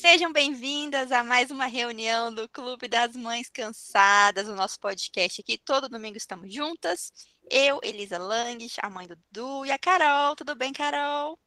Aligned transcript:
Sejam 0.00 0.32
bem-vindas 0.32 1.12
a 1.12 1.22
mais 1.22 1.50
uma 1.50 1.66
reunião 1.66 2.34
do 2.34 2.48
Clube 2.48 2.88
das 2.88 3.14
Mães 3.14 3.48
Cansadas, 3.48 4.48
o 4.48 4.54
nosso 4.54 4.78
podcast 4.78 5.40
aqui. 5.40 5.56
Todo 5.56 5.88
domingo 5.88 6.16
estamos 6.16 6.52
juntas. 6.52 7.12
Eu, 7.48 7.80
Elisa 7.82 8.18
Lang, 8.18 8.66
a 8.82 8.90
mãe 8.90 9.06
do 9.06 9.16
Dudu, 9.30 9.64
e 9.64 9.70
a 9.70 9.78
Carol. 9.78 10.34
Tudo 10.34 10.54
bem, 10.56 10.72
Carol? 10.72 11.38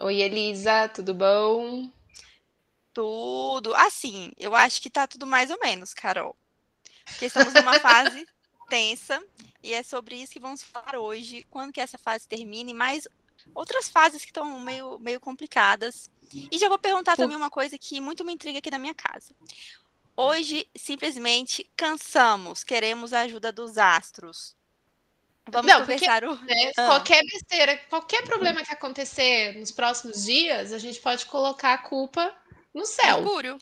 Oi, 0.00 0.20
Elisa, 0.20 0.88
tudo 0.88 1.12
bom? 1.12 1.90
Tudo. 2.94 3.74
Assim, 3.74 4.32
eu 4.38 4.54
acho 4.54 4.80
que 4.80 4.88
tá 4.88 5.06
tudo 5.06 5.26
mais 5.26 5.50
ou 5.50 5.58
menos, 5.60 5.92
Carol. 5.92 6.36
Porque 7.04 7.26
estamos 7.26 7.52
numa 7.52 7.78
fase 7.80 8.26
tensa 8.70 9.22
e 9.62 9.74
é 9.74 9.82
sobre 9.82 10.14
isso 10.14 10.32
que 10.32 10.40
vamos 10.40 10.62
falar 10.62 10.96
hoje. 10.96 11.44
Quando 11.50 11.72
que 11.72 11.80
essa 11.80 11.98
fase 11.98 12.28
termine, 12.28 12.72
mais 12.72 13.08
outras 13.54 13.88
fases 13.88 14.22
que 14.22 14.30
estão 14.30 14.60
meio, 14.60 14.98
meio 15.00 15.20
complicadas. 15.20 16.08
E 16.32 16.58
já 16.58 16.68
vou 16.68 16.78
perguntar 16.78 17.16
também 17.16 17.36
uma 17.36 17.50
coisa 17.50 17.78
que 17.78 18.00
muito 18.00 18.24
me 18.24 18.32
intriga 18.32 18.58
aqui 18.58 18.70
na 18.70 18.78
minha 18.78 18.94
casa. 18.94 19.34
Hoje, 20.16 20.68
simplesmente, 20.76 21.70
cansamos, 21.76 22.64
queremos 22.64 23.12
a 23.12 23.20
ajuda 23.20 23.52
dos 23.52 23.78
astros. 23.78 24.56
Vamos 25.50 25.70
Não, 25.70 25.80
conversar 25.80 26.22
porque, 26.22 26.44
o... 26.44 26.44
né, 26.46 26.72
ah. 26.76 26.86
Qualquer 26.86 27.22
besteira, 27.24 27.76
qualquer 27.88 28.24
problema 28.24 28.64
que 28.64 28.72
acontecer 28.72 29.56
nos 29.58 29.70
próximos 29.70 30.24
dias, 30.24 30.72
a 30.72 30.78
gente 30.78 31.00
pode 31.00 31.24
colocar 31.26 31.74
a 31.74 31.78
culpa 31.78 32.34
no 32.74 32.84
céu. 32.84 33.22
Mercúrio. 33.22 33.58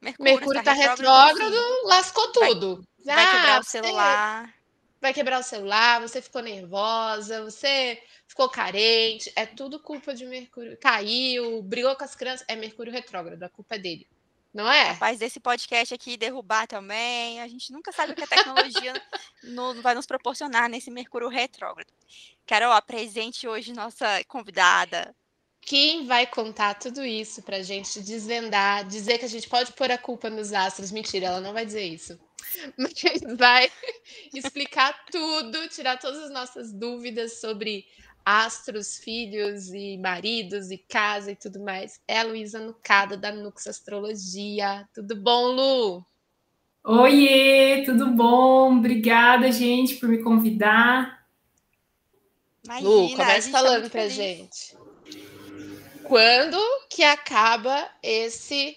Mercúrio, 0.00 0.34
Mercúrio 0.34 0.62
tá, 0.62 0.72
retrógrado, 0.72 1.38
retrógrado 1.38 1.86
lascou 1.86 2.32
tudo. 2.32 2.84
Vai, 3.04 3.16
vai 3.16 3.26
quebrar 3.26 3.56
ah, 3.56 3.60
o 3.60 3.64
celular. 3.64 4.54
Vai 5.00 5.14
quebrar 5.14 5.40
o 5.40 5.42
celular, 5.42 6.00
você 6.00 6.20
ficou 6.20 6.42
nervosa, 6.42 7.42
você 7.42 8.02
ficou 8.28 8.48
carente, 8.48 9.32
é 9.34 9.46
tudo 9.46 9.80
culpa 9.80 10.14
de 10.14 10.26
Mercúrio. 10.26 10.76
Caiu, 10.78 11.62
brigou 11.62 11.96
com 11.96 12.04
as 12.04 12.14
crianças, 12.14 12.44
é 12.48 12.54
Mercúrio 12.54 12.92
retrógrado, 12.92 13.42
a 13.42 13.48
culpa 13.48 13.76
é 13.76 13.78
dele. 13.78 14.06
Não 14.52 14.70
é? 14.70 14.88
Capaz 14.94 15.18
desse 15.18 15.38
podcast 15.38 15.94
aqui 15.94 16.16
derrubar 16.16 16.66
também. 16.66 17.40
A 17.40 17.46
gente 17.46 17.72
nunca 17.72 17.92
sabe 17.92 18.12
o 18.12 18.16
que 18.16 18.24
a 18.24 18.26
tecnologia 18.26 18.92
no, 19.44 19.80
vai 19.80 19.94
nos 19.94 20.06
proporcionar 20.06 20.68
nesse 20.68 20.90
Mercúrio 20.90 21.28
retrógrado. 21.28 21.92
Carol, 22.46 22.72
apresente 22.72 23.46
hoje 23.46 23.72
nossa 23.72 24.22
convidada. 24.24 25.14
Quem 25.60 26.04
vai 26.06 26.26
contar 26.26 26.74
tudo 26.74 27.04
isso 27.04 27.42
pra 27.42 27.62
gente 27.62 28.00
desvendar, 28.00 28.84
dizer 28.86 29.18
que 29.18 29.24
a 29.24 29.28
gente 29.28 29.48
pode 29.48 29.72
pôr 29.72 29.90
a 29.90 29.98
culpa 29.98 30.28
nos 30.28 30.52
astros? 30.52 30.90
Mentira, 30.90 31.26
ela 31.26 31.40
não 31.40 31.52
vai 31.52 31.64
dizer 31.64 31.84
isso. 31.84 32.18
Mas 32.76 33.36
vai 33.36 33.70
explicar 34.34 35.04
tudo, 35.10 35.68
tirar 35.68 35.98
todas 35.98 36.24
as 36.24 36.30
nossas 36.30 36.72
dúvidas 36.72 37.40
sobre 37.40 37.86
astros, 38.24 38.98
filhos 38.98 39.72
e 39.72 39.96
maridos 39.98 40.70
e 40.70 40.78
casa 40.78 41.32
e 41.32 41.36
tudo 41.36 41.60
mais. 41.60 42.00
É 42.06 42.20
a 42.20 42.24
Luísa 42.24 42.60
Nucada 42.60 43.16
da 43.16 43.32
Nux 43.32 43.66
Astrologia. 43.66 44.88
Tudo 44.94 45.16
bom, 45.16 45.46
Lu? 45.48 46.06
Oiê, 46.84 47.82
tudo 47.84 48.06
bom? 48.06 48.78
Obrigada, 48.78 49.50
gente, 49.52 49.96
por 49.96 50.08
me 50.08 50.22
convidar. 50.22 51.26
Imagina, 52.64 52.88
Lu, 52.88 53.10
começa 53.10 53.50
tá 53.50 53.58
falando 53.58 53.82
tá 53.84 53.90
pra 53.90 54.02
feliz. 54.02 54.14
gente. 54.14 54.76
Quando 56.04 56.58
que 56.88 57.02
acaba 57.02 57.88
esse. 58.02 58.76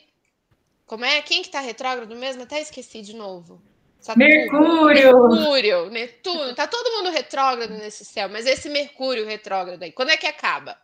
Como 0.94 1.06
é? 1.06 1.24
Quem 1.24 1.42
que 1.42 1.50
tá 1.50 1.60
retrógrado 1.60 2.16
mesmo? 2.16 2.44
Até 2.44 2.62
esqueci 2.62 3.02
de 3.02 3.16
novo. 3.16 3.60
Saturno, 4.00 4.28
Mercúrio! 4.28 5.28
Mercúrio, 5.28 5.90
Netuno, 5.90 6.54
tá 6.54 6.68
todo 6.68 6.92
mundo 6.92 7.10
retrógrado 7.10 7.72
nesse 7.72 8.06
céu, 8.06 8.30
mas 8.30 8.46
esse 8.46 8.70
Mercúrio 8.70 9.26
retrógrado 9.26 9.82
aí, 9.82 9.92
quando 9.92 10.12
é 10.12 10.18
que 10.18 10.28
acaba? 10.28 10.78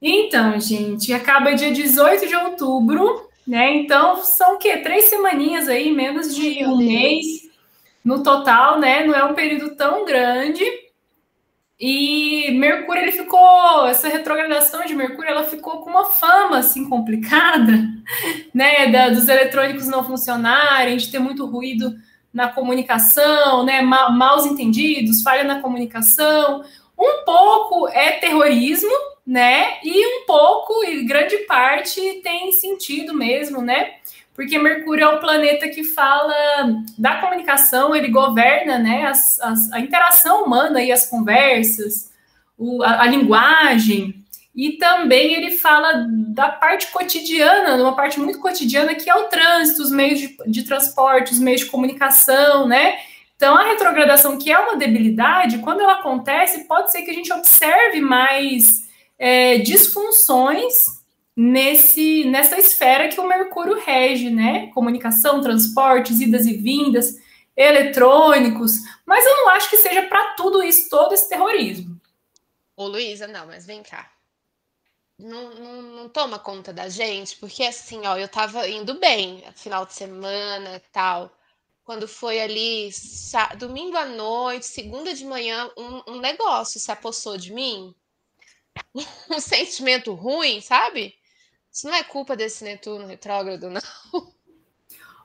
Então, 0.00 0.58
gente, 0.58 1.12
acaba 1.12 1.52
dia 1.52 1.70
18 1.70 2.28
de 2.28 2.34
outubro, 2.34 3.28
né? 3.46 3.74
Então, 3.74 4.24
são 4.24 4.54
o 4.54 4.58
quê? 4.58 4.78
Três 4.78 5.10
semaninhas 5.10 5.68
aí, 5.68 5.92
menos 5.92 6.34
de 6.34 6.60
Meu 6.60 6.70
um 6.70 6.78
Deus. 6.78 6.90
mês 6.90 7.26
no 8.02 8.22
total, 8.22 8.80
né? 8.80 9.04
Não 9.04 9.14
é 9.14 9.22
um 9.22 9.34
período 9.34 9.76
tão 9.76 10.06
grande. 10.06 10.64
E 11.80 12.50
Mercúrio, 12.58 13.02
ele 13.02 13.12
ficou, 13.12 13.86
essa 13.86 14.06
retrogradação 14.06 14.84
de 14.84 14.94
Mercúrio, 14.94 15.30
ela 15.30 15.44
ficou 15.44 15.78
com 15.78 15.88
uma 15.88 16.04
fama, 16.04 16.58
assim, 16.58 16.86
complicada, 16.86 17.72
né? 18.52 18.88
Da, 18.88 19.08
dos 19.08 19.28
eletrônicos 19.28 19.88
não 19.88 20.04
funcionarem, 20.04 20.98
de 20.98 21.10
ter 21.10 21.18
muito 21.18 21.46
ruído 21.46 21.94
na 22.32 22.48
comunicação, 22.48 23.64
né, 23.64 23.82
ma 23.82 24.08
maus 24.10 24.46
entendidos, 24.46 25.22
falha 25.22 25.42
na 25.42 25.60
comunicação. 25.60 26.62
Um 26.98 27.24
pouco 27.24 27.88
é 27.88 28.12
terrorismo, 28.12 28.92
né? 29.26 29.78
E 29.82 30.06
um 30.06 30.26
pouco, 30.26 30.84
e 30.84 31.02
grande 31.04 31.38
parte, 31.38 32.20
tem 32.22 32.52
sentido 32.52 33.14
mesmo, 33.14 33.62
né? 33.62 33.94
Porque 34.40 34.58
Mercúrio 34.58 35.04
é 35.04 35.06
o 35.06 35.20
planeta 35.20 35.68
que 35.68 35.84
fala 35.84 36.32
da 36.96 37.16
comunicação, 37.16 37.94
ele 37.94 38.08
governa 38.08 38.78
né, 38.78 39.04
as, 39.04 39.38
as, 39.38 39.70
a 39.70 39.78
interação 39.78 40.44
humana 40.44 40.82
e 40.82 40.90
as 40.90 41.04
conversas, 41.04 42.10
o, 42.56 42.82
a, 42.82 43.02
a 43.02 43.06
linguagem. 43.06 44.24
E 44.56 44.78
também 44.78 45.34
ele 45.34 45.58
fala 45.58 46.06
da 46.08 46.48
parte 46.48 46.86
cotidiana, 46.86 47.74
uma 47.82 47.94
parte 47.94 48.18
muito 48.18 48.38
cotidiana, 48.38 48.94
que 48.94 49.10
é 49.10 49.14
o 49.14 49.28
trânsito, 49.28 49.82
os 49.82 49.90
meios 49.90 50.18
de, 50.18 50.34
de 50.46 50.62
transporte, 50.62 51.32
os 51.32 51.38
meios 51.38 51.60
de 51.60 51.66
comunicação, 51.66 52.66
né? 52.66 52.98
Então, 53.36 53.54
a 53.54 53.64
retrogradação, 53.64 54.38
que 54.38 54.50
é 54.50 54.58
uma 54.58 54.76
debilidade, 54.76 55.58
quando 55.58 55.82
ela 55.82 56.00
acontece, 56.00 56.64
pode 56.64 56.90
ser 56.90 57.02
que 57.02 57.10
a 57.10 57.14
gente 57.14 57.30
observe 57.30 58.00
mais 58.00 58.88
é, 59.18 59.58
disfunções 59.58 60.99
nesse 61.40 62.24
nessa 62.24 62.58
esfera 62.58 63.08
que 63.08 63.20
o 63.20 63.26
Mercúrio 63.26 63.80
rege, 63.80 64.30
né? 64.30 64.68
Comunicação, 64.68 65.40
transportes, 65.40 66.20
idas 66.20 66.46
e 66.46 66.54
vindas, 66.56 67.16
eletrônicos. 67.56 68.72
Mas 69.06 69.24
eu 69.24 69.36
não 69.36 69.48
acho 69.50 69.70
que 69.70 69.76
seja 69.76 70.02
para 70.02 70.34
tudo 70.34 70.62
isso, 70.62 70.88
todo 70.88 71.12
esse 71.12 71.28
terrorismo. 71.28 72.00
Ô, 72.76 72.86
Luísa, 72.86 73.26
não, 73.26 73.46
mas 73.46 73.66
vem 73.66 73.82
cá 73.82 74.10
não, 75.20 75.54
não, 75.54 75.82
não, 75.82 76.08
toma 76.08 76.38
conta 76.38 76.72
da 76.72 76.88
gente, 76.88 77.36
porque 77.36 77.62
assim, 77.62 78.06
ó, 78.06 78.16
eu 78.16 78.28
tava 78.28 78.66
indo 78.68 78.98
bem, 78.98 79.44
final 79.54 79.84
de 79.86 79.92
semana 79.92 80.82
tal. 80.92 81.30
Quando 81.84 82.06
foi 82.06 82.40
ali, 82.40 82.90
domingo 83.58 83.96
à 83.96 84.06
noite, 84.06 84.66
segunda 84.66 85.12
de 85.12 85.24
manhã, 85.24 85.70
um, 85.76 86.14
um 86.14 86.20
negócio 86.20 86.78
se 86.78 86.90
apossou 86.90 87.36
de 87.36 87.52
mim. 87.52 87.94
Um 89.30 89.40
sentimento 89.40 90.14
ruim, 90.14 90.60
sabe? 90.60 91.14
Isso 91.72 91.86
não 91.86 91.94
é 91.94 92.02
culpa 92.02 92.36
desse 92.36 92.64
Netuno 92.64 93.06
retrógrado, 93.06 93.70
não. 93.70 93.80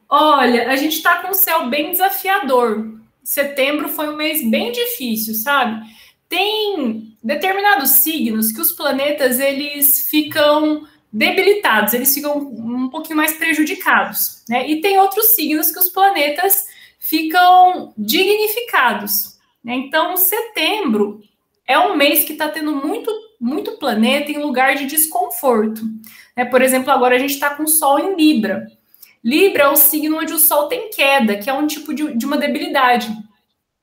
Olha, 0.08 0.70
a 0.70 0.76
gente 0.76 1.02
tá 1.02 1.22
com 1.22 1.30
um 1.30 1.34
céu 1.34 1.68
bem 1.68 1.92
desafiador. 1.92 3.00
Setembro 3.24 3.90
foi 3.90 4.10
um 4.10 4.16
mês 4.16 4.48
bem 4.50 4.72
difícil, 4.72 5.34
sabe? 5.34 5.84
tem 6.28 7.18
determinados 7.24 7.92
signos 7.92 8.52
que 8.52 8.62
os 8.62 8.72
planetas 8.72 9.40
eles 9.40 10.10
ficam 10.10 10.88
debilitados, 11.12 11.94
eles 11.94 12.14
ficam 12.14 12.38
um 12.38 12.90
pouquinho 12.90 13.18
mais 13.18 13.34
prejudicados, 13.34 14.44
né? 14.50 14.70
E 14.70 14.82
tem 14.82 14.98
outros 15.00 15.28
signos 15.28 15.72
que 15.72 15.80
os 15.80 15.90
planetas 15.90 16.68
ficam 17.00 17.94
dignificados. 17.98 19.38
Né? 19.64 19.76
Então, 19.76 20.18
setembro 20.18 21.22
é 21.66 21.80
um 21.80 21.96
mês 21.96 22.26
que 22.26 22.34
está 22.34 22.50
tendo 22.50 22.76
muito, 22.76 23.10
muito 23.40 23.78
planeta 23.78 24.32
em 24.32 24.42
lugar 24.42 24.76
de 24.76 24.86
desconforto. 24.86 25.82
Né? 26.36 26.46
Por 26.46 26.62
exemplo, 26.62 26.92
agora 26.92 27.16
a 27.16 27.20
gente 27.20 27.34
está 27.34 27.56
com 27.56 27.64
o 27.64 27.68
Sol 27.68 28.00
em 28.00 28.16
Libra. 28.16 28.66
Libra 29.24 29.64
é 29.64 29.68
o 29.70 29.76
signo 29.76 30.20
onde 30.20 30.34
o 30.34 30.40
Sol 30.40 30.68
tem 30.68 30.90
queda, 30.90 31.38
que 31.38 31.50
é 31.50 31.54
um 31.54 31.68
tipo 31.68 31.94
de, 31.94 32.16
de 32.16 32.26
uma 32.26 32.38
debilidade. 32.38 33.10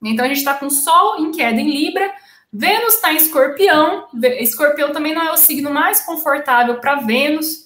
Então, 0.03 0.25
a 0.25 0.27
gente 0.27 0.37
está 0.37 0.53
com 0.53 0.69
Sol 0.69 1.19
em 1.19 1.31
queda 1.31 1.59
em 1.59 1.69
Libra, 1.69 2.11
Vênus 2.51 2.95
está 2.95 3.11
em 3.11 3.17
escorpião. 3.17 4.07
Escorpião 4.39 4.91
também 4.91 5.13
não 5.13 5.23
é 5.23 5.31
o 5.31 5.37
signo 5.37 5.71
mais 5.71 6.05
confortável 6.05 6.79
para 6.79 6.97
Vênus. 6.97 7.62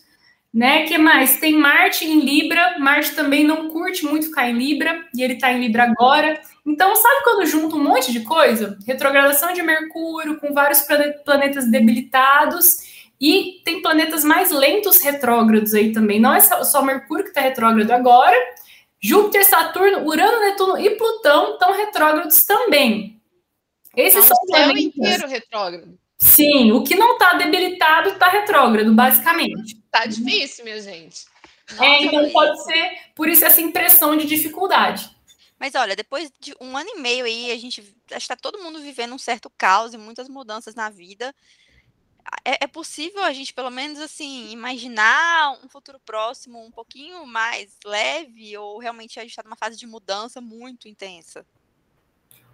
Né? 0.58 0.88
que 0.88 0.98
mais? 0.98 1.40
Tem 1.40 1.56
Marte 1.56 2.04
em 2.04 2.20
Libra. 2.20 2.80
Marte 2.80 3.14
também 3.14 3.44
não 3.44 3.70
curte 3.70 4.04
muito 4.04 4.26
ficar 4.26 4.50
em 4.50 4.58
Libra. 4.58 5.06
E 5.14 5.22
ele 5.22 5.34
está 5.34 5.54
em 5.54 5.60
Libra 5.60 5.84
agora. 5.84 6.42
Então, 6.66 6.96
sabe 6.96 7.24
quando 7.24 7.46
junta 7.46 7.76
um 7.76 7.84
monte 7.84 8.12
de 8.12 8.22
coisa? 8.22 8.76
Retrogradação 8.88 9.54
de 9.54 9.62
Mercúrio, 9.62 10.40
com 10.40 10.56
vários 10.56 10.82
planetas 11.24 11.70
debilitados. 11.70 12.80
E 13.22 13.62
tem 13.64 13.84
planetas 13.84 14.24
mais 14.24 14.50
lentos 14.50 15.00
retrógrados 15.00 15.76
aí 15.76 15.92
também. 15.92 16.20
Não 16.20 16.34
é 16.34 16.40
só 16.40 16.82
Mercúrio 16.82 17.24
que 17.24 17.30
está 17.30 17.42
retrógrado 17.42 17.92
agora. 17.92 18.36
Júpiter, 19.00 19.46
Saturno, 19.46 20.08
Urano, 20.08 20.40
Netuno 20.40 20.80
e 20.80 20.90
Plutão 20.98 21.54
estão 21.54 21.72
retrógrados 21.72 22.44
também. 22.46 23.22
Esses 23.96 24.28
tá 24.28 24.34
são 24.34 24.46
planetas. 24.48 24.84
inteiro 24.84 25.28
retrógrado. 25.28 26.00
Sim, 26.18 26.72
o 26.72 26.84
que 26.84 26.96
não 26.96 27.14
está 27.14 27.34
debilitado 27.34 28.10
está 28.10 28.28
retrógrado, 28.28 28.94
basicamente. 28.94 29.76
Tá 29.92 30.06
difícil, 30.06 30.64
minha 30.64 30.82
gente. 30.82 31.26
É, 31.70 31.76
Nossa, 31.76 31.86
é, 31.86 32.04
então 32.04 32.30
pode 32.32 32.64
ser 32.64 32.98
por 33.16 33.28
isso 33.28 33.46
essa 33.46 33.62
impressão 33.62 34.18
de 34.18 34.26
dificuldade. 34.26 35.16
Mas 35.60 35.76
olha, 35.76 35.96
depois 35.96 36.32
de 36.40 36.56
um 36.62 36.78
ano 36.78 36.90
e 36.96 37.00
meio 37.00 37.26
aí, 37.26 37.52
a 37.52 37.58
gente 37.58 37.84
está 38.12 38.36
todo 38.36 38.60
mundo 38.60 38.80
vivendo 38.80 39.14
um 39.14 39.18
certo 39.18 39.52
caos 39.58 39.94
e 39.94 39.98
muitas 39.98 40.30
mudanças 40.30 40.76
na 40.76 40.90
vida. 40.90 41.34
é, 42.44 42.64
é, 42.64 42.68
possível 42.68 43.24
a 43.24 43.34
gente, 43.34 43.54
pelo 43.54 43.70
menos 43.70 44.00
assim, 44.00 44.52
imaginar 44.52 45.60
um 45.64 45.70
futuro 45.70 46.00
próximo 46.06 46.64
um 46.64 46.72
pouquinho 46.72 47.26
mais 47.26 47.78
leve 47.86 48.58
ou 48.58 48.80
realmente 48.80 49.20
a 49.20 49.24
gente 49.24 49.32
está 49.32 49.44
numa 49.44 49.56
fase 49.56 49.78
de 49.78 49.88
mudança 49.88 50.42
muito 50.42 50.88
intensa? 50.88 51.46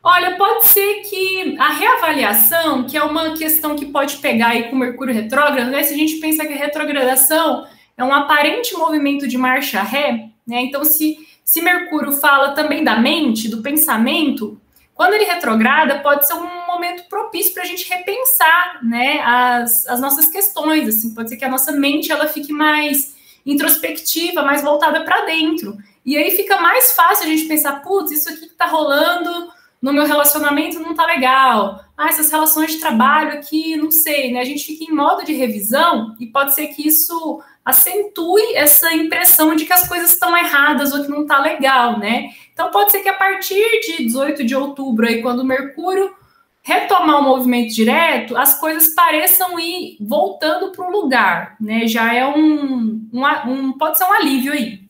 Olha, 0.06 0.36
pode 0.36 0.66
ser 0.66 0.96
que 1.04 1.56
a 1.58 1.70
reavaliação, 1.70 2.84
que 2.84 2.98
é 2.98 3.04
uma 3.04 3.38
questão 3.38 3.74
que 3.74 3.86
pode 3.86 4.18
pegar 4.18 4.50
aí 4.50 4.64
com 4.64 4.76
Mercúrio 4.76 5.14
retrógrado, 5.14 5.72
né? 5.72 5.82
Se 5.82 5.94
a 5.94 5.98
gente 5.98 6.18
pensa 6.18 6.46
que 6.46 6.52
a 6.52 6.58
retrogradação 6.58 7.66
é 7.96 8.04
um 8.04 8.14
aparente 8.14 8.76
movimento 8.76 9.26
de 9.26 9.38
marcha 9.38 9.82
ré, 9.82 10.30
né? 10.46 10.62
Então, 10.62 10.84
se, 10.84 11.18
se 11.46 11.62
Mercúrio 11.62 12.12
fala 12.12 12.52
também 12.52 12.84
da 12.84 13.00
mente, 13.00 13.48
do 13.48 13.62
pensamento, 13.62 14.60
quando 14.94 15.14
ele 15.14 15.24
retrograda, 15.24 16.00
pode 16.00 16.28
ser 16.28 16.34
um 16.34 16.68
momento 16.68 17.08
propício 17.08 17.54
para 17.54 17.64
a 17.64 17.66
gente 17.66 17.88
repensar, 17.90 18.80
né, 18.84 19.22
as, 19.22 19.88
as 19.88 20.00
nossas 20.00 20.28
questões, 20.28 20.88
assim, 20.88 21.14
pode 21.14 21.30
ser 21.30 21.38
que 21.38 21.46
a 21.46 21.50
nossa 21.50 21.72
mente 21.72 22.12
ela 22.12 22.28
fique 22.28 22.52
mais 22.52 23.16
introspectiva, 23.46 24.44
mais 24.44 24.62
voltada 24.62 25.02
para 25.04 25.26
dentro. 25.26 25.78
E 26.06 26.18
aí 26.18 26.32
fica 26.32 26.60
mais 26.60 26.92
fácil 26.92 27.26
a 27.26 27.30
gente 27.30 27.46
pensar, 27.46 27.82
putz, 27.82 28.12
isso 28.12 28.30
aqui 28.30 28.42
que 28.42 28.46
está 28.48 28.66
rolando 28.66 29.50
no 29.84 29.92
meu 29.92 30.06
relacionamento 30.06 30.80
não 30.80 30.96
tá 30.96 31.06
legal. 31.06 31.84
Ah, 31.98 32.08
essas 32.08 32.32
relações 32.32 32.72
de 32.72 32.80
trabalho 32.80 33.34
aqui, 33.34 33.76
não 33.76 33.92
sei, 33.92 34.32
né? 34.32 34.40
A 34.40 34.46
gente 34.46 34.66
fica 34.66 34.86
em 34.90 34.96
modo 34.96 35.26
de 35.26 35.34
revisão 35.34 36.16
e 36.22 36.26
pode 36.26 36.56
ser 36.56 36.68
que 36.68 36.88
isso 36.88 37.44
acentue 37.66 38.56
essa 38.56 38.94
impressão 38.94 39.54
de 39.58 39.66
que 39.66 39.74
as 39.74 39.86
coisas 39.86 40.14
estão 40.14 40.38
erradas 40.38 40.94
ou 40.94 41.04
que 41.04 41.12
não 41.12 41.26
tá 41.26 41.42
legal, 41.42 42.00
né? 42.00 42.30
Então 42.54 42.72
pode 42.72 42.94
ser 42.94 43.02
que 43.02 43.10
a 43.10 43.14
partir 43.14 43.82
de 43.82 44.06
18 44.06 44.46
de 44.46 44.56
outubro, 44.56 45.06
aí, 45.06 45.22
quando 45.22 45.42
o 45.42 45.46
Mercúrio 45.46 46.16
retomar 46.62 47.20
o 47.20 47.24
movimento 47.24 47.76
direto, 47.76 48.38
as 48.38 48.58
coisas 48.58 48.88
pareçam 48.96 49.60
ir 49.60 49.98
voltando 50.00 50.72
para 50.72 50.88
o 50.88 50.92
lugar, 50.92 51.58
né? 51.60 51.88
Já 51.88 52.14
é 52.14 52.26
um, 52.26 53.06
um, 53.12 53.26
um, 53.52 53.74
pode 53.74 53.98
ser 53.98 54.06
um 54.06 54.14
alívio 54.14 54.54
aí. 54.54 54.83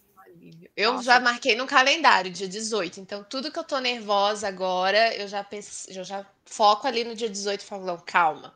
Eu 0.76 0.94
Nossa. 0.94 1.04
já 1.04 1.20
marquei 1.20 1.56
no 1.56 1.68
calendário, 1.68 2.32
dia 2.32 2.48
18. 2.48 3.00
Então, 3.00 3.24
tudo 3.24 3.52
que 3.52 3.60
eu 3.60 3.64
tô 3.64 3.80
nervosa 3.80 4.48
agora, 4.48 5.16
eu 5.16 5.28
já, 5.28 5.44
pense, 5.44 5.96
eu 5.96 6.04
já 6.04 6.26
foco 6.46 6.88
ali 6.88 7.04
no 7.04 7.16
dia 7.16 7.30
18 7.30 7.62
e 7.62 7.66
falo, 7.66 7.86
não, 7.86 7.98
calma. 7.98 8.56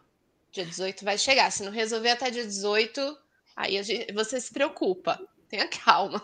Dia 0.52 0.66
18 0.66 1.06
vai 1.06 1.18
chegar. 1.18 1.52
Se 1.52 1.64
não 1.64 1.72
resolver 1.72 2.10
até 2.10 2.31
dia 2.31 2.44
18, 2.44 3.18
aí 3.56 3.81
gente, 3.84 4.12
você 4.14 4.42
se 4.42 4.52
preocupa. 4.52 5.19
Tenha 5.48 5.68
calma. 5.68 6.22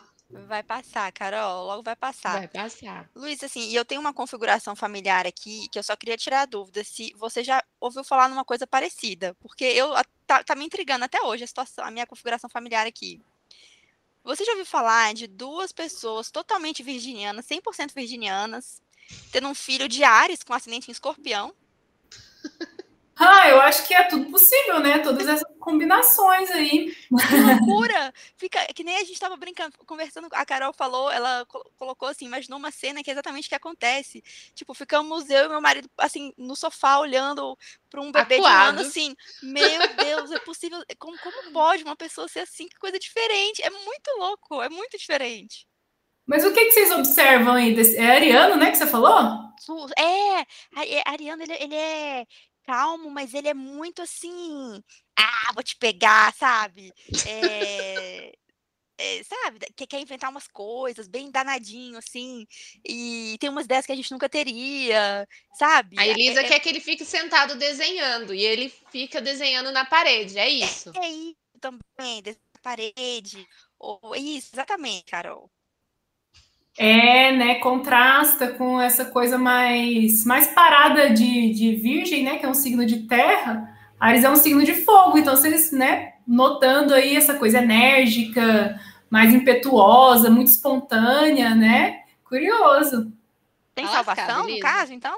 Vai 0.47 0.63
passar, 0.63 1.11
Carol, 1.11 1.65
logo 1.65 1.83
vai 1.83 1.95
passar. 1.95 2.39
Vai 2.39 2.47
passar. 2.47 3.07
Luiz, 3.15 3.43
assim, 3.43 3.69
e 3.69 3.75
eu 3.75 3.85
tenho 3.85 4.01
uma 4.01 4.13
configuração 4.13 4.75
familiar 4.75 5.27
aqui 5.27 5.67
que 5.69 5.77
eu 5.77 5.83
só 5.83 5.95
queria 5.95 6.17
tirar 6.17 6.41
a 6.41 6.45
dúvida 6.45 6.83
se 6.83 7.13
você 7.15 7.43
já 7.43 7.63
ouviu 7.79 8.03
falar 8.03 8.27
numa 8.27 8.43
coisa 8.43 8.65
parecida, 8.65 9.35
porque 9.39 9.63
eu 9.63 9.93
tá, 10.25 10.43
tá 10.43 10.55
me 10.55 10.65
intrigando 10.65 11.05
até 11.05 11.21
hoje 11.21 11.43
a 11.43 11.47
situação, 11.47 11.85
a 11.85 11.91
minha 11.91 12.07
configuração 12.07 12.49
familiar 12.49 12.87
aqui. 12.87 13.21
Você 14.23 14.45
já 14.45 14.53
ouviu 14.53 14.65
falar 14.65 15.13
de 15.13 15.27
duas 15.27 15.73
pessoas 15.73 16.31
totalmente 16.31 16.81
virginianas, 16.81 17.45
100% 17.45 17.93
virginianas, 17.93 18.81
tendo 19.31 19.49
um 19.49 19.53
filho 19.53 19.89
de 19.89 20.03
Ares 20.03 20.43
com 20.43 20.53
ascendente 20.53 20.89
em 20.89 20.93
escorpião? 20.93 21.53
Ah, 23.15 23.47
eu 23.47 23.61
acho 23.61 23.85
que 23.85 23.93
é 23.93 24.03
tudo 24.03 24.29
possível, 24.31 24.79
né? 24.79 24.99
Todas 24.99 25.27
essas 25.27 25.45
combinações 25.59 26.49
aí. 26.49 26.91
Que 26.91 27.35
loucura! 27.37 28.13
Fica 28.35 28.65
que 28.73 28.83
nem 28.83 28.95
a 28.95 29.01
gente 29.01 29.13
estava 29.13 29.37
brincando, 29.37 29.77
conversando, 29.85 30.27
a 30.31 30.45
Carol 30.45 30.73
falou, 30.73 31.11
ela 31.11 31.45
colocou 31.77 32.07
assim, 32.07 32.25
imaginou 32.25 32.57
uma 32.57 32.71
cena 32.71 33.03
que 33.03 33.11
é 33.11 33.13
exatamente 33.13 33.45
o 33.45 33.49
que 33.49 33.55
acontece. 33.55 34.23
Tipo, 34.55 34.73
ficamos 34.73 35.29
eu 35.29 35.45
e 35.45 35.49
meu 35.49 35.61
marido 35.61 35.89
assim 35.97 36.33
no 36.37 36.55
sofá 36.55 36.99
olhando 36.99 37.57
para 37.89 38.01
um 38.01 38.11
bebê 38.11 38.35
Acuado. 38.35 38.41
de 38.41 38.77
um 38.77 38.79
ano 38.79 38.81
assim, 38.81 39.15
meu 39.43 39.95
Deus, 39.95 40.31
é 40.31 40.39
possível, 40.39 40.83
como, 40.97 41.17
como 41.19 41.51
pode 41.51 41.83
uma 41.83 41.95
pessoa 41.95 42.27
ser 42.27 42.39
assim? 42.39 42.67
Que 42.67 42.79
coisa 42.79 42.97
diferente. 42.97 43.61
É 43.61 43.69
muito 43.69 44.09
louco, 44.17 44.61
é 44.61 44.69
muito 44.69 44.97
diferente. 44.97 45.67
Mas 46.25 46.45
o 46.45 46.53
que, 46.53 46.65
que 46.65 46.71
vocês 46.71 46.91
observam 46.91 47.53
aí? 47.55 47.75
Desse... 47.75 47.97
É 47.97 48.15
Ariano, 48.15 48.55
né, 48.55 48.71
que 48.71 48.77
você 48.77 48.87
falou? 48.87 49.53
É, 49.97 50.39
é 50.39 51.03
Ariano, 51.05 51.43
ele, 51.43 51.53
ele 51.53 51.75
é 51.75 52.25
calmo, 52.63 53.09
mas 53.09 53.33
ele 53.33 53.47
é 53.47 53.53
muito 53.53 54.01
assim, 54.01 54.81
ah, 55.15 55.51
vou 55.53 55.63
te 55.63 55.75
pegar, 55.77 56.33
sabe? 56.33 56.91
É, 57.27 58.33
é, 58.97 59.23
sabe, 59.23 59.59
que 59.75 59.87
quer 59.87 59.99
inventar 59.99 60.29
umas 60.29 60.47
coisas, 60.47 61.07
bem 61.07 61.31
danadinho, 61.31 61.97
assim, 61.97 62.45
e 62.87 63.37
tem 63.39 63.49
umas 63.49 63.65
ideias 63.65 63.85
que 63.85 63.91
a 63.91 63.95
gente 63.95 64.11
nunca 64.11 64.29
teria, 64.29 65.27
sabe? 65.57 65.99
A 65.99 66.07
Elisa 66.07 66.41
é, 66.41 66.47
quer 66.47 66.59
que 66.59 66.69
ele 66.69 66.79
fique 66.79 67.03
sentado 67.03 67.55
desenhando, 67.55 68.33
e 68.33 68.43
ele 68.43 68.73
fica 68.91 69.21
desenhando 69.21 69.71
na 69.71 69.85
parede, 69.85 70.37
é 70.37 70.49
isso? 70.49 70.91
É, 70.95 71.05
é 71.05 71.09
isso 71.09 71.37
também, 71.59 72.21
desenhando 72.21 72.53
na 72.55 72.61
parede, 72.61 73.47
ou, 73.79 74.15
isso, 74.15 74.51
exatamente, 74.53 75.05
Carol. 75.05 75.51
É, 76.77 77.31
né? 77.31 77.55
Contrasta 77.55 78.47
com 78.47 78.81
essa 78.81 79.05
coisa 79.05 79.37
mais, 79.37 80.25
mais 80.25 80.47
parada 80.47 81.09
de, 81.09 81.51
de 81.51 81.75
virgem, 81.75 82.23
né? 82.23 82.37
Que 82.37 82.45
é 82.45 82.49
um 82.49 82.53
signo 82.53 82.85
de 82.85 83.07
terra. 83.07 83.69
Ares 83.99 84.23
é 84.23 84.29
um 84.29 84.35
signo 84.35 84.63
de 84.63 84.73
fogo, 84.73 85.17
então 85.17 85.35
vocês, 85.35 85.71
né? 85.71 86.13
Notando 86.27 86.93
aí 86.93 87.15
essa 87.15 87.35
coisa 87.35 87.59
enérgica, 87.59 88.79
mais 89.09 89.33
impetuosa, 89.33 90.29
muito 90.29 90.47
espontânea, 90.47 91.53
né? 91.55 92.01
Curioso. 92.23 93.13
Tem 93.75 93.87
salvação 93.87 94.47
no 94.47 94.59
caso, 94.59 94.93
então? 94.93 95.17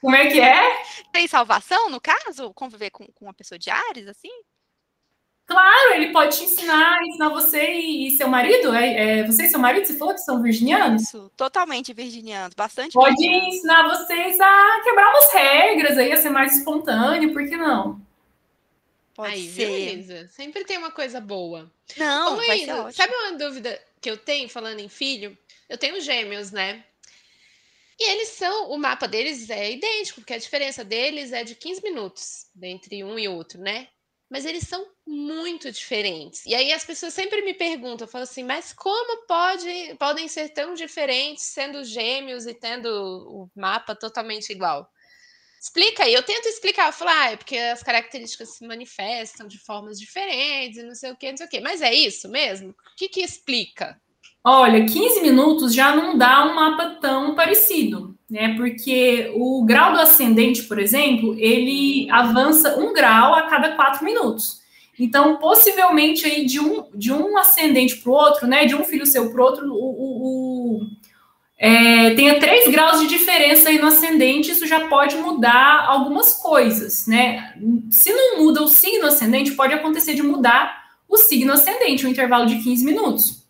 Como 0.00 0.14
é 0.14 0.26
que 0.26 0.40
é? 0.40 0.82
Tem 1.10 1.26
salvação 1.26 1.88
no 1.88 2.00
caso? 2.00 2.52
Conviver 2.52 2.90
com, 2.90 3.06
com 3.06 3.24
uma 3.24 3.32
pessoa 3.32 3.58
de 3.58 3.70
Ares, 3.70 4.06
assim? 4.06 4.28
Claro, 5.46 5.94
ele 5.94 6.10
pode 6.10 6.38
te 6.38 6.44
ensinar, 6.44 7.02
ensinar 7.04 7.28
você 7.28 7.62
e, 7.70 8.10
seu 8.12 8.28
marido. 8.28 8.74
É, 8.74 9.20
é, 9.20 9.24
você 9.24 9.44
e 9.44 9.50
seu 9.50 9.60
marido, 9.60 9.86
você 9.86 9.96
falou 9.98 10.14
que 10.14 10.20
são 10.20 10.42
virginianos? 10.42 11.02
Isso, 11.02 11.30
totalmente 11.36 11.92
virginianos, 11.92 12.54
bastante 12.54 12.94
Pode 12.94 13.14
virginianos. 13.14 13.56
ensinar 13.56 13.88
vocês 13.88 14.40
a 14.40 14.80
quebrar 14.82 15.10
umas 15.10 15.32
regras, 15.32 15.98
aí, 15.98 16.12
a 16.12 16.16
ser 16.16 16.30
mais 16.30 16.56
espontâneo, 16.56 17.32
por 17.32 17.46
que 17.46 17.56
não? 17.56 18.00
Pode 19.14 19.32
aí, 19.32 19.48
ser. 19.48 20.28
Sempre 20.30 20.64
tem 20.64 20.78
uma 20.78 20.90
coisa 20.90 21.20
boa. 21.20 21.70
Não, 21.96 22.36
Ô, 22.36 22.92
sabe 22.92 23.14
uma 23.14 23.38
dúvida 23.38 23.80
que 24.00 24.10
eu 24.10 24.16
tenho, 24.16 24.48
falando 24.48 24.80
em 24.80 24.88
filho? 24.88 25.36
Eu 25.68 25.78
tenho 25.78 26.00
gêmeos, 26.00 26.50
né? 26.50 26.82
E 27.98 28.10
eles 28.10 28.30
são, 28.30 28.70
o 28.70 28.78
mapa 28.78 29.06
deles 29.06 29.48
é 29.50 29.72
idêntico, 29.72 30.20
porque 30.20 30.34
a 30.34 30.38
diferença 30.38 30.82
deles 30.82 31.32
é 31.32 31.44
de 31.44 31.54
15 31.54 31.82
minutos 31.82 32.46
entre 32.60 33.04
um 33.04 33.18
e 33.18 33.28
outro, 33.28 33.60
né? 33.60 33.88
Mas 34.34 34.44
eles 34.44 34.66
são 34.66 34.84
muito 35.06 35.70
diferentes. 35.70 36.44
E 36.44 36.56
aí 36.56 36.72
as 36.72 36.84
pessoas 36.84 37.14
sempre 37.14 37.40
me 37.42 37.54
perguntam, 37.54 38.08
falam 38.08 38.24
assim, 38.24 38.42
mas 38.42 38.72
como 38.72 39.28
pode, 39.28 39.94
podem 39.96 40.26
ser 40.26 40.48
tão 40.48 40.74
diferentes 40.74 41.44
sendo 41.44 41.84
gêmeos 41.84 42.44
e 42.44 42.52
tendo 42.52 42.88
o 43.28 43.48
mapa 43.54 43.94
totalmente 43.94 44.50
igual? 44.50 44.90
Explica 45.60 46.02
aí, 46.02 46.12
eu 46.12 46.22
tento 46.24 46.46
explicar, 46.46 46.88
eu 46.88 46.92
falo, 46.92 47.12
ah, 47.12 47.30
é 47.30 47.36
porque 47.36 47.56
as 47.56 47.84
características 47.84 48.56
se 48.56 48.66
manifestam 48.66 49.46
de 49.46 49.56
formas 49.56 50.00
diferentes, 50.00 50.82
não 50.82 50.96
sei 50.96 51.12
o 51.12 51.16
que, 51.16 51.30
não 51.30 51.36
sei 51.36 51.46
o 51.46 51.48
que. 51.48 51.60
Mas 51.60 51.80
é 51.80 51.94
isso 51.94 52.28
mesmo? 52.28 52.70
O 52.70 52.74
que 52.96 53.08
que 53.08 53.20
explica? 53.20 54.02
Olha, 54.46 54.84
15 54.84 55.22
minutos 55.22 55.74
já 55.74 55.96
não 55.96 56.18
dá 56.18 56.44
um 56.44 56.54
mapa 56.54 56.98
tão 57.00 57.34
parecido, 57.34 58.14
né? 58.28 58.54
Porque 58.56 59.32
o 59.34 59.64
grau 59.64 59.94
do 59.94 60.00
ascendente, 60.00 60.64
por 60.64 60.78
exemplo, 60.78 61.34
ele 61.38 62.06
avança 62.10 62.78
um 62.78 62.92
grau 62.92 63.34
a 63.34 63.44
cada 63.44 63.74
quatro 63.74 64.04
minutos. 64.04 64.60
Então, 64.98 65.36
possivelmente 65.36 66.26
aí 66.26 66.44
de 66.44 66.60
um, 66.60 66.84
de 66.94 67.10
um 67.10 67.38
ascendente 67.38 67.96
para 67.96 68.10
o 68.10 68.14
outro, 68.14 68.46
né? 68.46 68.66
De 68.66 68.74
um 68.74 68.84
filho 68.84 69.06
seu 69.06 69.32
para 69.32 69.40
o 69.40 69.44
outro, 69.44 69.72
o, 69.72 69.78
o 69.78 70.80
é, 71.58 72.10
tenha 72.10 72.38
três 72.38 72.70
graus 72.70 73.00
de 73.00 73.06
diferença 73.06 73.70
aí 73.70 73.78
no 73.78 73.86
ascendente, 73.86 74.50
isso 74.50 74.66
já 74.66 74.88
pode 74.88 75.16
mudar 75.16 75.86
algumas 75.88 76.34
coisas, 76.34 77.06
né? 77.06 77.54
Se 77.90 78.12
não 78.12 78.42
muda 78.42 78.62
o 78.62 78.68
signo 78.68 79.06
ascendente, 79.06 79.52
pode 79.52 79.72
acontecer 79.72 80.14
de 80.14 80.22
mudar 80.22 80.84
o 81.08 81.16
signo 81.16 81.54
ascendente, 81.54 82.06
um 82.06 82.10
intervalo 82.10 82.44
de 82.44 82.58
15 82.58 82.84
minutos. 82.84 83.43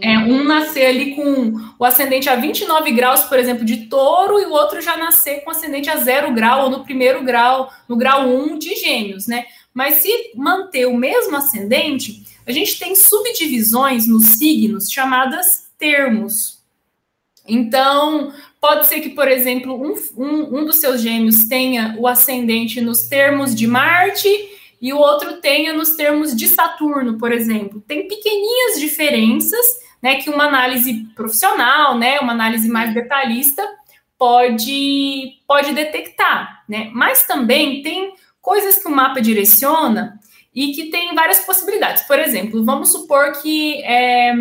É, 0.00 0.18
um 0.18 0.44
nascer 0.44 0.86
ali 0.86 1.14
com 1.14 1.54
o 1.78 1.84
ascendente 1.84 2.28
a 2.28 2.36
29 2.36 2.92
graus, 2.92 3.22
por 3.22 3.38
exemplo, 3.38 3.64
de 3.64 3.86
touro, 3.86 4.38
e 4.38 4.46
o 4.46 4.52
outro 4.52 4.80
já 4.80 4.96
nascer 4.96 5.42
com 5.42 5.50
ascendente 5.50 5.90
a 5.90 5.96
zero 5.96 6.32
grau, 6.32 6.64
ou 6.64 6.70
no 6.70 6.84
primeiro 6.84 7.24
grau, 7.24 7.72
no 7.88 7.96
grau 7.96 8.28
1 8.28 8.58
de 8.58 8.74
gêmeos, 8.76 9.26
né? 9.26 9.46
Mas 9.72 9.94
se 9.94 10.32
manter 10.36 10.86
o 10.86 10.96
mesmo 10.96 11.36
ascendente, 11.36 12.22
a 12.46 12.52
gente 12.52 12.78
tem 12.78 12.94
subdivisões 12.94 14.06
nos 14.06 14.24
signos 14.24 14.90
chamadas 14.90 15.66
termos. 15.78 16.62
Então, 17.46 18.32
pode 18.60 18.86
ser 18.86 19.00
que, 19.00 19.10
por 19.10 19.28
exemplo, 19.28 19.74
um, 19.74 19.94
um, 20.16 20.60
um 20.60 20.64
dos 20.64 20.76
seus 20.76 21.00
gêmeos 21.00 21.44
tenha 21.44 21.96
o 21.98 22.06
ascendente 22.06 22.80
nos 22.80 23.02
termos 23.02 23.54
de 23.54 23.66
Marte 23.66 24.53
e 24.84 24.92
o 24.92 24.98
outro 24.98 25.40
tenha 25.40 25.72
nos 25.72 25.96
termos 25.96 26.36
de 26.36 26.46
Saturno, 26.46 27.16
por 27.16 27.32
exemplo. 27.32 27.80
Tem 27.88 28.06
pequeninhas 28.06 28.78
diferenças, 28.78 29.78
né, 30.02 30.16
que 30.16 30.28
uma 30.28 30.44
análise 30.44 31.08
profissional, 31.16 31.96
né, 31.96 32.20
uma 32.20 32.34
análise 32.34 32.68
mais 32.68 32.92
detalhista 32.92 33.66
pode 34.18 35.38
pode 35.48 35.72
detectar, 35.72 36.64
né? 36.68 36.90
Mas 36.92 37.26
também 37.26 37.82
tem 37.82 38.12
coisas 38.42 38.76
que 38.76 38.86
o 38.86 38.90
mapa 38.90 39.22
direciona 39.22 40.20
e 40.54 40.72
que 40.72 40.90
tem 40.90 41.14
várias 41.14 41.40
possibilidades. 41.40 42.02
Por 42.02 42.18
exemplo, 42.18 42.62
vamos 42.62 42.92
supor 42.92 43.40
que 43.40 43.82
é, 43.84 44.34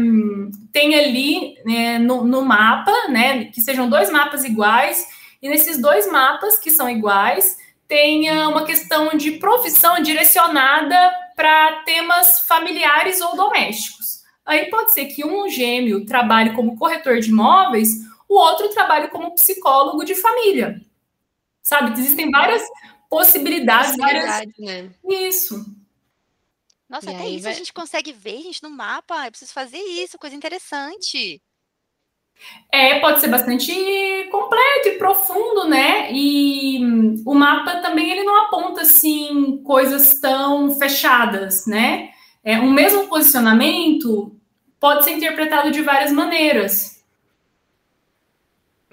tem 0.74 0.94
ali 0.94 1.56
né, 1.64 2.00
no, 2.00 2.26
no, 2.26 2.42
mapa, 2.42 3.08
né, 3.08 3.46
que 3.46 3.62
sejam 3.62 3.90
dois 3.90 4.12
mapas 4.12 4.44
iguais, 4.44 5.08
e 5.42 5.48
nesses 5.48 5.82
dois 5.82 6.06
mapas 6.12 6.60
que 6.60 6.70
são 6.70 6.90
iguais, 6.90 7.63
tenha 7.88 8.48
uma 8.48 8.66
questão 8.66 9.16
de 9.16 9.32
profissão 9.34 10.02
direcionada 10.02 11.14
para 11.36 11.84
temas 11.84 12.42
familiares 12.42 13.22
ou 13.22 13.36
domésticos. 13.36 14.24
Aí 14.46 14.70
pode 14.70 14.94
ser 14.94 15.06
que 15.06 15.26
um 15.26 15.50
gêmeo 15.50 16.06
trabalhe 16.06 16.54
como 16.54 16.78
corretor 16.78 17.20
de 17.20 17.30
imóveis, 17.30 17.90
o 18.28 18.36
outro 18.36 18.70
trabalhe 18.70 19.08
como 19.08 19.34
psicólogo 19.36 20.04
de 20.04 20.16
família. 20.16 20.82
Sabe? 21.62 22.00
Existem 22.00 22.30
várias 22.30 22.62
possibilidades. 23.10 23.96
Possibilidade, 23.96 24.54
várias... 24.58 24.58
né? 24.60 24.92
Isso. 25.08 25.66
Nossa, 26.90 27.12
e 27.12 27.16
até 27.16 27.28
isso 27.28 27.44
vai... 27.44 27.54
a 27.54 27.56
gente 27.56 27.74
consegue 27.74 28.12
ver, 28.12 28.42
gente, 28.42 28.62
no 28.62 28.70
mapa. 28.70 29.26
Eu 29.26 29.32
preciso 29.32 29.54
fazer 29.54 29.78
isso, 29.78 30.20
coisa 30.20 30.36
interessante. 30.36 31.42
É, 32.72 33.00
pode 33.00 33.22
ser 33.22 33.28
bastante 33.28 33.72
completo 34.32 34.88
e 34.88 34.98
profundo, 34.98 35.68
né? 35.68 36.12
E 36.12 36.80
o 37.26 37.34
mapa 37.34 37.78
também 37.78 38.12
ele 38.12 38.24
não 38.24 38.46
aponta 38.46 38.82
assim 38.82 39.62
coisas 39.64 40.20
tão 40.20 40.74
fechadas, 40.74 41.66
né? 41.66 42.10
É, 42.44 42.60
um 42.60 42.72
mesmo 42.72 43.08
posicionamento 43.08 44.36
pode 44.80 45.06
ser 45.06 45.12
interpretado 45.12 45.72
de 45.72 45.82
várias 45.82 46.12
maneiras 46.12 46.94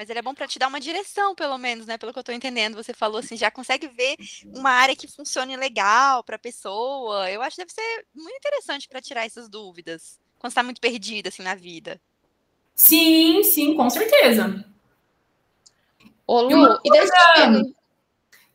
mas 0.00 0.08
ele 0.08 0.18
é 0.18 0.22
bom 0.22 0.32
para 0.32 0.48
te 0.48 0.58
dar 0.58 0.68
uma 0.68 0.80
direção, 0.80 1.34
pelo 1.34 1.58
menos, 1.58 1.84
né? 1.84 1.98
Pelo 1.98 2.10
que 2.10 2.18
eu 2.18 2.22
estou 2.22 2.34
entendendo, 2.34 2.74
você 2.74 2.94
falou 2.94 3.18
assim, 3.18 3.36
já 3.36 3.50
consegue 3.50 3.86
ver 3.86 4.16
uma 4.46 4.70
área 4.70 4.96
que 4.96 5.06
funcione 5.06 5.54
legal 5.58 6.24
para 6.24 6.36
a 6.36 6.38
pessoa. 6.38 7.30
Eu 7.30 7.42
acho 7.42 7.56
que 7.56 7.60
deve 7.60 7.70
ser 7.74 8.06
muito 8.14 8.34
interessante 8.34 8.88
para 8.88 9.02
tirar 9.02 9.26
essas 9.26 9.46
dúvidas, 9.46 10.18
quando 10.38 10.52
está 10.52 10.62
muito 10.62 10.80
perdida 10.80 11.28
assim 11.28 11.42
na 11.42 11.54
vida. 11.54 12.00
Sim, 12.80 13.42
sim, 13.44 13.74
com 13.74 13.90
certeza. 13.90 14.64
Ô, 16.26 16.40
Lu, 16.40 16.80
e, 16.82 16.88
eu 16.96 17.74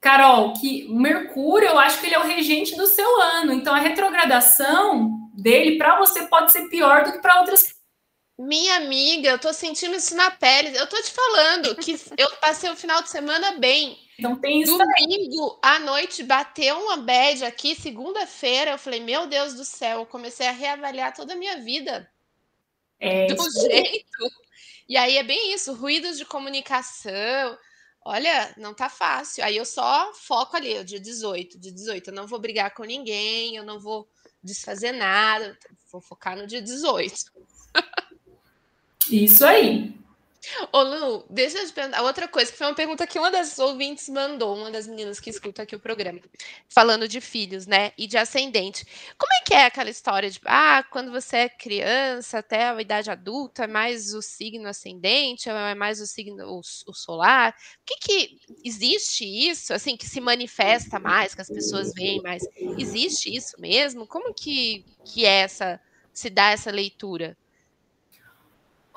Carol, 0.02 0.54
que 0.54 0.88
o 0.90 0.96
Mercúrio, 0.96 1.68
eu 1.68 1.78
acho 1.78 2.00
que 2.00 2.08
ele 2.08 2.16
é 2.16 2.20
o 2.20 2.26
regente 2.26 2.76
do 2.76 2.88
seu 2.88 3.22
ano. 3.22 3.54
Então, 3.54 3.76
a 3.76 3.80
retrogradação 3.80 5.30
dele 5.36 5.78
para 5.78 6.00
você 6.00 6.24
pode 6.26 6.52
ser 6.52 6.68
pior 6.70 7.04
do 7.04 7.12
que 7.12 7.20
para 7.20 7.40
outras 7.40 7.76
minha 8.38 8.76
amiga, 8.76 9.30
eu 9.30 9.40
tô 9.40 9.54
sentindo 9.54 9.96
isso 9.96 10.14
na 10.14 10.30
pele. 10.30 10.76
Eu 10.76 10.88
tô 10.88 11.02
te 11.02 11.12
falando 11.12 11.74
que 11.76 11.98
eu 12.18 12.30
passei 12.42 12.70
o 12.70 12.76
final 12.76 13.02
de 13.02 13.10
semana 13.10 13.54
bem. 13.54 13.98
Então 14.20 14.36
tem 14.36 14.62
isso. 14.62 14.78
Domingo 14.78 15.58
à 15.62 15.80
noite 15.80 16.22
bateu 16.22 16.78
uma 16.78 16.98
bad 16.98 17.46
aqui, 17.46 17.76
segunda-feira. 17.76 18.72
Eu 18.72 18.78
falei, 18.78 19.00
meu 19.00 19.26
Deus 19.28 19.54
do 19.54 19.64
céu, 19.64 20.00
eu 20.00 20.06
comecei 20.06 20.48
a 20.48 20.52
reavaliar 20.52 21.14
toda 21.14 21.34
a 21.34 21.38
minha 21.38 21.62
vida. 21.62 22.10
É, 23.00 23.28
do 23.28 23.50
jeito. 23.52 24.32
E 24.88 24.98
aí 24.98 25.18
é 25.18 25.24
bem 25.24 25.54
isso, 25.54 25.74
ruídos 25.74 26.18
de 26.18 26.26
comunicação. 26.26 27.58
Olha, 28.04 28.54
não 28.58 28.74
tá 28.74 28.88
fácil. 28.88 29.44
Aí 29.44 29.58
eu 29.58 29.66
só 29.66 30.14
foco 30.14 30.56
ali, 30.56 30.78
o 30.78 30.86
dia 30.86 31.00
18, 31.00 31.60
dia 31.60 31.72
18. 31.72 32.10
Eu 32.10 32.14
não 32.14 32.28
vou 32.28 32.40
brigar 32.40 32.74
com 32.74 32.84
ninguém, 32.84 33.56
eu 33.56 33.64
não 33.64 33.80
vou 33.80 34.08
desfazer 34.44 34.92
nada, 34.92 35.58
vou 35.92 36.00
focar 36.00 36.38
no 36.38 36.46
dia 36.46 36.62
18. 36.62 37.16
Isso 39.10 39.44
aí. 39.44 40.05
Ô, 40.72 40.82
Lu, 40.82 41.26
deixa 41.30 41.58
eu 41.58 41.68
te 41.68 41.74
perguntar. 41.74 42.02
Outra 42.02 42.28
coisa, 42.28 42.52
que 42.52 42.58
foi 42.58 42.68
uma 42.68 42.76
pergunta 42.76 43.08
que 43.08 43.18
uma 43.18 43.32
das 43.32 43.58
ouvintes 43.60 44.10
mandou, 44.10 44.56
uma 44.56 44.72
das 44.72 44.88
meninas 44.88 45.20
que 45.20 45.30
escuta 45.30 45.64
aqui 45.64 45.76
o 45.76 45.80
programa, 45.80 46.20
falando 46.70 47.08
de 47.08 47.22
filhos, 47.22 47.66
né? 47.66 47.92
E 47.98 48.08
de 48.08 48.18
ascendente. 48.18 48.86
Como 49.18 49.32
é 49.34 49.44
que 49.46 49.54
é 49.54 49.66
aquela 49.66 49.90
história 49.90 50.30
de, 50.30 50.40
ah, 50.46 50.84
quando 50.92 51.12
você 51.12 51.38
é 51.38 51.50
criança 51.50 52.40
até 52.40 52.70
a 52.70 52.82
idade 52.82 53.10
adulta, 53.10 53.64
é 53.64 53.68
mais 53.68 54.14
o 54.14 54.22
signo 54.22 54.68
ascendente, 54.68 55.50
é 55.50 55.76
mais 55.76 56.00
o 56.00 56.08
signo 56.08 56.46
o, 56.48 56.60
o 56.60 56.94
solar? 56.94 57.52
O 57.52 57.86
que 57.86 57.98
que 57.98 58.40
existe 58.64 59.26
isso, 59.26 59.74
assim, 59.74 59.98
que 59.98 60.08
se 60.08 60.20
manifesta 60.22 61.00
mais, 61.00 61.34
que 61.36 61.42
as 61.42 61.50
pessoas 61.50 61.94
veem 61.94 62.22
mais? 62.22 62.44
Existe 62.78 63.36
isso 63.36 63.60
mesmo? 63.60 64.08
Como 64.08 64.34
que, 64.34 64.86
que 65.04 65.26
é 65.26 65.42
essa, 65.42 65.80
se 66.14 66.30
dá 66.30 66.52
essa 66.52 66.72
leitura? 66.72 67.38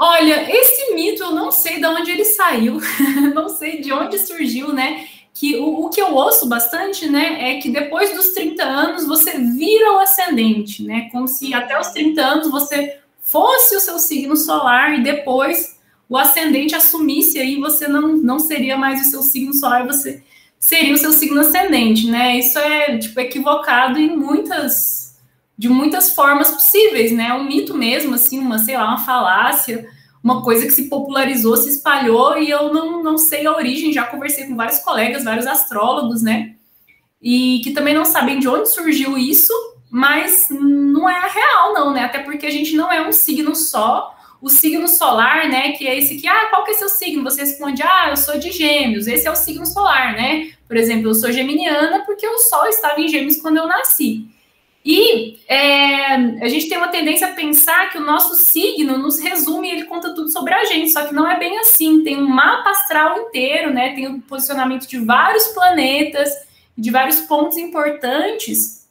Olha, 0.01 0.49
esse 0.49 0.95
mito 0.95 1.25
eu 1.25 1.33
não 1.33 1.51
sei 1.51 1.81
de 1.81 1.87
onde 1.87 2.13
ele 2.13 2.25
saiu, 2.25 2.81
não 3.35 3.49
sei 3.49 3.81
de 3.81 3.93
onde 3.93 4.17
surgiu, 4.19 4.73
né? 4.73 5.09
Que 5.35 5.57
o, 5.57 5.87
o, 5.87 5.91
que 5.91 6.01
eu 6.01 6.15
ouço 6.15 6.47
bastante, 6.47 7.09
né, 7.09 7.51
é 7.51 7.61
que 7.61 7.69
depois 7.69 8.15
dos 8.15 8.29
30 8.29 8.63
anos 8.63 9.07
você 9.07 9.33
vira 9.39 9.93
o 9.95 9.99
ascendente, 9.99 10.85
né? 10.85 11.09
Como 11.11 11.27
se 11.27 11.53
até 11.53 11.79
os 11.79 11.89
30 11.89 12.23
anos 12.23 12.51
você 12.51 12.99
fosse 13.21 13.77
o 13.77 13.81
seu 13.81 13.99
signo 13.99 14.37
solar 14.37 14.99
e 14.99 15.03
depois 15.03 15.77
o 16.09 16.17
ascendente 16.17 16.77
assumisse 16.77 17.39
aí 17.39 17.61
você 17.61 17.89
não, 17.89 18.17
não 18.17 18.39
seria 18.39 18.77
mais 18.77 19.05
o 19.05 19.11
seu 19.11 19.23
signo 19.23 19.53
solar, 19.53 19.85
você 19.85 20.23
seria 20.61 20.95
o 20.95 20.99
seu 20.99 21.13
signo 21.13 21.41
ascendente, 21.41 22.09
né? 22.09 22.39
Isso 22.39 22.59
é 22.59 22.99
tipo 22.99 23.19
equivocado 23.19 23.99
em 23.99 24.17
muitas 24.17 24.98
de 25.59 25.69
muitas 25.69 26.13
formas 26.15 26.53
possíveis, 26.53 27.11
né? 27.11 27.35
Um 27.35 27.43
mito 27.43 27.77
mesmo, 27.77 28.15
assim, 28.15 28.39
uma, 28.39 28.61
sei 28.61 28.77
lá, 28.77 28.87
uma 28.87 29.05
falácia, 29.05 29.89
uma 30.23 30.43
coisa 30.45 30.65
que 30.65 30.71
se 30.71 30.89
popularizou, 30.89 31.57
se 31.57 31.69
espalhou, 31.69 32.39
e 32.39 32.49
eu 32.49 32.73
não, 32.73 33.03
não 33.03 33.19
sei 33.19 33.45
a 33.45 33.53
origem, 33.53 33.93
já 33.93 34.05
conversei 34.05 34.47
com 34.47 34.55
vários 34.55 34.79
colegas, 34.79 35.25
vários 35.25 35.49
astrólogos, 35.49 36.23
né? 36.23 36.55
E 37.21 37.61
que 37.65 37.73
também 37.73 37.93
não 37.93 38.05
sabem 38.05 38.39
de 38.39 38.49
onde 38.49 38.71
surgiu 38.71 39.19
isso, 39.19 39.53
mas 39.91 40.47
não 40.49 41.11
é 41.11 41.29
real, 41.29 41.75
não, 41.75 41.93
né? 41.93 42.05
Até 42.05 42.21
porque 42.21 42.47
a 42.47 42.51
gente 42.51 42.77
não 42.77 42.93
é 42.93 43.07
um 43.07 43.13
signo 43.13 43.57
só. 43.57 44.15
O 44.41 44.49
signo 44.49 44.87
solar, 44.87 45.49
né? 45.49 45.73
Que 45.73 45.89
é 45.89 45.99
esse 45.99 46.15
que, 46.17 46.29
ah, 46.29 46.47
qual 46.51 46.63
que 46.65 46.71
é 46.71 46.75
seu 46.75 46.89
signo? 46.89 47.25
Você 47.25 47.41
responde, 47.41 47.83
ah, 47.83 48.11
eu 48.11 48.17
sou 48.17 48.39
de 48.39 48.53
gêmeos, 48.53 49.09
esse 49.09 49.27
é 49.27 49.31
o 49.33 49.35
signo 49.35 49.67
solar, 49.67 50.13
né? 50.13 50.53
Por 50.69 50.77
exemplo, 50.77 51.09
eu 51.09 51.15
sou 51.15 51.33
geminiana 51.33 52.05
porque 52.07 52.25
o 52.29 52.39
sol 52.39 52.67
estava 52.69 53.01
em 53.01 53.09
gêmeos 53.09 53.39
quando 53.39 53.57
eu 53.57 53.67
nasci. 53.67 54.29
E 54.91 55.39
é, 55.47 56.15
a 56.15 56.49
gente 56.49 56.67
tem 56.67 56.79
uma 56.79 56.89
tendência 56.89 57.27
a 57.27 57.33
pensar 57.33 57.91
que 57.91 57.99
o 57.99 58.01
nosso 58.01 58.35
signo 58.37 58.97
nos 58.97 59.21
resume, 59.21 59.69
ele 59.69 59.85
conta 59.85 60.15
tudo 60.15 60.31
sobre 60.31 60.55
a 60.55 60.65
gente, 60.65 60.91
só 60.91 61.05
que 61.05 61.13
não 61.13 61.31
é 61.31 61.39
bem 61.39 61.59
assim. 61.59 62.03
Tem 62.03 62.17
um 62.17 62.27
mapa 62.27 62.71
astral 62.71 63.19
inteiro, 63.19 63.71
né? 63.71 63.95
Tem 63.95 64.07
o 64.09 64.23
posicionamento 64.23 64.89
de 64.89 64.99
vários 64.99 65.49
planetas, 65.49 66.33
de 66.77 66.91
vários 66.91 67.21
pontos 67.21 67.59
importantes 67.59 68.89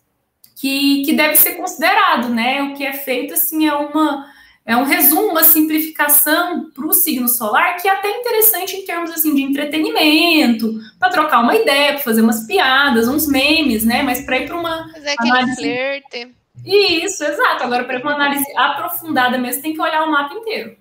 que, 0.56 1.02
que 1.04 1.14
deve 1.14 1.36
ser 1.36 1.56
considerado, 1.56 2.30
né? 2.30 2.62
O 2.62 2.76
que 2.76 2.86
é 2.86 2.94
feito 2.94 3.34
assim 3.34 3.68
é 3.68 3.74
uma 3.74 4.32
é 4.68 4.76
um 4.76 4.84
resumo, 4.84 5.30
uma 5.30 5.46
simplificação 5.46 6.70
para 6.72 6.86
o 6.86 6.92
signo 6.92 7.30
solar 7.30 7.78
que 7.78 7.88
é 7.88 7.92
até 7.92 8.12
interessante 8.12 8.76
em 8.76 8.86
termos 8.86 9.10
assim 9.12 9.34
de 9.34 9.42
entretenimento, 9.42 10.78
para 11.00 11.10
trocar 11.10 11.40
uma 11.40 11.56
ideia, 11.56 11.94
para 11.94 12.04
fazer 12.04 12.22
umas 12.22 12.46
piadas, 12.46 13.08
uns 13.08 13.26
memes, 13.28 13.86
né? 13.86 14.04
Mas 14.04 14.26
para 14.26 14.40
ir 14.40 14.46
para 14.46 14.60
uma 14.60 14.82
aquele 14.82 15.32
análise... 15.32 15.56
flerte. 15.56 16.36
Isso, 16.66 17.24
exato. 17.24 17.64
Agora 17.64 17.86
para 17.86 18.02
uma 18.02 18.16
análise 18.16 18.46
aprofundada 18.58 19.38
mesmo 19.38 19.62
tem 19.62 19.74
que 19.74 19.82
olhar 19.82 20.04
o 20.04 20.12
mapa 20.12 20.34
inteiro. 20.34 20.76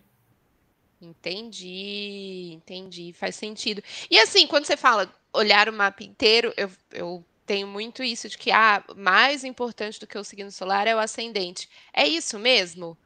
Entendi, 1.00 2.55
entendi, 2.55 3.12
faz 3.12 3.37
sentido. 3.37 3.81
E 4.11 4.19
assim, 4.19 4.49
quando 4.49 4.64
você 4.64 4.76
fala 4.76 5.09
olhar 5.33 5.69
o 5.69 5.73
mapa 5.73 6.02
inteiro, 6.02 6.52
eu, 6.57 6.69
eu 6.90 7.25
tenho 7.47 7.69
muito 7.69 8.02
isso 8.02 8.28
de 8.28 8.37
que 8.37 8.50
ah, 8.50 8.83
mais 8.97 9.45
importante 9.45 10.00
do 10.00 10.09
que 10.09 10.19
o 10.19 10.25
signo 10.25 10.50
solar 10.50 10.88
é 10.88 10.97
o 10.97 10.99
ascendente. 10.99 11.69
É 11.93 12.05
isso 12.05 12.37
mesmo? 12.37 12.99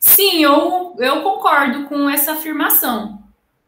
Sim, 0.00 0.42
eu, 0.42 0.96
eu 0.98 1.22
concordo 1.22 1.84
com 1.84 2.08
essa 2.08 2.32
afirmação. 2.32 3.22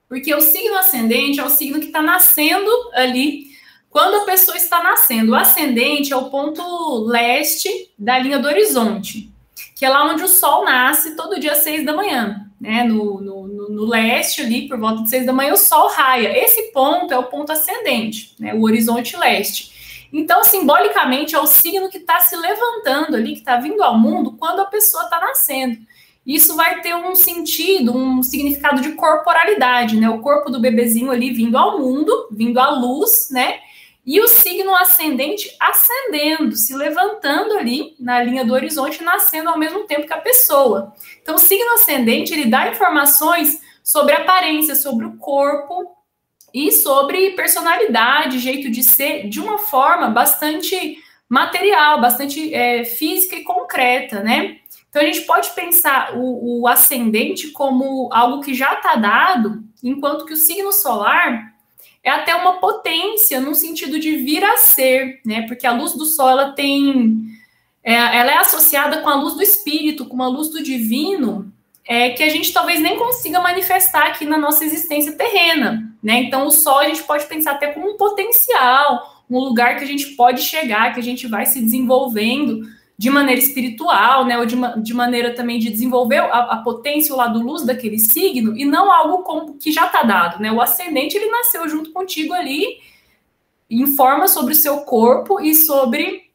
Porque 0.08 0.34
o 0.34 0.40
signo 0.40 0.76
ascendente 0.76 1.40
é 1.40 1.44
o 1.44 1.48
signo 1.48 1.80
que 1.80 1.86
está 1.86 2.02
nascendo 2.02 2.70
ali 2.92 3.46
quando 3.88 4.16
a 4.16 4.24
pessoa 4.24 4.56
está 4.56 4.82
nascendo. 4.82 5.32
O 5.32 5.34
ascendente 5.34 6.12
é 6.12 6.16
o 6.16 6.30
ponto 6.30 7.04
leste 7.06 7.90
da 7.98 8.18
linha 8.18 8.38
do 8.38 8.48
horizonte, 8.48 9.32
que 9.76 9.84
é 9.84 9.88
lá 9.88 10.04
onde 10.04 10.22
o 10.22 10.28
sol 10.28 10.64
nasce 10.64 11.16
todo 11.16 11.38
dia 11.38 11.52
às 11.52 11.58
seis 11.58 11.84
da 11.84 11.94
manhã. 11.94 12.46
Né? 12.60 12.84
No, 12.84 13.20
no, 13.20 13.46
no, 13.46 13.68
no 13.70 13.84
leste, 13.86 14.42
ali, 14.42 14.68
por 14.68 14.78
volta 14.78 15.02
de 15.02 15.10
seis 15.10 15.26
da 15.26 15.32
manhã, 15.32 15.52
o 15.52 15.58
sol 15.58 15.88
raia. 15.88 16.36
Esse 16.36 16.72
ponto 16.72 17.12
é 17.12 17.18
o 17.18 17.24
ponto 17.24 17.52
ascendente, 17.52 18.34
né? 18.38 18.54
o 18.54 18.62
horizonte 18.62 19.16
leste. 19.16 20.08
Então, 20.12 20.44
simbolicamente, 20.44 21.34
é 21.34 21.38
o 21.38 21.46
signo 21.46 21.88
que 21.88 21.96
está 21.98 22.20
se 22.20 22.36
levantando 22.36 23.16
ali, 23.16 23.32
que 23.32 23.38
está 23.38 23.56
vindo 23.56 23.82
ao 23.82 23.98
mundo 23.98 24.36
quando 24.38 24.60
a 24.60 24.66
pessoa 24.66 25.04
está 25.04 25.18
nascendo 25.18 25.78
isso 26.26 26.54
vai 26.56 26.80
ter 26.80 26.94
um 26.94 27.14
sentido, 27.14 27.96
um 27.96 28.22
significado 28.22 28.80
de 28.80 28.92
corporalidade, 28.92 29.96
né? 29.96 30.08
O 30.08 30.20
corpo 30.20 30.50
do 30.50 30.60
bebezinho 30.60 31.10
ali 31.10 31.32
vindo 31.32 31.56
ao 31.58 31.78
mundo, 31.78 32.28
vindo 32.30 32.58
à 32.60 32.70
luz, 32.70 33.28
né? 33.30 33.60
E 34.04 34.20
o 34.20 34.26
signo 34.26 34.74
ascendente 34.74 35.54
ascendendo, 35.60 36.56
se 36.56 36.74
levantando 36.74 37.56
ali 37.56 37.94
na 38.00 38.22
linha 38.22 38.44
do 38.44 38.52
horizonte, 38.52 39.02
nascendo 39.02 39.48
ao 39.48 39.58
mesmo 39.58 39.84
tempo 39.84 40.06
que 40.06 40.12
a 40.12 40.20
pessoa. 40.20 40.92
Então, 41.22 41.36
o 41.36 41.38
signo 41.38 41.72
ascendente 41.74 42.32
ele 42.32 42.46
dá 42.46 42.68
informações 42.68 43.60
sobre 43.82 44.12
aparência, 44.12 44.74
sobre 44.74 45.06
o 45.06 45.16
corpo, 45.16 45.96
e 46.54 46.70
sobre 46.70 47.30
personalidade, 47.30 48.38
jeito 48.38 48.70
de 48.70 48.82
ser, 48.82 49.28
de 49.28 49.40
uma 49.40 49.58
forma 49.58 50.08
bastante 50.08 50.98
material, 51.28 52.00
bastante 52.00 52.52
é, 52.52 52.84
física 52.84 53.36
e 53.36 53.44
concreta, 53.44 54.22
né? 54.22 54.58
Então 54.92 55.00
a 55.00 55.06
gente 55.06 55.22
pode 55.22 55.50
pensar 55.52 56.14
o, 56.14 56.60
o 56.60 56.68
ascendente 56.68 57.48
como 57.48 58.10
algo 58.12 58.42
que 58.42 58.52
já 58.52 58.74
está 58.74 58.94
dado, 58.94 59.64
enquanto 59.82 60.26
que 60.26 60.34
o 60.34 60.36
signo 60.36 60.70
solar 60.70 61.50
é 62.04 62.10
até 62.10 62.34
uma 62.34 62.60
potência 62.60 63.40
no 63.40 63.54
sentido 63.54 63.98
de 63.98 64.16
vir 64.16 64.44
a 64.44 64.58
ser, 64.58 65.18
né? 65.24 65.46
Porque 65.48 65.66
a 65.66 65.72
luz 65.72 65.94
do 65.94 66.04
sol 66.04 66.28
ela 66.28 66.52
tem, 66.52 67.24
é, 67.82 67.94
ela 67.94 68.32
é 68.32 68.36
associada 68.36 69.00
com 69.00 69.08
a 69.08 69.14
luz 69.14 69.32
do 69.32 69.42
espírito, 69.42 70.04
com 70.04 70.14
uma 70.14 70.28
luz 70.28 70.50
do 70.50 70.62
divino, 70.62 71.50
é, 71.86 72.10
que 72.10 72.22
a 72.22 72.28
gente 72.28 72.52
talvez 72.52 72.78
nem 72.78 72.98
consiga 72.98 73.40
manifestar 73.40 74.08
aqui 74.08 74.26
na 74.26 74.36
nossa 74.36 74.62
existência 74.62 75.12
terrena, 75.12 75.90
né? 76.02 76.20
Então 76.24 76.46
o 76.46 76.50
sol 76.50 76.80
a 76.80 76.88
gente 76.88 77.02
pode 77.04 77.24
pensar 77.24 77.52
até 77.52 77.68
como 77.68 77.94
um 77.94 77.96
potencial, 77.96 79.24
um 79.30 79.38
lugar 79.38 79.78
que 79.78 79.84
a 79.84 79.86
gente 79.86 80.08
pode 80.08 80.42
chegar, 80.42 80.92
que 80.92 81.00
a 81.00 81.02
gente 81.02 81.26
vai 81.26 81.46
se 81.46 81.62
desenvolvendo 81.62 82.60
de 83.02 83.10
maneira 83.10 83.40
espiritual, 83.40 84.24
né, 84.24 84.38
ou 84.38 84.46
de, 84.46 84.54
de 84.80 84.94
maneira 84.94 85.34
também 85.34 85.58
de 85.58 85.70
desenvolver 85.70 86.18
a, 86.18 86.52
a, 86.52 86.56
potência, 86.58 87.12
o 87.12 87.16
lado 87.16 87.42
luz 87.42 87.66
daquele 87.66 87.98
signo, 87.98 88.56
e 88.56 88.64
não 88.64 88.92
algo 88.92 89.24
como, 89.24 89.58
que 89.58 89.72
já 89.72 89.86
está 89.86 90.04
dado, 90.04 90.40
né? 90.40 90.52
O 90.52 90.60
ascendente 90.60 91.16
ele 91.16 91.28
nasceu 91.28 91.68
junto 91.68 91.90
contigo 91.90 92.32
ali, 92.32 92.80
informa 93.68 94.28
sobre 94.28 94.52
o 94.52 94.56
seu 94.56 94.82
corpo 94.82 95.40
e 95.40 95.52
sobre 95.52 96.30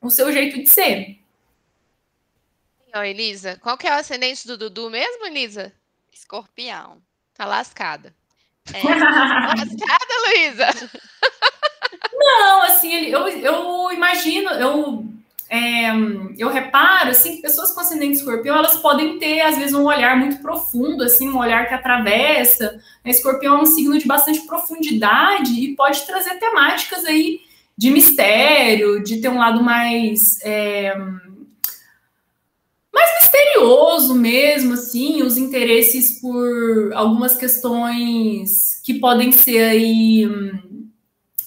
o 0.00 0.10
seu 0.10 0.32
jeito 0.32 0.62
de 0.62 0.68
ser. 0.68 1.18
Ó, 2.94 3.02
Elisa, 3.02 3.58
qual 3.60 3.76
que 3.76 3.88
é 3.88 3.90
o 3.90 3.98
ascendente 3.98 4.46
do 4.46 4.56
Dudu 4.56 4.90
mesmo, 4.90 5.26
Elisa? 5.26 5.72
Escorpião. 6.12 7.02
Tá 7.34 7.46
lascada. 7.46 8.14
É. 8.72 8.78
lascada, 8.78 10.14
Luísa? 10.28 10.90
Não, 12.14 12.62
assim, 12.62 13.06
eu, 13.06 13.26
eu 13.26 13.90
imagino, 13.90 14.50
eu 14.50 15.12
é, 15.54 15.90
eu 16.38 16.48
reparo 16.48 17.10
assim 17.10 17.36
que 17.36 17.42
pessoas 17.42 17.72
com 17.72 17.80
ascendente 17.80 18.16
escorpião 18.16 18.56
elas 18.56 18.76
podem 18.76 19.18
ter 19.18 19.42
às 19.42 19.58
vezes 19.58 19.74
um 19.74 19.84
olhar 19.84 20.16
muito 20.16 20.40
profundo 20.40 21.04
assim 21.04 21.28
um 21.28 21.36
olhar 21.36 21.68
que 21.68 21.74
atravessa 21.74 22.80
né? 23.04 23.10
escorpião 23.10 23.58
é 23.58 23.60
um 23.60 23.66
signo 23.66 23.98
de 23.98 24.06
bastante 24.06 24.40
profundidade 24.46 25.52
e 25.52 25.76
pode 25.76 26.06
trazer 26.06 26.38
temáticas 26.38 27.04
aí 27.04 27.40
de 27.76 27.90
mistério 27.90 29.04
de 29.04 29.20
ter 29.20 29.28
um 29.28 29.36
lado 29.36 29.62
mais 29.62 30.40
é, 30.40 30.96
mais 32.90 33.10
misterioso 33.20 34.14
mesmo 34.14 34.72
assim 34.72 35.22
os 35.22 35.36
interesses 35.36 36.18
por 36.18 36.94
algumas 36.94 37.36
questões 37.36 38.80
que 38.82 38.94
podem 38.94 39.30
ser 39.30 39.64
aí 39.64 40.26
hum, 40.26 40.88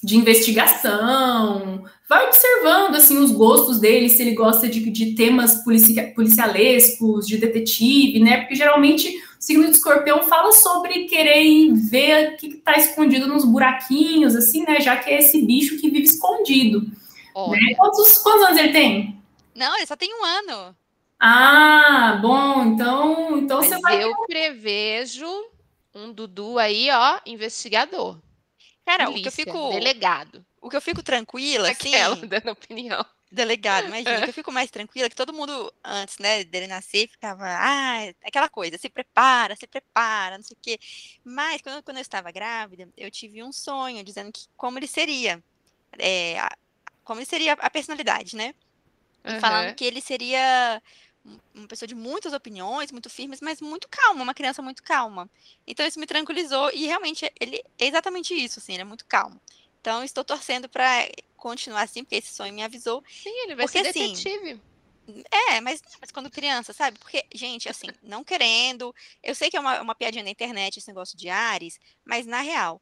de 0.04 0.16
investigação 0.16 1.86
vai 2.08 2.28
observando 2.28 2.96
assim 2.96 3.18
os 3.18 3.32
gostos 3.32 3.80
dele, 3.80 4.10
se 4.10 4.22
ele 4.22 4.34
gosta 4.34 4.68
de, 4.68 4.80
de 4.90 5.16
temas 5.16 5.64
policia, 5.64 6.12
policialescos, 6.16 7.28
de 7.28 7.38
detetive, 7.38 8.20
né? 8.20 8.38
Porque 8.38 8.56
geralmente 8.56 9.10
o 9.10 9.22
signo 9.40 9.66
de 9.66 9.72
escorpião 9.72 10.24
fala 10.24 10.52
sobre 10.52 11.06
querer 11.06 11.74
ver 11.74 12.34
o 12.34 12.38
que 12.38 12.48
está 12.48 12.78
escondido 12.78 13.28
nos 13.28 13.46
buraquinhos, 13.46 14.36
assim, 14.36 14.64
né? 14.64 14.80
Já 14.80 14.98
que 14.98 15.10
é 15.10 15.20
esse 15.20 15.42
bicho 15.42 15.78
que 15.78 15.90
vive 15.90 16.06
escondido. 16.06 16.82
Né? 16.82 17.76
Quantos, 17.76 18.18
quantos 18.20 18.44
anos 18.44 18.58
ele 18.58 18.72
tem? 18.72 19.22
Não, 19.54 19.76
ele 19.76 19.86
só 19.86 19.96
tem 19.96 20.14
um 20.14 20.24
ano. 20.24 20.76
Ah, 21.20 22.20
bom, 22.22 22.64
então, 22.66 23.38
então 23.38 23.60
Mas 23.60 23.70
você 23.70 23.80
vai. 23.80 24.04
Eu 24.04 24.14
prevejo 24.28 25.28
um 25.94 26.12
Dudu 26.12 26.60
aí, 26.60 26.90
ó, 26.92 27.20
investigador. 27.26 28.20
Cara, 28.86 29.06
Polícia, 29.06 29.30
o 29.30 29.34
que 29.34 29.42
eu 29.42 29.46
fico. 29.46 29.70
Delegado. 29.72 30.46
O 30.66 30.70
que 30.70 30.76
eu 30.76 30.82
fico 30.82 31.04
tranquila, 31.04 31.70
Aquela, 31.70 32.16
assim. 32.16 32.26
dando 32.28 32.50
opinião. 32.50 33.06
Delegado, 33.32 33.86
imagina. 33.86 34.16
É. 34.16 34.22
Que 34.24 34.30
eu 34.30 34.34
fico 34.34 34.52
mais 34.52 34.72
tranquila 34.72 35.06
é 35.06 35.10
que 35.12 35.16
todo 35.16 35.32
mundo, 35.32 35.72
antes, 35.84 36.18
né, 36.18 36.44
dele 36.44 36.66
nascer, 36.66 37.08
ficava, 37.08 37.46
ah, 37.46 38.12
aquela 38.26 38.50
coisa, 38.50 38.76
se 38.76 38.90
prepara, 38.90 39.56
se 39.56 39.68
prepara, 39.68 40.38
não 40.38 40.44
sei 40.44 40.58
o 40.58 40.60
quê. 40.60 40.80
Mas, 41.24 41.62
quando, 41.62 41.84
quando 41.84 41.98
eu 41.98 42.02
estava 42.02 42.32
grávida, 42.32 42.90
eu 42.98 43.12
tive 43.12 43.44
um 43.44 43.52
sonho 43.52 44.04
dizendo 44.04 44.32
que 44.32 44.48
como 44.58 44.80
ele 44.80 44.88
seria. 44.88 45.44
É, 46.00 46.38
como 47.04 47.20
ele 47.20 47.28
seria 47.28 47.54
a 47.54 47.70
personalidade, 47.70 48.36
né? 48.36 48.56
Uhum. 49.24 49.40
falando 49.40 49.76
que 49.76 49.86
ele 49.86 50.02
seria 50.02 50.82
uma 51.54 51.68
pessoa 51.68 51.88
de 51.88 51.96
muitas 51.96 52.34
opiniões, 52.34 52.92
muito 52.92 53.10
firmes, 53.10 53.40
mas 53.40 53.62
muito 53.62 53.88
calma, 53.88 54.24
uma 54.24 54.34
criança 54.34 54.64
muito 54.64 54.82
calma. 54.82 55.30
Então 55.66 55.86
isso 55.86 56.00
me 56.00 56.08
tranquilizou 56.08 56.72
e 56.72 56.86
realmente 56.86 57.32
ele 57.40 57.64
é 57.80 57.86
exatamente 57.86 58.34
isso, 58.34 58.60
assim, 58.60 58.74
ele 58.74 58.82
é 58.82 58.86
muito 58.86 59.06
calmo. 59.06 59.40
Então, 59.86 60.04
estou 60.04 60.26
torcendo 60.26 60.68
para 60.68 61.08
continuar 61.38 61.84
assim, 61.84 62.04
porque 62.04 62.16
esse 62.16 62.34
sonho 62.34 62.52
me 62.52 62.64
avisou. 62.64 63.04
Sim, 63.08 63.30
ele 63.44 63.54
vai 63.54 63.68
porque, 63.68 63.84
ser 63.84 63.90
assim, 63.90 64.14
detetive. 64.14 64.60
Assim, 65.08 65.24
é, 65.30 65.62
mas, 65.62 65.80
mas 66.02 66.10
quando 66.10 66.32
criança, 66.32 66.74
sabe? 66.74 66.98
Porque, 66.98 67.24
gente, 67.36 67.70
assim, 67.70 67.86
não 68.02 68.24
querendo. 68.24 68.92
Eu 69.22 69.36
sei 69.36 69.52
que 69.52 69.58
é 69.58 69.60
uma, 69.60 69.80
uma 69.80 69.94
piadinha 69.94 70.24
na 70.24 70.32
internet 70.32 70.78
esse 70.78 70.88
negócio 70.88 71.16
de 71.16 71.30
Ares, 71.30 71.78
mas 72.04 72.26
na 72.26 72.42
real, 72.42 72.82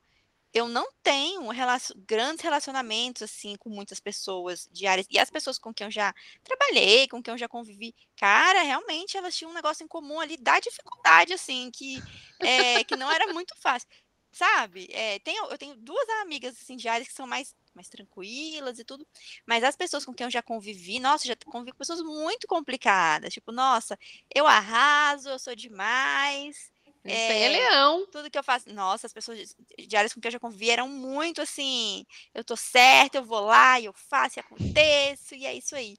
eu 0.54 0.70
não 0.70 0.88
tenho 1.04 1.46
relacion, 1.50 1.94
grandes 2.08 2.42
relacionamentos 2.42 3.24
assim 3.24 3.58
com 3.58 3.70
muitas 3.70 4.00
pessoas 4.00 4.70
de 4.72 4.88
Ares. 4.88 5.06
E 5.10 5.20
as 5.20 5.30
pessoas 5.30 5.60
com 5.60 5.74
quem 5.74 5.88
eu 5.88 5.92
já 5.92 6.16
trabalhei, 6.42 7.10
com 7.10 7.22
quem 7.22 7.34
eu 7.34 7.38
já 7.38 7.50
convivi, 7.50 7.94
cara, 8.16 8.62
realmente 8.62 9.18
elas 9.18 9.36
tinham 9.36 9.52
um 9.52 9.54
negócio 9.54 9.84
em 9.84 9.90
comum 9.90 10.22
ali 10.22 10.38
da 10.38 10.58
dificuldade, 10.62 11.34
assim, 11.34 11.70
que, 11.70 12.02
é, 12.40 12.82
que 12.86 12.96
não 12.96 13.12
era 13.12 13.34
muito 13.34 13.54
fácil 13.60 13.90
sabe? 14.34 14.90
É, 14.92 15.22
eu 15.50 15.58
tenho 15.58 15.76
duas 15.76 16.10
amigas 16.22 16.58
assim, 16.60 16.76
diárias 16.76 17.08
que 17.08 17.14
são 17.14 17.28
mais, 17.28 17.56
mais 17.74 17.88
tranquilas 17.88 18.80
e 18.80 18.84
tudo, 18.84 19.08
mas 19.46 19.64
as 19.64 19.76
pessoas 19.76 20.04
com 20.04 20.14
quem 20.14 20.26
eu 20.26 20.32
já 20.32 20.42
convivi, 20.42 21.00
nossa, 21.00 21.28
já 21.28 21.36
convivi 21.46 21.72
com 21.72 21.78
pessoas 21.78 22.02
muito 22.02 22.48
complicadas, 22.48 23.34
tipo, 23.34 23.52
nossa, 23.52 23.98
eu 24.34 24.46
arraso, 24.48 25.30
eu 25.30 25.40
sou 25.40 25.56
demais. 25.56 26.74
Isso 27.06 27.16
é, 27.16 27.42
é 27.42 27.50
leão. 27.50 28.08
Tudo 28.10 28.32
que 28.32 28.38
eu 28.38 28.44
faço. 28.44 28.74
Nossa, 28.74 29.08
as 29.08 29.14
pessoas 29.14 29.56
diárias 29.88 30.14
com 30.14 30.22
quem 30.22 30.30
eu 30.30 30.34
já 30.34 30.40
convivi 30.40 30.70
eram 30.70 30.88
muito 30.88 31.42
assim. 31.42 32.06
Eu 32.34 32.46
tô 32.46 32.56
certa, 32.56 33.18
eu 33.18 33.26
vou 33.26 33.42
lá 33.42 33.80
eu 33.82 33.92
faço 33.94 34.40
e 34.40 34.42
aconteço, 34.42 35.36
e 35.36 35.46
é 35.46 35.54
isso 35.54 35.76
aí. 35.76 35.98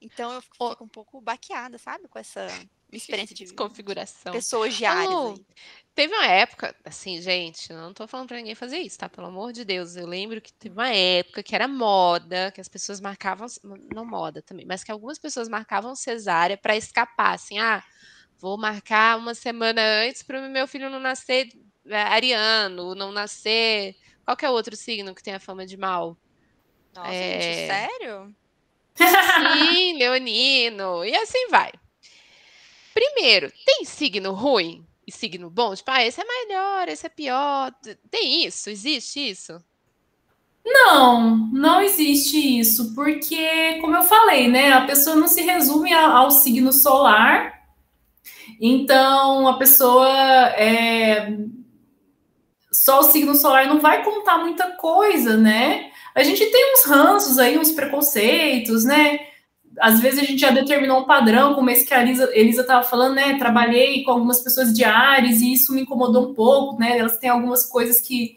Então 0.00 0.32
eu 0.32 0.42
fico 0.42 0.76
um 0.80 0.88
pouco 0.88 1.20
baqueada, 1.20 1.76
sabe? 1.76 2.06
Com 2.08 2.18
essa 2.18 2.46
experiência 2.92 3.34
de 3.34 3.52
configuração. 3.54 4.32
Pessoas 4.32 4.74
diárias. 4.74 5.12
Oh, 5.12 5.34
teve 5.94 6.12
uma 6.14 6.26
época, 6.26 6.74
assim, 6.84 7.20
gente, 7.22 7.72
não 7.72 7.94
tô 7.94 8.06
falando 8.06 8.28
para 8.28 8.36
ninguém 8.36 8.54
fazer 8.54 8.78
isso, 8.78 8.98
tá? 8.98 9.08
Pelo 9.08 9.28
amor 9.28 9.52
de 9.52 9.64
Deus. 9.64 9.96
Eu 9.96 10.06
lembro 10.06 10.40
que 10.40 10.52
teve 10.52 10.74
uma 10.74 10.90
época 10.90 11.42
que 11.42 11.54
era 11.54 11.68
moda, 11.68 12.50
que 12.52 12.60
as 12.60 12.68
pessoas 12.68 13.00
marcavam, 13.00 13.46
não 13.94 14.04
moda 14.04 14.42
também, 14.42 14.66
mas 14.66 14.82
que 14.82 14.90
algumas 14.90 15.18
pessoas 15.18 15.48
marcavam 15.48 15.94
cesárea 15.94 16.56
para 16.56 16.76
escapar, 16.76 17.34
assim, 17.34 17.58
ah, 17.58 17.82
vou 18.38 18.58
marcar 18.58 19.16
uma 19.18 19.34
semana 19.34 19.80
antes 20.06 20.22
para 20.22 20.40
o 20.40 20.50
meu 20.50 20.66
filho 20.66 20.90
não 20.90 21.00
nascer 21.00 21.48
é, 21.86 21.96
ariano, 21.96 22.94
não 22.94 23.12
nascer. 23.12 23.96
Qual 24.24 24.36
que 24.36 24.44
é 24.44 24.50
outro 24.50 24.76
signo 24.76 25.14
que 25.14 25.22
tem 25.22 25.34
a 25.34 25.40
fama 25.40 25.64
de 25.64 25.76
mal? 25.76 26.16
Nossa, 26.94 27.12
é... 27.12 27.40
gente, 27.40 27.66
sério? 27.68 28.34
Sim, 28.96 29.98
leonino. 29.98 31.04
E 31.04 31.14
assim 31.16 31.48
vai. 31.48 31.72
Primeiro, 32.92 33.52
tem 33.64 33.84
signo 33.84 34.32
ruim 34.32 34.86
signo 35.10 35.50
bom? 35.50 35.74
Tipo, 35.74 35.90
ah, 35.90 36.04
esse 36.04 36.20
é 36.20 36.24
melhor, 36.24 36.88
esse 36.88 37.06
é 37.06 37.08
pior. 37.08 37.72
Tem 38.10 38.44
isso? 38.44 38.70
Existe 38.70 39.20
isso? 39.30 39.62
Não, 40.64 41.36
não 41.52 41.82
existe 41.82 42.58
isso, 42.58 42.94
porque, 42.94 43.78
como 43.80 43.96
eu 43.96 44.02
falei, 44.02 44.48
né, 44.48 44.72
a 44.72 44.86
pessoa 44.86 45.14
não 45.14 45.28
se 45.28 45.42
resume 45.42 45.92
ao 45.92 46.30
signo 46.30 46.72
solar. 46.72 47.52
Então, 48.60 49.46
a 49.46 49.58
pessoa 49.58 50.08
é, 50.56 51.36
só 52.72 53.00
o 53.00 53.04
signo 53.04 53.34
solar 53.34 53.66
não 53.66 53.80
vai 53.80 54.02
contar 54.02 54.38
muita 54.38 54.70
coisa, 54.72 55.36
né? 55.36 55.90
A 56.14 56.22
gente 56.22 56.44
tem 56.46 56.74
uns 56.74 56.84
ranços 56.84 57.38
aí, 57.38 57.58
uns 57.58 57.72
preconceitos, 57.72 58.84
né? 58.84 59.20
Às 59.80 60.00
vezes 60.00 60.20
a 60.20 60.24
gente 60.24 60.40
já 60.40 60.50
determinou 60.50 61.00
um 61.00 61.04
padrão, 61.04 61.54
como 61.54 61.70
esse 61.70 61.84
que 61.84 61.94
a 61.94 62.02
Elisa 62.02 62.60
estava 62.60 62.82
falando, 62.82 63.14
né? 63.14 63.38
Trabalhei 63.38 64.02
com 64.04 64.12
algumas 64.12 64.40
pessoas 64.40 64.72
de 64.72 64.84
Ares 64.84 65.40
e 65.40 65.52
isso 65.52 65.72
me 65.72 65.82
incomodou 65.82 66.30
um 66.30 66.34
pouco, 66.34 66.78
né? 66.78 66.98
Elas 66.98 67.18
têm 67.18 67.30
algumas 67.30 67.64
coisas 67.64 68.00
que, 68.00 68.36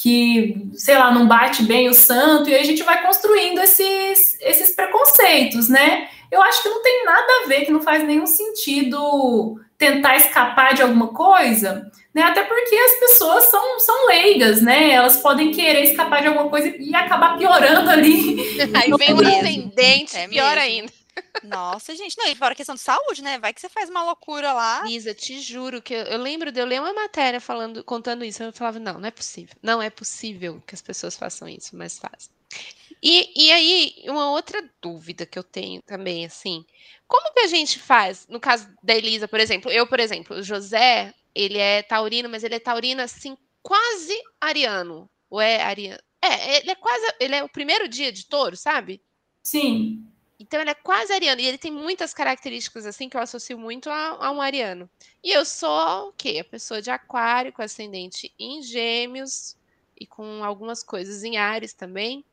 que 0.00 0.70
sei 0.74 0.96
lá, 0.96 1.12
não 1.12 1.26
bate 1.26 1.64
bem 1.64 1.88
o 1.88 1.94
santo, 1.94 2.48
e 2.48 2.54
aí 2.54 2.60
a 2.60 2.64
gente 2.64 2.82
vai 2.84 3.02
construindo 3.04 3.58
esses, 3.60 4.38
esses 4.40 4.70
preconceitos, 4.70 5.68
né? 5.68 6.08
Eu 6.30 6.40
acho 6.42 6.62
que 6.62 6.68
não 6.68 6.82
tem 6.82 7.04
nada 7.04 7.26
a 7.26 7.48
ver, 7.48 7.64
que 7.64 7.72
não 7.72 7.82
faz 7.82 8.04
nenhum 8.04 8.26
sentido 8.26 9.58
tentar 9.76 10.16
escapar 10.16 10.74
de 10.74 10.82
alguma 10.82 11.08
coisa, 11.08 11.90
né? 12.14 12.22
Até 12.22 12.44
porque 12.44 12.76
as 12.76 12.94
pessoas 13.00 13.44
são, 13.44 13.80
são 13.80 14.06
leigas, 14.06 14.62
né? 14.62 14.90
Elas 14.90 15.16
podem 15.16 15.50
querer 15.50 15.82
escapar 15.84 16.20
de 16.20 16.28
alguma 16.28 16.48
coisa 16.48 16.68
e 16.78 16.94
acabar 16.94 17.36
piorando 17.36 17.90
ali. 17.90 18.60
Aí 18.74 18.92
vem 18.98 19.14
o 19.14 19.26
ascendente, 19.26 20.16
é 20.16 20.28
pior 20.28 20.54
mesmo. 20.54 20.60
ainda. 20.60 20.97
Nossa, 21.42 21.94
gente, 21.94 22.16
não, 22.18 22.26
e 22.26 22.34
fora 22.34 22.52
a 22.52 22.56
questão 22.56 22.74
de 22.74 22.80
saúde, 22.80 23.22
né? 23.22 23.38
Vai 23.38 23.52
que 23.52 23.60
você 23.60 23.68
faz 23.68 23.88
uma 23.88 24.02
loucura 24.02 24.52
lá. 24.52 24.82
Lisa, 24.84 25.14
te 25.14 25.40
juro 25.40 25.80
que 25.80 25.94
eu, 25.94 26.02
eu 26.04 26.18
lembro 26.18 26.50
de 26.50 26.60
eu 26.60 26.66
ler 26.66 26.80
uma 26.80 26.92
matéria 26.92 27.40
falando, 27.40 27.82
contando 27.84 28.24
isso. 28.24 28.42
Eu 28.42 28.52
falava, 28.52 28.78
não, 28.78 28.98
não 28.98 29.06
é 29.06 29.10
possível. 29.10 29.54
Não 29.62 29.80
é 29.80 29.90
possível 29.90 30.62
que 30.66 30.74
as 30.74 30.82
pessoas 30.82 31.16
façam 31.16 31.48
isso, 31.48 31.76
mas 31.76 31.98
fazem. 31.98 32.30
E, 33.02 33.46
e 33.46 33.52
aí, 33.52 33.94
uma 34.06 34.30
outra 34.30 34.68
dúvida 34.82 35.24
que 35.24 35.38
eu 35.38 35.44
tenho 35.44 35.80
também, 35.82 36.26
assim, 36.26 36.64
como 37.06 37.32
que 37.32 37.40
a 37.40 37.46
gente 37.46 37.78
faz, 37.78 38.26
no 38.28 38.40
caso 38.40 38.68
da 38.82 38.94
Elisa, 38.94 39.28
por 39.28 39.38
exemplo, 39.38 39.70
eu, 39.70 39.86
por 39.86 40.00
exemplo, 40.00 40.36
o 40.36 40.42
José, 40.42 41.14
ele 41.34 41.58
é 41.58 41.82
taurino, 41.82 42.28
mas 42.28 42.42
ele 42.42 42.56
é 42.56 42.60
taurino, 42.60 43.00
assim, 43.00 43.36
quase 43.62 44.20
ariano, 44.40 45.08
ou 45.30 45.40
é 45.40 45.62
ariano? 45.62 46.00
É, 46.20 46.58
ele 46.58 46.72
é 46.72 46.74
quase, 46.74 47.14
ele 47.20 47.36
é 47.36 47.44
o 47.44 47.48
primeiro 47.48 47.88
dia 47.88 48.10
de 48.10 48.26
touro, 48.26 48.56
sabe? 48.56 49.00
Sim. 49.42 50.04
Então 50.40 50.60
ele 50.60 50.70
é 50.70 50.74
quase 50.74 51.12
ariano, 51.12 51.40
e 51.40 51.46
ele 51.46 51.58
tem 51.58 51.72
muitas 51.72 52.14
características, 52.14 52.86
assim, 52.86 53.08
que 53.08 53.16
eu 53.16 53.20
associo 53.20 53.58
muito 53.58 53.90
a, 53.90 54.26
a 54.26 54.30
um 54.30 54.40
ariano. 54.40 54.88
E 55.22 55.30
eu 55.32 55.44
sou, 55.44 56.08
o 56.08 56.12
quê? 56.12 56.38
A 56.40 56.44
pessoa 56.44 56.80
de 56.80 56.90
aquário, 56.90 57.52
com 57.52 57.60
ascendente 57.60 58.32
em 58.38 58.62
gêmeos, 58.62 59.56
e 60.00 60.06
com 60.06 60.44
algumas 60.44 60.82
coisas 60.82 61.24
em 61.24 61.36
Ares 61.36 61.72
também. 61.72 62.24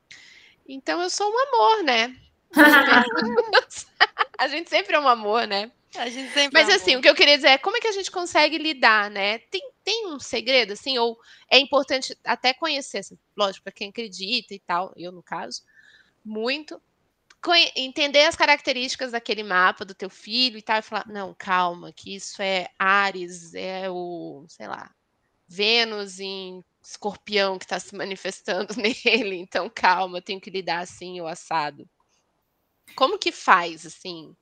Então 0.67 1.01
eu 1.01 1.09
sou 1.09 1.29
um 1.29 1.39
amor, 1.39 1.83
né? 1.83 2.15
a 4.37 4.47
gente 4.47 4.69
sempre 4.69 4.95
é 4.95 4.99
um 4.99 5.07
amor, 5.07 5.47
né? 5.47 5.71
A 5.95 6.09
gente 6.09 6.31
sempre 6.33 6.51
Mas 6.53 6.69
é 6.69 6.75
assim, 6.75 6.91
amor. 6.91 6.99
o 6.99 7.01
que 7.03 7.09
eu 7.09 7.15
queria 7.15 7.37
dizer 7.37 7.49
é 7.49 7.57
como 7.57 7.77
é 7.77 7.79
que 7.79 7.87
a 7.87 7.91
gente 7.91 8.11
consegue 8.11 8.57
lidar, 8.57 9.09
né? 9.09 9.39
Tem, 9.39 9.61
tem 9.83 10.07
um 10.07 10.19
segredo, 10.19 10.73
assim, 10.73 10.97
ou 10.97 11.17
é 11.49 11.57
importante 11.57 12.17
até 12.23 12.53
conhecer, 12.53 12.99
assim, 12.99 13.17
lógico, 13.35 13.63
para 13.63 13.73
quem 13.73 13.89
acredita 13.89 14.53
e 14.53 14.59
tal, 14.59 14.93
eu 14.97 15.11
no 15.11 15.23
caso, 15.23 15.63
muito, 16.23 16.81
entender 17.75 18.25
as 18.25 18.35
características 18.35 19.11
daquele 19.11 19.43
mapa 19.43 19.85
do 19.85 19.93
teu 19.93 20.09
filho 20.09 20.57
e 20.57 20.61
tal, 20.61 20.79
e 20.79 20.81
falar, 20.81 21.07
não, 21.07 21.33
calma, 21.37 21.91
que 21.91 22.15
isso 22.15 22.41
é 22.41 22.67
Ares, 22.79 23.53
é 23.53 23.89
o, 23.89 24.45
sei 24.47 24.67
lá, 24.67 24.91
Vênus 25.47 26.19
em 26.19 26.63
escorpião 26.83 27.57
que 27.57 27.65
está 27.65 27.79
se 27.79 27.95
manifestando 27.95 28.73
nele, 28.79 29.37
então 29.37 29.69
calma, 29.73 30.21
tenho 30.21 30.41
que 30.41 30.49
lidar 30.49 30.79
assim, 30.79 31.19
o 31.21 31.27
assado. 31.27 31.87
Como 32.95 33.19
que 33.19 33.31
faz, 33.31 33.85
assim? 33.85 34.35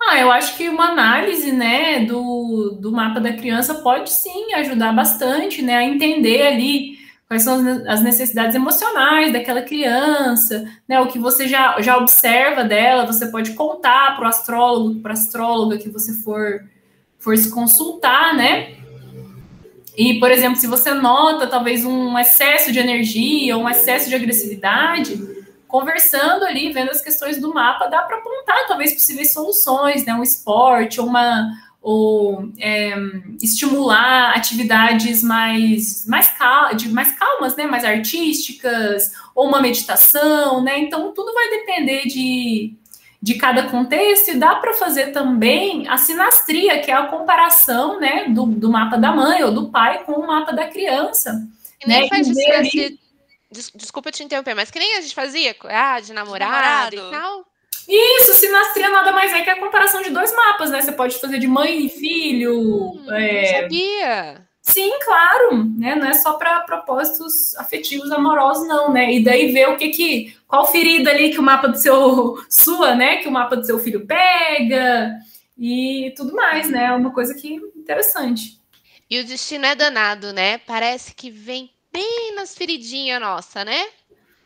Ah, 0.00 0.18
eu 0.18 0.30
acho 0.30 0.56
que 0.56 0.68
uma 0.68 0.90
análise, 0.90 1.52
né, 1.52 2.04
do, 2.04 2.78
do 2.80 2.92
mapa 2.92 3.20
da 3.20 3.32
criança 3.32 3.82
pode 3.82 4.10
sim 4.10 4.52
ajudar 4.54 4.92
bastante, 4.92 5.62
né, 5.62 5.76
a 5.76 5.84
entender 5.84 6.42
ali 6.42 6.99
quais 7.30 7.44
são 7.44 7.54
as 7.54 7.62
ne- 7.62 7.88
as 7.88 8.02
necessidades 8.02 8.56
emocionais 8.56 9.32
daquela 9.32 9.62
criança, 9.62 10.68
né, 10.88 11.00
o 11.00 11.06
que 11.06 11.16
você 11.16 11.46
já, 11.46 11.80
já 11.80 11.96
observa 11.96 12.64
dela, 12.64 13.06
você 13.06 13.28
pode 13.28 13.52
contar 13.52 14.16
para 14.16 14.24
o 14.24 14.28
astrólogo, 14.28 14.98
para 14.98 15.12
a 15.12 15.14
astróloga 15.14 15.78
que 15.78 15.88
você 15.88 16.12
for, 16.24 16.64
for 17.20 17.38
se 17.38 17.48
consultar, 17.48 18.34
né, 18.34 18.74
e, 19.96 20.18
por 20.18 20.32
exemplo, 20.32 20.58
se 20.58 20.66
você 20.66 20.92
nota 20.92 21.46
talvez 21.46 21.84
um 21.84 22.18
excesso 22.18 22.72
de 22.72 22.80
energia, 22.80 23.56
um 23.56 23.68
excesso 23.68 24.08
de 24.08 24.16
agressividade, 24.16 25.20
conversando 25.68 26.44
ali, 26.44 26.72
vendo 26.72 26.90
as 26.90 27.00
questões 27.00 27.40
do 27.40 27.54
mapa, 27.54 27.86
dá 27.86 28.02
para 28.02 28.16
apontar 28.16 28.66
talvez 28.66 28.92
possíveis 28.92 29.32
soluções, 29.32 30.04
né? 30.04 30.12
Um 30.14 30.22
esporte, 30.22 31.00
uma 31.00 31.48
ou 31.82 32.50
é, 32.58 32.94
estimular 33.42 34.36
atividades 34.36 35.22
mais 35.22 36.06
mais, 36.06 36.28
cal, 36.28 36.74
de, 36.74 36.88
mais 36.90 37.12
calmas, 37.12 37.56
né? 37.56 37.66
Mais 37.66 37.84
artísticas, 37.84 39.12
ou 39.34 39.48
uma 39.48 39.60
meditação, 39.60 40.62
né? 40.62 40.78
Então 40.78 41.12
tudo 41.12 41.32
vai 41.32 41.48
depender 41.50 42.02
de, 42.06 42.74
de 43.22 43.34
cada 43.34 43.64
contexto 43.64 44.30
e 44.30 44.34
dá 44.36 44.56
para 44.56 44.74
fazer 44.74 45.12
também 45.12 45.88
a 45.88 45.96
sinastria, 45.96 46.80
que 46.80 46.90
é 46.90 46.94
a 46.94 47.06
comparação, 47.06 47.98
né? 47.98 48.26
Do, 48.28 48.46
do 48.46 48.70
mapa 48.70 48.96
da 48.98 49.12
mãe 49.12 49.42
ou 49.42 49.52
do 49.52 49.70
pai 49.70 50.04
com 50.04 50.12
o 50.12 50.26
mapa 50.26 50.52
da 50.52 50.68
criança. 50.68 51.46
Que 51.78 51.88
nem 51.88 52.02
Né, 52.02 52.08
faz 52.08 52.28
e 52.28 53.00
des- 53.50 53.72
Desculpa 53.74 54.12
te 54.12 54.22
interromper, 54.22 54.54
mas 54.54 54.70
que 54.70 54.78
nem 54.78 54.96
a 54.96 55.00
gente 55.00 55.14
fazia, 55.14 55.56
ah, 55.64 55.98
de 55.98 56.12
namorado, 56.12 56.50
namorado. 56.52 56.96
e 56.96 57.10
tal. 57.10 57.49
Isso, 57.92 58.34
sinastria 58.34 58.88
nada 58.88 59.10
mais 59.10 59.32
é 59.32 59.42
que 59.42 59.50
a 59.50 59.58
comparação 59.58 60.00
de 60.00 60.10
dois 60.10 60.32
mapas, 60.32 60.70
né? 60.70 60.80
Você 60.80 60.92
pode 60.92 61.18
fazer 61.18 61.40
de 61.40 61.48
mãe 61.48 61.86
e 61.86 61.88
filho. 61.88 62.56
Hum, 62.56 63.12
é, 63.12 63.62
sabia. 63.62 64.46
Sim, 64.62 64.92
claro, 65.04 65.64
né? 65.76 65.96
Não 65.96 66.06
é 66.06 66.12
só 66.12 66.34
para 66.34 66.60
propósitos 66.60 67.56
afetivos 67.56 68.12
amorosos, 68.12 68.68
não, 68.68 68.92
né? 68.92 69.12
E 69.12 69.24
daí 69.24 69.50
ver 69.50 69.70
o 69.70 69.76
que 69.76 69.88
que 69.88 70.36
qual 70.46 70.64
ferida 70.70 71.10
ali 71.10 71.30
que 71.30 71.40
o 71.40 71.42
mapa 71.42 71.66
do 71.66 71.76
seu 71.76 72.36
sua, 72.48 72.94
né? 72.94 73.16
Que 73.16 73.26
o 73.26 73.32
mapa 73.32 73.56
do 73.56 73.66
seu 73.66 73.80
filho 73.80 74.06
pega 74.06 75.10
e 75.58 76.14
tudo 76.16 76.32
mais, 76.32 76.70
né? 76.70 76.84
É 76.84 76.92
uma 76.92 77.12
coisa 77.12 77.34
que 77.34 77.54
interessante. 77.74 78.60
E 79.10 79.18
o 79.18 79.26
destino 79.26 79.66
é 79.66 79.74
danado, 79.74 80.32
né? 80.32 80.58
Parece 80.58 81.12
que 81.12 81.28
vem 81.28 81.68
bem 81.92 82.34
nas 82.36 82.54
feridinhas 82.54 83.20
nossa, 83.20 83.64
né? 83.64 83.88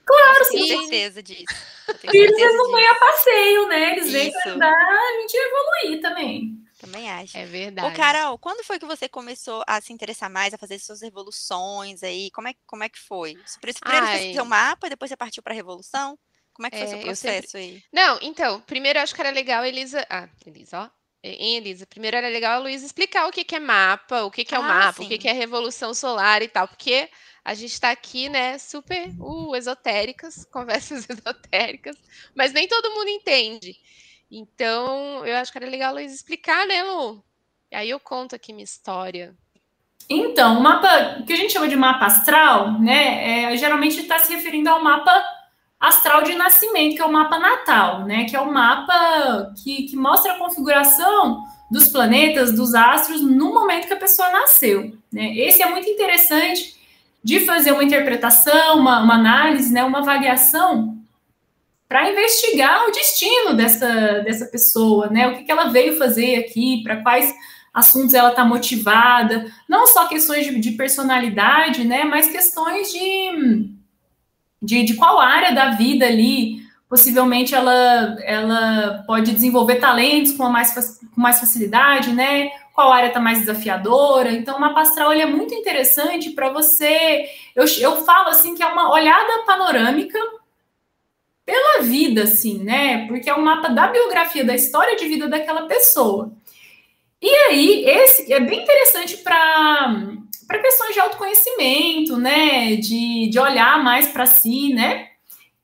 Claro, 0.04 0.44
sim. 0.44 0.66
tenho 0.66 0.80
certeza 0.80 1.22
disso. 1.22 1.44
Eu 1.88 1.94
tenho 1.98 2.12
Filhos 2.12 2.36
certeza 2.36 2.56
não 2.58 2.72
vêm 2.72 2.86
a 2.86 2.94
passeio, 2.94 3.68
né? 3.68 3.92
Eles 3.92 4.12
vêm 4.12 4.32
ajudar 4.46 4.72
a 4.72 5.20
gente 5.20 5.34
evoluir 5.34 6.00
também. 6.00 6.64
Também 6.78 7.10
acho. 7.10 7.36
É 7.38 7.46
verdade. 7.46 7.88
Ô, 7.88 7.96
Carol, 7.96 8.38
quando 8.38 8.62
foi 8.64 8.78
que 8.78 8.84
você 8.84 9.08
começou 9.08 9.62
a 9.66 9.80
se 9.80 9.92
interessar 9.92 10.28
mais, 10.28 10.52
a 10.52 10.58
fazer 10.58 10.78
suas 10.78 11.00
revoluções 11.00 12.02
aí? 12.02 12.30
Como 12.30 12.48
é, 12.48 12.54
como 12.66 12.82
é 12.84 12.88
que 12.88 12.98
foi? 12.98 13.36
Você 13.46 13.58
Primeiro 13.80 14.06
Ai. 14.06 14.18
fez 14.18 14.34
seu 14.34 14.44
mapa, 14.44 14.88
depois 14.90 15.08
você 15.08 15.16
partiu 15.16 15.42
para 15.42 15.52
a 15.52 15.56
revolução? 15.56 16.18
Como 16.52 16.66
é 16.66 16.70
que 16.70 16.76
foi 16.76 16.86
É, 16.86 16.90
seu 16.90 16.98
eu 16.98 17.16
sempre- 17.16 17.38
processo 17.38 17.56
aí? 17.56 17.82
Não, 17.92 18.18
então, 18.22 18.60
primeiro 18.60 18.98
eu 18.98 19.02
acho 19.02 19.14
que 19.14 19.20
era 19.20 19.30
legal, 19.30 19.64
Elisa. 19.64 20.06
Ah, 20.10 20.28
Elisa, 20.46 20.82
ó. 20.82 20.90
Em 21.26 21.56
Elisa, 21.56 21.86
primeiro 21.86 22.18
era 22.18 22.28
legal 22.28 22.56
a 22.56 22.58
Luísa 22.62 22.84
explicar 22.84 23.26
o 23.26 23.32
que, 23.32 23.44
que 23.44 23.56
é 23.56 23.60
mapa, 23.60 24.24
o 24.24 24.30
que, 24.30 24.44
que 24.44 24.54
é 24.54 24.58
o 24.58 24.62
Ah, 24.62 24.68
mapa, 24.68 25.02
o 25.02 25.08
que, 25.08 25.14
sim. 25.14 25.18
que 25.20 25.26
é 25.28 25.32
revolução 25.32 25.94
solar 25.94 26.42
e 26.42 26.48
tal, 26.48 26.68
porque 26.68 27.08
a 27.44 27.52
gente 27.52 27.72
está 27.72 27.90
aqui, 27.90 28.28
né, 28.28 28.59
super 28.59 29.11
uh, 29.20 29.54
esotéricas, 29.54 30.46
conversas 30.50 31.07
esotéricas, 31.09 31.96
mas 32.35 32.52
nem 32.52 32.66
todo 32.66 32.94
mundo 32.94 33.09
entende. 33.09 33.76
Então, 34.30 35.24
eu 35.26 35.37
acho 35.37 35.52
que 35.52 35.59
era 35.59 35.68
legal 35.68 35.90
a 35.90 35.94
Luísa 35.94 36.14
explicar, 36.14 36.66
né, 36.66 36.83
Lu? 36.83 37.22
E 37.70 37.76
aí 37.76 37.90
eu 37.90 38.00
conto 38.00 38.35
aqui 38.35 38.52
minha 38.52 38.64
história. 38.64 39.35
Então, 40.09 40.59
o 40.59 40.62
mapa, 40.62 41.18
o 41.20 41.24
que 41.24 41.33
a 41.33 41.37
gente 41.37 41.52
chama 41.52 41.68
de 41.68 41.76
mapa 41.76 42.07
astral, 42.07 42.80
né, 42.80 43.52
é, 43.52 43.57
geralmente 43.57 44.00
está 44.00 44.18
se 44.18 44.33
referindo 44.33 44.70
ao 44.70 44.83
mapa 44.83 45.24
astral 45.78 46.22
de 46.22 46.35
nascimento, 46.35 46.96
que 46.96 47.02
é 47.02 47.04
o 47.04 47.12
mapa 47.12 47.38
natal, 47.38 48.04
né, 48.04 48.24
que 48.24 48.35
é 48.35 48.40
o 48.40 48.50
mapa 48.50 49.52
que, 49.62 49.85
que 49.85 49.96
mostra 49.96 50.33
a 50.33 50.38
configuração 50.38 51.44
dos 51.70 51.88
planetas, 51.88 52.52
dos 52.52 52.74
astros, 52.74 53.20
no 53.20 53.52
momento 53.52 53.87
que 53.87 53.92
a 53.92 53.98
pessoa 53.98 54.30
nasceu. 54.30 54.96
Né? 55.12 55.37
Esse 55.37 55.62
é 55.62 55.68
muito 55.68 55.88
interessante 55.88 56.73
de 57.24 57.40
fazer 57.40 57.72
uma 57.72 57.82
interpretação, 57.82 58.78
uma, 58.78 59.02
uma 59.02 59.14
análise, 59.14 59.72
né, 59.72 59.82
uma 59.82 60.00
avaliação 60.00 60.98
para 61.88 62.10
investigar 62.10 62.87
o 62.87 62.92
destino 62.92 63.54
dessa, 63.54 64.20
dessa 64.20 64.44
pessoa, 64.46 65.08
né, 65.08 65.28
o 65.28 65.37
que, 65.37 65.44
que 65.44 65.50
ela 65.50 65.70
veio 65.70 65.96
fazer 65.96 66.37
aqui, 66.37 66.82
para 66.82 67.02
quais 67.02 67.34
assuntos 67.72 68.12
ela 68.12 68.28
está 68.28 68.44
motivada, 68.44 69.50
não 69.68 69.87
só 69.87 70.06
questões 70.06 70.46
de, 70.46 70.60
de 70.60 70.72
personalidade, 70.72 71.84
né, 71.84 72.04
mas 72.04 72.28
questões 72.28 72.92
de, 72.92 73.70
de, 74.62 74.82
de 74.84 74.94
qual 74.94 75.18
área 75.18 75.52
da 75.52 75.70
vida 75.70 76.06
ali 76.06 76.62
possivelmente 76.88 77.54
ela, 77.54 78.16
ela 78.22 79.02
pode 79.06 79.32
desenvolver 79.32 79.76
talentos 79.76 80.32
com, 80.32 80.48
mais, 80.48 80.72
com 81.12 81.20
mais 81.20 81.40
facilidade, 81.40 82.12
né? 82.12 82.50
Qual 82.74 82.92
área 82.92 83.06
está 83.08 83.20
mais 83.20 83.38
desafiadora? 83.40 84.32
Então, 84.32 84.56
o 84.58 84.60
mapa 84.60 84.80
astral 84.82 85.12
ele 85.12 85.22
é 85.22 85.26
muito 85.26 85.54
interessante 85.54 86.30
para 86.30 86.50
você. 86.50 87.24
Eu, 87.54 87.64
eu 87.80 88.04
falo 88.04 88.28
assim 88.28 88.54
que 88.54 88.62
é 88.62 88.66
uma 88.66 88.92
olhada 88.92 89.44
panorâmica 89.46 90.18
pela 91.46 91.82
vida, 91.82 92.24
assim, 92.24 92.58
né? 92.64 93.06
Porque 93.06 93.30
é 93.30 93.34
um 93.34 93.42
mapa 93.42 93.68
da 93.68 93.87
biografia, 93.87 94.44
da 94.44 94.54
história 94.54 94.96
de 94.96 95.06
vida 95.06 95.28
daquela 95.28 95.66
pessoa. 95.66 96.32
E 97.22 97.28
aí, 97.28 97.84
esse 97.87 98.32
é 98.32 98.40
bem 98.40 98.62
interessante 98.62 99.18
para 99.18 100.12
para 100.46 100.58
questões 100.60 100.92
de 100.92 101.00
autoconhecimento, 101.00 102.18
né? 102.18 102.76
De, 102.76 103.28
de 103.30 103.38
olhar 103.38 103.82
mais 103.82 104.08
para 104.08 104.26
si, 104.26 104.74
né? 104.74 105.08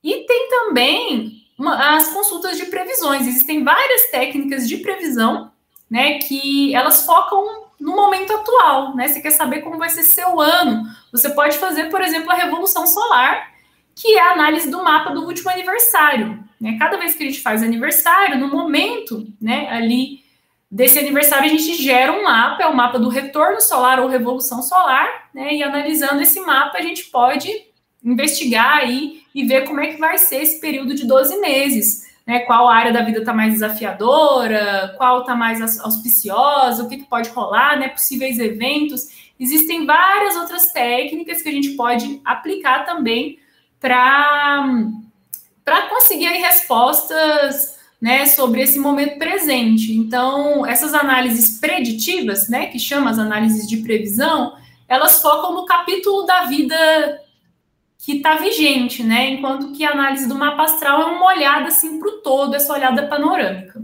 E 0.03 0.25
tem 0.25 0.49
também 0.49 1.43
uma- 1.57 1.95
as 1.97 2.07
consultas 2.09 2.57
de 2.57 2.65
previsões. 2.65 3.27
Existem 3.27 3.63
várias 3.63 4.09
técnicas 4.09 4.67
de 4.67 4.77
previsão, 4.77 5.51
né? 5.91 6.19
Que 6.19 6.73
elas 6.73 7.05
focam 7.05 7.65
no 7.77 7.93
momento 7.93 8.31
atual, 8.31 8.95
né? 8.95 9.09
Você 9.09 9.19
quer 9.19 9.31
saber 9.31 9.59
como 9.59 9.77
vai 9.77 9.89
ser 9.89 10.03
seu 10.03 10.39
ano? 10.39 10.85
Você 11.11 11.29
pode 11.31 11.57
fazer, 11.57 11.89
por 11.89 12.01
exemplo, 12.01 12.31
a 12.31 12.35
revolução 12.35 12.87
solar, 12.87 13.51
que 13.93 14.15
é 14.15 14.21
a 14.21 14.31
análise 14.31 14.71
do 14.71 14.81
mapa 14.81 15.11
do 15.11 15.25
último 15.25 15.49
aniversário. 15.49 16.41
Né? 16.59 16.77
Cada 16.79 16.95
vez 16.95 17.13
que 17.13 17.23
a 17.23 17.25
gente 17.25 17.41
faz 17.41 17.61
aniversário, 17.61 18.39
no 18.39 18.47
momento, 18.47 19.27
né? 19.41 19.67
Ali 19.69 20.21
desse 20.69 20.97
aniversário 20.97 21.45
a 21.45 21.49
gente 21.49 21.73
gera 21.83 22.13
um 22.13 22.23
mapa, 22.23 22.63
é 22.63 22.67
o 22.67 22.75
mapa 22.75 22.97
do 22.97 23.09
retorno 23.09 23.59
solar 23.59 23.99
ou 23.99 24.07
revolução 24.07 24.61
solar, 24.61 25.29
né? 25.33 25.55
E 25.55 25.61
analisando 25.61 26.21
esse 26.21 26.39
mapa 26.39 26.77
a 26.77 26.81
gente 26.81 27.05
pode 27.05 27.51
investigar 28.01 28.77
aí 28.77 29.23
e 29.35 29.43
ver 29.43 29.67
como 29.67 29.81
é 29.81 29.87
que 29.87 29.99
vai 29.99 30.17
ser 30.17 30.41
esse 30.41 30.61
período 30.61 30.95
de 30.95 31.05
12 31.05 31.37
meses. 31.39 32.10
Né? 32.31 32.39
Qual 32.39 32.69
área 32.69 32.93
da 32.93 33.01
vida 33.01 33.19
está 33.19 33.33
mais 33.33 33.51
desafiadora, 33.51 34.95
qual 34.97 35.19
está 35.19 35.35
mais 35.35 35.81
auspiciosa, 35.81 36.81
o 36.81 36.87
que, 36.87 36.95
que 36.95 37.03
pode 37.03 37.29
rolar, 37.31 37.77
né? 37.77 37.89
Possíveis 37.89 38.39
eventos. 38.39 39.09
Existem 39.37 39.85
várias 39.85 40.37
outras 40.37 40.71
técnicas 40.71 41.41
que 41.41 41.49
a 41.49 41.51
gente 41.51 41.71
pode 41.71 42.21
aplicar 42.23 42.85
também 42.85 43.37
para 43.81 44.63
conseguir 45.89 46.27
respostas 46.27 47.77
né, 47.99 48.25
sobre 48.25 48.61
esse 48.61 48.79
momento 48.79 49.17
presente. 49.19 49.91
Então, 49.91 50.65
essas 50.65 50.93
análises 50.93 51.59
preditivas, 51.59 52.47
né, 52.47 52.67
que 52.67 52.79
chama 52.79 53.09
as 53.09 53.19
análises 53.19 53.67
de 53.67 53.77
previsão, 53.77 54.55
elas 54.87 55.21
focam 55.21 55.53
no 55.53 55.65
capítulo 55.65 56.23
da 56.25 56.45
vida 56.45 57.19
que 58.03 58.13
está 58.13 58.35
vigente, 58.35 59.03
né? 59.03 59.29
Enquanto 59.29 59.71
que 59.73 59.85
a 59.85 59.91
análise 59.91 60.27
do 60.27 60.33
mapa 60.33 60.63
astral 60.63 61.01
é 61.01 61.05
uma 61.05 61.27
olhada 61.27 61.67
assim 61.67 61.99
para 61.99 62.09
o 62.09 62.21
todo, 62.21 62.55
essa 62.55 62.73
olhada 62.73 63.07
panorâmica. 63.07 63.79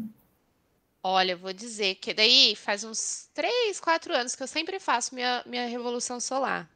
Olha, 1.04 1.34
eu 1.34 1.38
vou 1.38 1.54
dizer 1.54 1.96
que 1.96 2.16
daí 2.16 2.56
faz 2.56 2.84
uns 2.84 3.30
três, 3.34 3.80
quatro 3.80 4.14
anos 4.14 4.36
que 4.36 4.42
eu 4.42 4.48
sempre 4.48 4.80
faço 4.80 5.14
minha, 5.14 5.44
minha 5.46 5.68
revolução 5.68 6.20
solar. 6.20 6.68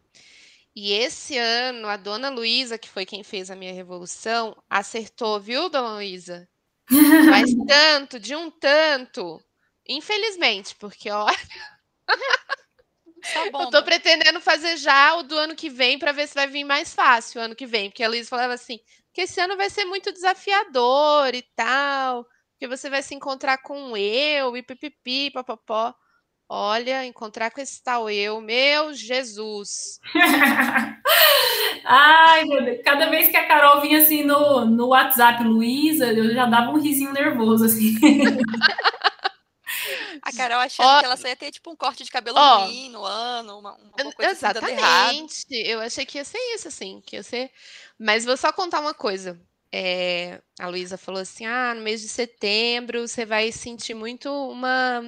E 0.75 0.93
esse 0.93 1.35
ano, 1.35 1.87
a 1.87 1.97
dona 1.97 2.29
Luísa, 2.29 2.77
que 2.77 2.87
foi 2.87 3.05
quem 3.05 3.23
fez 3.23 3.49
a 3.49 3.55
minha 3.55 3.73
revolução, 3.73 4.55
acertou, 4.69 5.39
viu, 5.39 5.67
dona 5.67 5.95
Luísa? 5.95 6.47
Mas 7.29 7.49
tanto, 7.67 8.19
de 8.19 8.35
um 8.35 8.51
tanto. 8.51 9.41
Infelizmente, 9.89 10.75
porque 10.75 11.09
olha. 11.09 11.35
Bom, 13.51 13.63
eu 13.63 13.69
tô 13.69 13.83
pretendendo 13.83 14.39
fazer 14.41 14.77
já 14.77 15.15
o 15.15 15.23
do 15.23 15.37
ano 15.37 15.55
que 15.55 15.69
vem 15.69 15.99
para 15.99 16.11
ver 16.11 16.27
se 16.27 16.35
vai 16.35 16.47
vir 16.47 16.63
mais 16.63 16.93
fácil 16.93 17.41
o 17.41 17.43
ano 17.43 17.55
que 17.55 17.65
vem. 17.65 17.89
Porque 17.89 18.03
a 18.03 18.09
Luísa 18.09 18.29
falava 18.29 18.53
assim: 18.53 18.79
que 19.13 19.21
esse 19.21 19.39
ano 19.39 19.57
vai 19.57 19.69
ser 19.69 19.85
muito 19.85 20.11
desafiador 20.11 21.33
e 21.33 21.43
tal. 21.55 22.25
Porque 22.53 22.67
você 22.67 22.89
vai 22.89 23.01
se 23.01 23.15
encontrar 23.15 23.57
com 23.59 23.95
eu 23.97 24.55
e 24.55 24.63
pipipi, 24.63 25.31
papapó. 25.31 25.93
Olha, 26.53 27.05
encontrar 27.05 27.49
com 27.49 27.61
esse 27.61 27.81
tal 27.81 28.09
eu, 28.09 28.41
meu 28.41 28.93
Jesus. 28.93 29.99
Ai, 31.85 32.43
meu 32.43 32.63
Deus. 32.63 32.81
Cada 32.83 33.09
vez 33.09 33.29
que 33.29 33.37
a 33.37 33.47
Carol 33.47 33.79
vinha 33.79 33.99
assim 33.99 34.23
no, 34.23 34.65
no 34.65 34.87
WhatsApp, 34.87 35.43
Luísa, 35.45 36.11
eu 36.11 36.33
já 36.33 36.45
dava 36.45 36.71
um 36.71 36.79
risinho 36.79 37.13
nervoso, 37.13 37.65
assim. 37.65 37.97
Carol 40.41 40.59
achando 40.59 40.99
que 40.99 41.05
ela 41.05 41.17
só 41.17 41.27
ia 41.27 41.35
ter, 41.35 41.51
tipo, 41.51 41.71
um 41.71 41.75
corte 41.75 42.03
de 42.03 42.11
cabelo 42.11 42.37
ruim 42.37 42.89
no 42.89 43.03
ano, 43.03 43.59
uma, 43.59 43.75
uma 43.75 44.13
coisa 44.13 44.31
assim, 44.31 44.45
Exatamente. 44.45 45.45
Eu 45.51 45.79
achei 45.81 46.05
que 46.05 46.17
ia 46.17 46.25
ser 46.25 46.39
isso, 46.55 46.67
assim, 46.67 47.01
que 47.05 47.15
ia 47.15 47.23
ser... 47.23 47.51
Mas 47.97 48.25
vou 48.25 48.35
só 48.37 48.51
contar 48.51 48.79
uma 48.79 48.93
coisa. 48.93 49.39
É, 49.71 50.41
a 50.59 50.67
Luísa 50.67 50.97
falou 50.97 51.21
assim, 51.21 51.45
ah, 51.45 51.73
no 51.73 51.81
mês 51.81 52.01
de 52.01 52.09
setembro 52.09 53.07
você 53.07 53.25
vai 53.25 53.51
sentir 53.51 53.93
muito 53.93 54.29
uma 54.29 55.01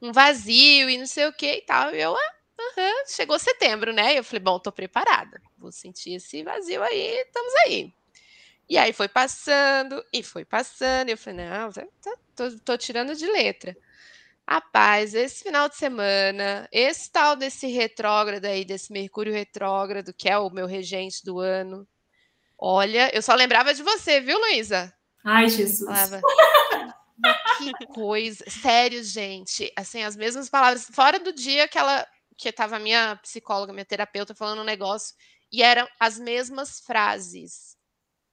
um 0.00 0.12
vazio 0.12 0.88
e 0.88 0.96
não 0.96 1.06
sei 1.06 1.26
o 1.26 1.32
que 1.32 1.56
e 1.56 1.62
tal. 1.62 1.94
E 1.94 2.00
eu, 2.00 2.14
ah, 2.14 2.34
uhum. 2.58 3.06
chegou 3.06 3.38
setembro, 3.38 3.92
né? 3.92 4.14
E 4.14 4.16
eu 4.18 4.24
falei, 4.24 4.40
bom, 4.40 4.58
tô 4.58 4.72
preparada, 4.72 5.40
vou 5.58 5.72
sentir 5.72 6.14
esse 6.14 6.42
vazio 6.42 6.82
aí, 6.82 7.20
estamos 7.20 7.54
aí. 7.66 7.92
E 8.68 8.78
aí 8.78 8.92
foi 8.92 9.08
passando, 9.08 10.04
e 10.12 10.22
foi 10.22 10.44
passando, 10.44 11.08
e 11.08 11.12
eu 11.12 11.18
falei, 11.18 11.44
não, 11.44 11.72
tô, 11.72 12.16
tô, 12.36 12.58
tô 12.60 12.78
tirando 12.78 13.14
de 13.16 13.26
letra. 13.26 13.76
Rapaz, 14.50 15.14
esse 15.14 15.44
final 15.44 15.68
de 15.68 15.76
semana, 15.76 16.68
esse 16.72 17.08
tal 17.08 17.36
desse 17.36 17.68
retrógrado 17.68 18.46
aí, 18.46 18.64
desse 18.64 18.92
Mercúrio 18.92 19.32
retrógrado, 19.32 20.12
que 20.12 20.28
é 20.28 20.36
o 20.36 20.50
meu 20.50 20.66
regente 20.66 21.24
do 21.24 21.38
ano. 21.38 21.86
Olha, 22.58 23.14
eu 23.14 23.22
só 23.22 23.32
lembrava 23.34 23.72
de 23.72 23.80
você, 23.80 24.20
viu, 24.20 24.36
Luísa? 24.40 24.92
Ai, 25.24 25.48
Jesus. 25.48 25.88
Falava, 25.88 26.20
que 27.58 27.86
coisa. 27.86 28.44
Sério, 28.50 29.04
gente. 29.04 29.72
Assim, 29.76 30.02
as 30.02 30.16
mesmas 30.16 30.48
palavras. 30.48 30.84
Fora 30.92 31.20
do 31.20 31.32
dia 31.32 31.68
que 31.68 31.78
ela. 31.78 32.04
Que 32.36 32.50
tava 32.50 32.74
a 32.74 32.80
minha 32.80 33.14
psicóloga, 33.22 33.72
minha 33.72 33.84
terapeuta, 33.84 34.34
falando 34.34 34.62
um 34.62 34.64
negócio. 34.64 35.14
E 35.52 35.62
eram 35.62 35.86
as 36.00 36.18
mesmas 36.18 36.80
frases 36.80 37.76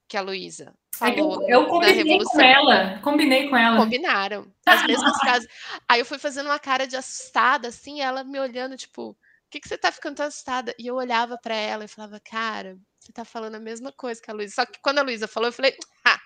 que 0.08 0.18
a 0.18 0.22
Luísa 0.22 0.74
falou. 0.98 1.42
É 1.44 1.54
eu, 1.54 1.62
eu 1.62 1.68
combinei 1.68 2.20
com 2.24 2.42
ela. 2.42 3.00
Combinei 3.00 3.50
com 3.50 3.58
ela. 3.58 3.78
Combinaram. 3.78 4.52
As 4.66 4.86
mesmas 4.86 5.18
frases. 5.20 5.48
Aí 5.88 6.00
eu 6.00 6.06
fui 6.06 6.18
fazendo 6.18 6.48
uma 6.48 6.60
cara 6.60 6.86
de 6.86 6.96
assustada, 6.96 7.68
assim, 7.68 8.02
ela 8.02 8.24
me 8.24 8.40
olhando, 8.40 8.76
tipo, 8.78 9.12
o 9.12 9.16
que, 9.50 9.60
que 9.60 9.68
você 9.68 9.78
tá 9.78 9.92
ficando 9.92 10.18
tão 10.18 10.26
assustada? 10.26 10.74
E 10.78 10.88
eu 10.88 10.96
olhava 10.96 11.38
para 11.38 11.56
ela 11.56 11.86
e 11.86 11.88
falava, 11.88 12.20
cara, 12.20 12.78
você 13.00 13.12
tá 13.12 13.24
falando 13.24 13.56
a 13.56 13.60
mesma 13.60 13.92
coisa 13.92 14.22
que 14.22 14.30
a 14.30 14.34
Luísa. 14.34 14.56
Só 14.56 14.66
que 14.66 14.80
quando 14.82 15.00
a 15.00 15.04
Luísa 15.04 15.28
falou, 15.28 15.50
eu 15.50 15.54
falei, 15.54 15.76
ah, 16.06 16.20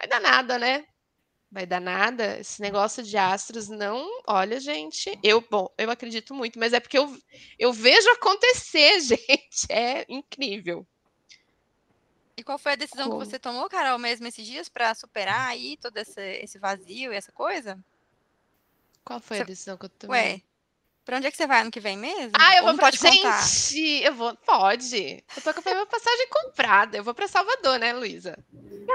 vai 0.00 0.08
dar 0.08 0.20
nada, 0.20 0.58
né? 0.58 0.84
vai 1.52 1.66
dar 1.66 1.80
nada. 1.80 2.40
Esse 2.40 2.60
negócio 2.62 3.02
de 3.02 3.16
astros 3.16 3.68
não. 3.68 4.08
Olha, 4.26 4.58
gente, 4.58 5.16
eu, 5.22 5.44
bom, 5.48 5.68
eu 5.78 5.90
acredito 5.90 6.34
muito, 6.34 6.58
mas 6.58 6.72
é 6.72 6.80
porque 6.80 6.98
eu, 6.98 7.14
eu 7.58 7.72
vejo 7.72 8.08
acontecer, 8.10 9.00
gente. 9.04 9.66
É 9.68 10.06
incrível. 10.08 10.86
E 12.36 12.42
qual 12.42 12.58
foi 12.58 12.72
a 12.72 12.76
decisão 12.76 13.08
Como? 13.08 13.20
que 13.20 13.26
você 13.26 13.38
tomou, 13.38 13.68
Carol, 13.68 13.98
mesmo 13.98 14.26
esses 14.26 14.46
dias, 14.46 14.68
para 14.68 14.94
superar 14.94 15.48
aí 15.48 15.76
todo 15.76 15.96
esse, 15.98 16.20
esse 16.42 16.58
vazio 16.58 17.12
e 17.12 17.16
essa 17.16 17.30
coisa? 17.32 17.78
Qual 19.04 19.20
foi 19.20 19.38
você... 19.38 19.42
a 19.42 19.46
decisão 19.46 19.76
que 19.76 19.84
eu 19.84 19.90
tomei? 19.90 20.20
Ué, 20.20 20.42
Pra 21.04 21.16
onde 21.16 21.26
é 21.26 21.30
que 21.32 21.36
você 21.36 21.48
vai 21.48 21.60
ano 21.60 21.70
que 21.70 21.80
vem 21.80 21.96
mesmo? 21.96 22.30
Ah, 22.34 22.56
eu 22.56 22.62
Ou 22.62 22.68
vou 22.68 22.74
pra... 22.76 22.86
Pode 22.86 22.98
contar? 22.98 23.42
Gente, 23.42 24.04
eu 24.04 24.14
vou. 24.14 24.36
Pode. 24.36 25.24
Eu 25.36 25.42
tô 25.42 25.52
com 25.52 25.68
a 25.68 25.72
minha 25.74 25.86
passagem 25.86 26.28
comprada. 26.28 26.96
Eu 26.96 27.02
vou 27.02 27.12
pra 27.12 27.26
Salvador, 27.26 27.78
né, 27.80 27.92
Luísa? 27.92 28.38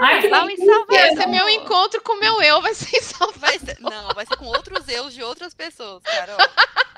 Ai, 0.01 0.21
que 0.21 0.29
Lá 0.29 0.49
em 0.49 0.55
Salvador. 0.55 0.85
Vai 0.87 1.15
ser 1.17 1.27
meu 1.27 1.49
encontro 1.49 2.01
com 2.01 2.13
o 2.13 2.19
meu 2.19 2.41
eu, 2.41 2.61
vai 2.61 2.73
ser 2.73 2.95
em 2.95 3.01
Salvador. 3.01 3.39
Vai 3.39 3.59
ser... 3.59 3.77
Não, 3.81 4.07
vai 4.13 4.25
ser 4.25 4.37
com 4.37 4.45
outros 4.45 4.87
eus 4.87 5.13
de 5.13 5.21
outras 5.21 5.53
pessoas, 5.53 6.01
Carol. 6.03 6.37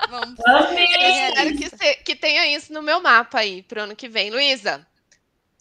Vamos. 0.08 0.38
Eu 0.38 0.78
espero 0.78 1.56
que, 1.56 1.68
se... 1.76 1.94
que 2.04 2.14
tenha 2.14 2.46
isso 2.46 2.72
no 2.72 2.80
meu 2.80 3.02
mapa 3.02 3.40
aí 3.40 3.64
pro 3.64 3.82
ano 3.82 3.96
que 3.96 4.08
vem. 4.08 4.30
Luísa, 4.30 4.86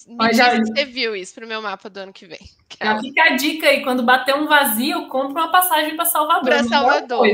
me 0.07 0.33
já... 0.33 0.57
você 0.57 0.85
viu 0.85 1.15
isso 1.15 1.33
pro 1.33 1.47
meu 1.47 1.61
mapa 1.61 1.89
do 1.89 1.97
ano 1.97 2.13
que 2.13 2.25
vem. 2.25 2.39
Já 2.81 2.99
fica 2.99 3.23
a 3.23 3.35
dica 3.35 3.67
aí, 3.67 3.83
quando 3.83 4.03
bater 4.03 4.35
um 4.35 4.47
vazio, 4.47 5.07
compra 5.07 5.43
uma 5.43 5.51
passagem 5.51 5.95
para 5.95 6.05
Salvador. 6.05 6.43
Para 6.43 6.63
Salvador. 6.63 7.27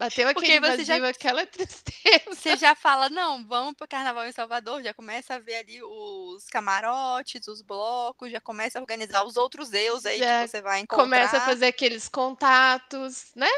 Bateu 0.00 0.26
aquele 0.26 0.32
Porque 0.32 0.60
você 0.60 0.82
já, 0.82 0.96
aquela 1.06 1.44
tristeza. 1.46 2.24
Você 2.28 2.56
já 2.56 2.74
fala, 2.74 3.10
não, 3.10 3.46
vamos 3.46 3.74
para 3.74 3.84
o 3.84 3.88
carnaval 3.88 4.26
em 4.26 4.32
Salvador, 4.32 4.82
já 4.82 4.94
começa 4.94 5.34
a 5.34 5.38
ver 5.38 5.56
ali 5.56 5.82
os 5.82 6.46
camarotes, 6.46 7.46
os 7.46 7.60
blocos, 7.60 8.32
já 8.32 8.40
começa 8.40 8.78
a 8.78 8.80
organizar 8.80 9.24
os 9.24 9.36
outros 9.36 9.68
deus 9.68 10.06
aí 10.06 10.18
já 10.18 10.42
que 10.42 10.48
você 10.48 10.62
vai 10.62 10.80
encontrar. 10.80 11.04
Começa 11.04 11.36
a 11.36 11.40
fazer 11.42 11.66
aqueles 11.66 12.08
contatos, 12.08 13.26
né? 13.36 13.50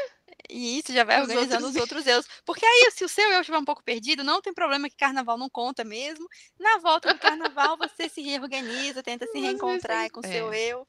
E 0.49 0.79
isso 0.79 0.93
já 0.93 1.03
vai 1.03 1.21
os 1.21 1.29
organizando 1.29 1.65
outros... 1.65 1.75
os 1.75 1.75
outros 1.81 2.07
eus. 2.07 2.25
Porque 2.45 2.65
aí, 2.65 2.91
se 2.91 3.03
o 3.03 3.09
seu 3.09 3.29
eu 3.31 3.39
estiver 3.39 3.57
um 3.57 3.65
pouco 3.65 3.83
perdido, 3.83 4.23
não 4.23 4.41
tem 4.41 4.53
problema 4.53 4.89
que 4.89 4.95
carnaval 4.95 5.37
não 5.37 5.49
conta 5.49 5.83
mesmo. 5.83 6.27
Na 6.59 6.77
volta 6.79 7.13
do 7.13 7.19
carnaval, 7.19 7.77
você 7.77 8.09
se 8.09 8.21
reorganiza, 8.21 9.03
tenta 9.03 9.25
se 9.27 9.39
reencontrar 9.39 10.09
com 10.11 10.19
o 10.19 10.25
é. 10.25 10.31
seu 10.31 10.53
eu. 10.53 10.87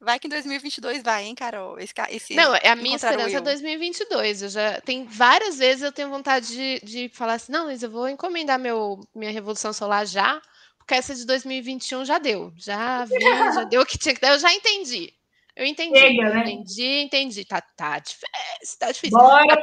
Vai 0.00 0.18
que 0.18 0.26
em 0.26 0.30
2022 0.30 1.00
vai, 1.00 1.24
hein, 1.24 1.34
Carol? 1.34 1.78
Esse, 1.78 1.92
esse 2.10 2.34
não, 2.34 2.56
é 2.56 2.68
a 2.68 2.74
minha 2.74 2.96
esperança 2.96 3.36
é 3.36 3.40
2022. 3.40 4.42
Eu 4.42 4.48
já 4.48 4.80
tem 4.80 5.04
várias 5.04 5.58
vezes 5.58 5.84
eu 5.84 5.92
tenho 5.92 6.10
vontade 6.10 6.48
de, 6.48 6.80
de 6.84 7.08
falar 7.10 7.34
assim, 7.34 7.52
não, 7.52 7.66
mas 7.66 7.84
eu 7.84 7.90
vou 7.90 8.08
encomendar 8.08 8.58
meu 8.58 8.98
minha 9.14 9.30
revolução 9.30 9.72
solar 9.72 10.04
já, 10.04 10.42
porque 10.76 10.94
essa 10.94 11.14
de 11.14 11.24
2021 11.24 12.04
já 12.04 12.18
deu, 12.18 12.52
já 12.56 13.04
vi, 13.04 13.20
já 13.20 13.62
deu 13.62 13.82
o 13.82 13.86
que 13.86 13.96
tinha 13.96 14.12
que 14.12 14.20
dar, 14.20 14.32
eu 14.32 14.40
já 14.40 14.52
entendi. 14.52 15.14
Eu 15.54 15.66
entendi, 15.66 15.98
Chega, 15.98 16.30
né? 16.30 16.40
entendi, 16.40 17.02
entendi. 17.02 17.44
Tá, 17.44 17.60
tá 17.60 17.98
difícil, 17.98 18.78
tá 18.78 18.90
difícil. 18.90 19.18
Bora 19.18 19.52
Até 19.52 19.62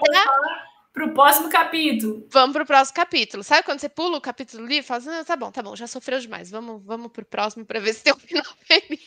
para 0.99 1.05
o 1.05 1.13
próximo 1.13 1.49
capítulo. 1.49 2.27
Vamos 2.29 2.53
para 2.53 2.63
o 2.63 2.65
próximo 2.65 2.95
capítulo. 2.95 3.43
Sabe 3.43 3.63
quando 3.63 3.79
você 3.79 3.87
pula 3.87 4.17
o 4.17 4.21
capítulo 4.21 4.65
ali 4.65 4.79
e 4.79 4.83
fala 4.83 4.99
assim, 4.99 5.09
ah, 5.09 5.23
tá 5.23 5.35
bom, 5.35 5.51
tá 5.51 5.61
bom, 5.63 5.75
já 5.75 5.87
sofreu 5.87 6.19
demais. 6.19 6.51
Vamos, 6.51 6.83
vamos 6.83 7.11
para 7.11 7.21
o 7.21 7.25
próximo 7.25 7.65
para 7.65 7.79
ver 7.79 7.93
se 7.93 8.03
tem 8.03 8.13
um 8.13 8.19
final 8.19 8.43
feliz. 8.65 8.99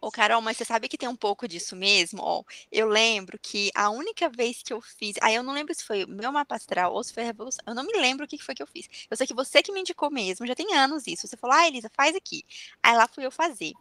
Ô, 0.00 0.10
Carol, 0.10 0.40
mas 0.40 0.56
você 0.56 0.64
sabe 0.64 0.88
que 0.88 0.96
tem 0.96 1.08
um 1.08 1.16
pouco 1.16 1.48
disso 1.48 1.74
mesmo? 1.74 2.22
Ó, 2.22 2.44
eu 2.70 2.86
lembro 2.86 3.38
que 3.42 3.70
a 3.74 3.90
única 3.90 4.28
vez 4.28 4.62
que 4.62 4.72
eu 4.72 4.80
fiz. 4.80 5.16
Aí 5.20 5.34
eu 5.34 5.42
não 5.42 5.52
lembro 5.52 5.74
se 5.74 5.84
foi 5.84 6.04
o 6.04 6.08
meu 6.08 6.30
mapa 6.30 6.54
astral 6.54 6.92
ou 6.92 7.02
se 7.02 7.12
foi 7.12 7.22
a 7.22 7.26
Revolução. 7.26 7.64
Eu 7.66 7.74
não 7.74 7.84
me 7.84 7.98
lembro 7.98 8.24
o 8.24 8.28
que 8.28 8.38
foi 8.38 8.54
que 8.54 8.62
eu 8.62 8.66
fiz. 8.66 8.88
Eu 9.10 9.16
sei 9.16 9.26
que 9.26 9.34
você 9.34 9.62
que 9.62 9.72
me 9.72 9.80
indicou 9.80 10.10
mesmo, 10.10 10.46
já 10.46 10.54
tem 10.54 10.74
anos 10.74 11.06
isso. 11.06 11.26
Você 11.26 11.36
falou, 11.36 11.56
ah, 11.56 11.66
Elisa, 11.66 11.90
faz 11.94 12.14
aqui. 12.14 12.44
Aí 12.82 12.96
lá 12.96 13.08
fui 13.08 13.26
eu 13.26 13.30
fazer. 13.30 13.72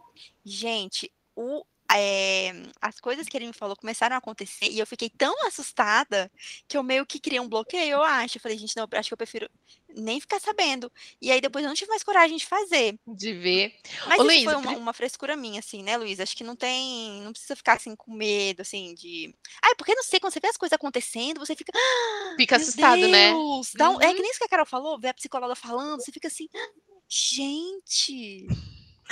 Gente, 0.44 1.12
o 1.36 1.64
é, 1.92 2.54
as 2.82 3.00
coisas 3.00 3.28
que 3.28 3.36
ele 3.36 3.48
me 3.48 3.54
falou 3.54 3.76
começaram 3.76 4.16
a 4.16 4.20
acontecer 4.20 4.68
e 4.70 4.80
eu 4.80 4.86
fiquei 4.86 5.10
tão 5.10 5.34
assustada 5.48 6.32
que 6.68 6.78
eu 6.78 6.84
meio 6.84 7.06
que 7.06 7.20
criei 7.20 7.40
um 7.40 7.50
bloqueio, 7.50 7.94
eu 7.94 8.04
acho. 8.04 8.38
Eu 8.38 8.42
falei, 8.42 8.58
gente, 8.58 8.76
não, 8.78 8.88
acho 8.92 9.10
que 9.10 9.14
eu 9.14 9.18
prefiro 9.18 9.50
nem 9.96 10.20
ficar 10.20 10.40
sabendo. 10.40 10.92
E 11.20 11.32
aí 11.32 11.42
depois 11.42 11.64
eu 11.64 11.70
não 11.70 11.76
tive 11.76 11.90
mais 11.90 12.04
coragem 12.04 12.38
de 12.38 12.46
fazer. 12.46 13.00
De 13.08 13.34
ver. 13.34 13.76
Mas 14.08 14.20
Ô, 14.20 14.24
isso 14.24 14.24
Luísa, 14.24 14.52
foi 14.52 14.56
uma, 14.56 14.78
uma, 14.78 14.94
frescura 14.94 15.36
minha, 15.36 15.60
assim, 15.60 15.82
né, 15.82 15.98
Luiz? 15.98 16.20
Acho 16.20 16.38
que 16.38 16.44
não 16.44 16.56
tem. 16.56 17.22
Não 17.22 17.32
precisa 17.32 17.56
ficar 17.56 17.74
assim 17.74 17.96
com 17.96 18.14
medo, 18.14 18.62
assim, 18.62 18.94
de. 18.94 19.34
Ai, 19.62 19.74
porque 19.76 19.96
não 19.96 20.04
sei, 20.04 20.20
quando 20.20 20.34
você 20.34 20.40
vê 20.40 20.48
as 20.48 20.58
coisas 20.58 20.76
acontecendo, 20.76 21.40
você 21.40 21.56
fica. 21.56 21.72
Ah, 21.76 22.36
fica 22.38 22.58
assustado, 22.58 23.08
né? 23.08 23.32
Deus! 23.32 23.74
né? 23.74 23.90
Um... 23.90 23.94
Uhum. 23.94 24.02
É 24.02 24.14
que 24.14 24.22
nem 24.22 24.30
isso 24.30 24.40
que 24.40 24.46
a 24.46 24.50
Carol 24.50 24.66
falou, 24.66 25.00
ver 25.00 25.10
a 25.10 25.14
psicóloga 25.14 25.56
falando, 25.56 26.02
você 26.02 26.12
fica 26.12 26.28
assim. 26.28 26.48
Ah, 26.56 26.70
gente! 27.08 28.48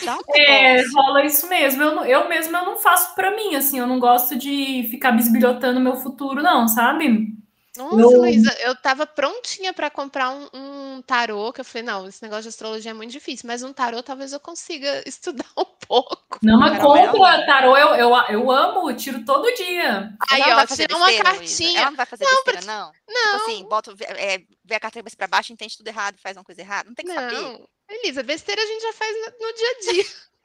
Um 0.03 0.35
é, 0.35 0.83
rola 0.93 1.25
isso 1.25 1.47
mesmo. 1.49 1.81
Eu, 1.81 2.05
eu 2.05 2.29
mesmo 2.29 2.55
eu 2.55 2.65
não 2.65 2.77
faço 2.77 3.15
para 3.15 3.35
mim, 3.35 3.55
assim, 3.55 3.79
eu 3.79 3.87
não 3.87 3.99
gosto 3.99 4.37
de 4.37 4.87
ficar 4.91 5.11
bisbilhotando 5.11 5.79
meu 5.79 5.95
futuro, 5.95 6.41
não, 6.41 6.67
sabe? 6.67 7.35
Nossa, 7.77 8.01
eu... 8.01 8.19
Luísa, 8.19 8.51
eu 8.59 8.75
tava 8.75 9.05
prontinha 9.05 9.73
para 9.73 9.89
comprar 9.89 10.31
um, 10.31 10.47
um, 10.53 11.01
tarô, 11.01 11.53
que 11.53 11.61
eu 11.61 11.65
falei, 11.65 11.83
não, 11.83 12.07
esse 12.07 12.21
negócio 12.21 12.43
de 12.43 12.49
astrologia 12.49 12.91
é 12.91 12.93
muito 12.93 13.11
difícil, 13.11 13.47
mas 13.47 13.63
um 13.63 13.71
tarô 13.71 14.01
talvez 14.03 14.33
eu 14.33 14.39
consiga 14.39 15.03
estudar 15.07 15.45
um 15.57 15.65
pouco. 15.87 16.39
Não, 16.41 16.59
mas 16.59 16.77
compra 16.79 17.45
tarô, 17.45 17.77
eu, 17.77 17.95
eu, 17.95 18.15
eu 18.29 18.51
amo, 18.51 18.93
tiro 18.93 19.23
todo 19.23 19.53
dia. 19.53 20.13
Aí, 20.29 20.41
ó, 20.41 20.65
tirar 20.65 20.97
uma 20.97 21.13
cartinha. 21.13 21.69
Luísa. 21.69 21.77
Ela 21.77 21.91
não 21.91 21.97
vai 21.97 22.05
fazer 22.05 22.25
não, 22.25 22.43
besteira, 22.43 22.61
não? 22.61 22.91
Não. 23.07 23.31
Tipo 23.31 23.43
assim, 23.43 23.63
bota, 23.67 23.95
é, 24.17 24.41
vê 24.65 24.75
a 24.75 24.79
carteira 24.79 25.07
para 25.17 25.27
baixo, 25.27 25.53
entende 25.53 25.77
tudo 25.77 25.87
errado, 25.87 26.17
faz 26.21 26.35
uma 26.35 26.43
coisa 26.43 26.61
errada, 26.61 26.89
não 26.89 26.95
tem 26.95 27.05
que 27.05 27.13
não. 27.13 27.21
saber. 27.21 27.63
Elisa, 27.89 28.23
besteira 28.23 28.61
a 28.61 28.65
gente 28.65 28.81
já 28.81 28.93
faz 28.93 29.15
no 29.39 29.53
dia 29.53 29.69
a 29.69 29.91
dia. 29.91 30.05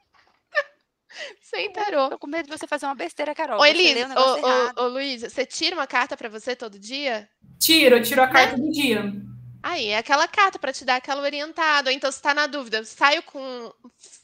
Sem 1.41 1.71
tarô. 1.71 2.09
Tô 2.09 2.19
com 2.19 2.27
medo 2.27 2.45
de 2.49 2.57
você 2.57 2.67
fazer 2.67 2.85
uma 2.85 2.95
besteira, 2.95 3.35
Carol. 3.35 3.59
Oi, 3.59 3.71
Liz. 3.71 3.95
Ô, 4.15 4.81
ô, 4.81 4.85
ô, 4.85 4.87
Luísa, 4.89 5.29
você 5.29 5.45
tira 5.45 5.75
uma 5.75 5.87
carta 5.87 6.17
para 6.17 6.29
você 6.29 6.55
todo 6.55 6.79
dia? 6.79 7.29
Tiro, 7.59 7.97
eu 7.97 8.03
tiro 8.03 8.21
a 8.21 8.27
né? 8.27 8.31
carta 8.31 8.57
né? 8.57 8.63
do 8.63 8.71
dia. 8.71 9.13
Aí, 9.61 9.87
é 9.87 9.97
aquela 9.97 10.27
carta 10.27 10.59
para 10.59 10.73
te 10.73 10.83
dar 10.83 10.97
aquela 10.97 11.21
orientada. 11.21 11.91
Então, 11.93 12.11
você 12.11 12.21
tá 12.21 12.33
na 12.33 12.47
dúvida, 12.47 12.83
saio 12.83 13.23
com, 13.23 13.71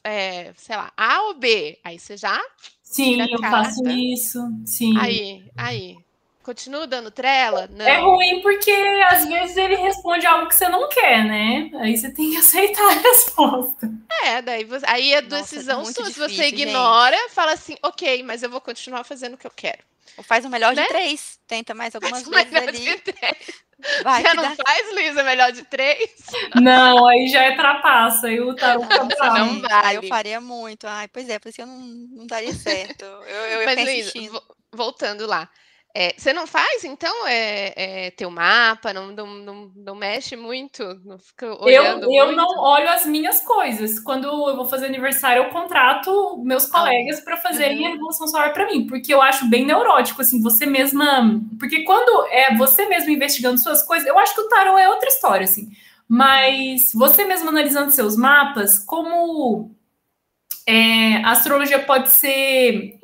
é, 0.04 0.52
sei 0.56 0.76
lá, 0.76 0.92
A 0.96 1.22
ou 1.22 1.34
B? 1.34 1.78
Aí 1.82 1.98
você 1.98 2.16
já. 2.16 2.38
Sim, 2.82 3.20
eu 3.20 3.38
faço 3.38 3.86
isso. 3.88 4.38
Sim. 4.66 4.98
Aí, 4.98 5.50
aí. 5.56 5.96
Continua 6.50 6.84
dando 6.84 7.12
trela? 7.12 7.68
Não. 7.70 7.86
É 7.86 8.00
ruim 8.00 8.40
porque 8.42 8.72
às 9.08 9.24
vezes 9.24 9.56
ele 9.56 9.76
responde 9.76 10.26
algo 10.26 10.48
que 10.48 10.56
você 10.56 10.68
não 10.68 10.88
quer, 10.88 11.24
né? 11.24 11.70
Aí 11.78 11.96
você 11.96 12.10
tem 12.10 12.32
que 12.32 12.38
aceitar 12.42 12.88
a 12.88 12.90
resposta. 12.90 13.88
É, 14.24 14.42
daí 14.42 14.64
você, 14.64 14.84
aí 14.88 15.14
a 15.14 15.20
decisão 15.20 15.78
Nossa, 15.78 15.92
é 15.92 15.94
sua. 15.94 16.04
Difícil, 16.06 16.28
se 16.28 16.34
você 16.34 16.46
ignora, 16.48 17.16
gente. 17.16 17.30
fala 17.30 17.52
assim, 17.52 17.76
ok, 17.84 18.24
mas 18.24 18.42
eu 18.42 18.50
vou 18.50 18.60
continuar 18.60 19.04
fazendo 19.04 19.34
o 19.34 19.36
que 19.36 19.46
eu 19.46 19.52
quero. 19.54 19.78
Ou 20.16 20.24
faz 20.24 20.44
o 20.44 20.48
melhor 20.50 20.74
né? 20.74 20.82
de 20.82 20.88
três. 20.88 21.38
Tenta 21.46 21.72
mais 21.72 21.94
algumas 21.94 22.24
faz 22.24 22.50
vezes 22.50 22.68
ali. 22.68 23.02
Vai, 24.02 24.20
já 24.20 24.34
não 24.34 24.42
dá... 24.42 24.56
faz, 24.66 24.92
Luísa, 24.92 25.22
melhor 25.22 25.52
de 25.52 25.62
três? 25.62 26.10
Não, 26.56 27.06
aí 27.06 27.28
já 27.28 27.44
é 27.44 27.54
trapaça. 27.54 28.26
Aí 28.26 28.40
o 28.40 28.56
tarô 28.56 28.80
não 28.80 29.60
vai. 29.60 29.98
Eu 29.98 30.02
faria 30.08 30.40
muito. 30.40 30.88
Ai, 30.88 31.06
pois 31.06 31.28
é, 31.28 31.38
por 31.38 31.48
isso 31.48 31.56
que 31.56 31.62
eu 31.62 31.66
não, 31.66 31.78
não 31.78 32.26
daria 32.26 32.52
certo. 32.52 33.04
Eu, 33.04 33.20
eu 33.20 33.64
Mas, 33.64 33.84
Luísa, 33.84 34.42
voltando 34.74 35.28
lá. 35.28 35.48
É, 35.92 36.14
você 36.16 36.32
não 36.32 36.46
faz, 36.46 36.84
então, 36.84 37.26
é, 37.26 37.72
é, 38.06 38.10
teu 38.12 38.30
mapa, 38.30 38.92
não, 38.92 39.08
não, 39.08 39.26
não, 39.26 39.72
não 39.74 39.94
mexe 39.96 40.36
muito, 40.36 40.84
não 41.04 41.18
fica 41.18 41.52
olhando 41.60 42.04
Eu, 42.04 42.26
eu 42.28 42.36
não 42.36 42.46
olho 42.58 42.88
as 42.88 43.04
minhas 43.04 43.40
coisas. 43.40 43.98
Quando 43.98 44.28
eu 44.28 44.54
vou 44.56 44.66
fazer 44.66 44.86
aniversário, 44.86 45.42
eu 45.42 45.50
contrato 45.50 46.40
meus 46.44 46.66
ah, 46.66 46.78
colegas 46.78 47.18
ah, 47.18 47.22
para 47.24 47.36
fazerem 47.38 47.80
uhum. 47.80 47.86
a 47.86 47.90
revolução 47.90 48.28
solar 48.28 48.52
para 48.52 48.66
mim, 48.66 48.86
porque 48.86 49.12
eu 49.12 49.20
acho 49.20 49.50
bem 49.50 49.66
neurótico, 49.66 50.22
assim, 50.22 50.40
você 50.40 50.64
mesma... 50.64 51.40
Porque 51.58 51.82
quando 51.82 52.26
é 52.28 52.54
você 52.56 52.86
mesmo 52.86 53.10
investigando 53.10 53.58
suas 53.58 53.82
coisas, 53.82 54.06
eu 54.06 54.16
acho 54.16 54.34
que 54.34 54.42
o 54.42 54.48
tarot 54.48 54.80
é 54.80 54.88
outra 54.88 55.08
história, 55.08 55.44
assim. 55.44 55.72
Mas 56.08 56.92
você 56.94 57.24
mesmo 57.24 57.48
analisando 57.48 57.90
seus 57.90 58.16
mapas, 58.16 58.78
como 58.78 59.74
é, 60.64 61.16
a 61.24 61.32
astrologia 61.32 61.80
pode 61.80 62.10
ser 62.10 62.98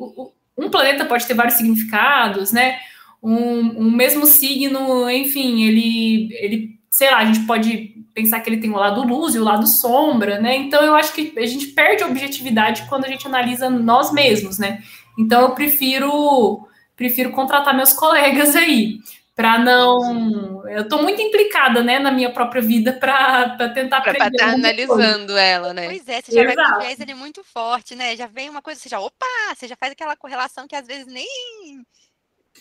um 0.56 0.70
planeta 0.70 1.04
pode 1.04 1.26
ter 1.26 1.34
vários 1.34 1.56
significados, 1.56 2.52
né? 2.52 2.78
Um, 3.22 3.82
um, 3.82 3.90
mesmo 3.90 4.24
signo, 4.24 5.10
enfim, 5.10 5.64
ele, 5.64 6.28
ele, 6.34 6.80
sei 6.90 7.10
lá, 7.10 7.18
a 7.18 7.24
gente 7.24 7.46
pode 7.46 7.94
pensar 8.14 8.40
que 8.40 8.48
ele 8.48 8.60
tem 8.60 8.70
o 8.70 8.76
lado 8.76 9.02
luz 9.04 9.34
e 9.34 9.38
o 9.38 9.44
lado 9.44 9.66
sombra, 9.66 10.38
né? 10.40 10.56
Então 10.56 10.82
eu 10.82 10.94
acho 10.94 11.12
que 11.12 11.32
a 11.36 11.46
gente 11.46 11.68
perde 11.68 12.02
a 12.02 12.06
objetividade 12.06 12.86
quando 12.88 13.04
a 13.04 13.08
gente 13.08 13.26
analisa 13.26 13.68
nós 13.68 14.12
mesmos, 14.12 14.58
né? 14.58 14.82
Então 15.18 15.42
eu 15.42 15.50
prefiro 15.50 16.66
prefiro 16.96 17.30
contratar 17.30 17.76
meus 17.76 17.92
colegas 17.92 18.56
aí 18.56 19.00
para 19.36 19.58
não. 19.58 20.66
Eu 20.66 20.82
estou 20.82 21.02
muito 21.02 21.20
implicada, 21.20 21.82
né, 21.82 21.98
na 21.98 22.10
minha 22.10 22.32
própria 22.32 22.62
vida 22.62 22.94
para 22.94 23.68
tentar 23.74 24.00
para 24.00 24.12
estar 24.12 24.30
tá 24.30 24.46
analisando 24.52 25.26
coisa. 25.26 25.40
ela, 25.40 25.74
né? 25.74 25.84
Pois 25.84 26.08
é, 26.08 26.22
você 26.22 26.32
já 26.32 26.42
Exato. 26.42 26.56
vai 26.56 26.66
com 26.66 26.76
o 26.76 26.80
viés 26.80 27.00
ali 27.02 27.14
muito 27.14 27.44
forte, 27.44 27.94
né? 27.94 28.16
Já 28.16 28.26
vem 28.26 28.48
uma 28.48 28.62
coisa, 28.62 28.80
você 28.80 28.88
já, 28.88 28.98
opa, 28.98 29.26
você 29.54 29.68
já 29.68 29.76
faz 29.76 29.92
aquela 29.92 30.16
correlação 30.16 30.66
que 30.66 30.74
às 30.74 30.86
vezes 30.86 31.06
nem. 31.06 31.28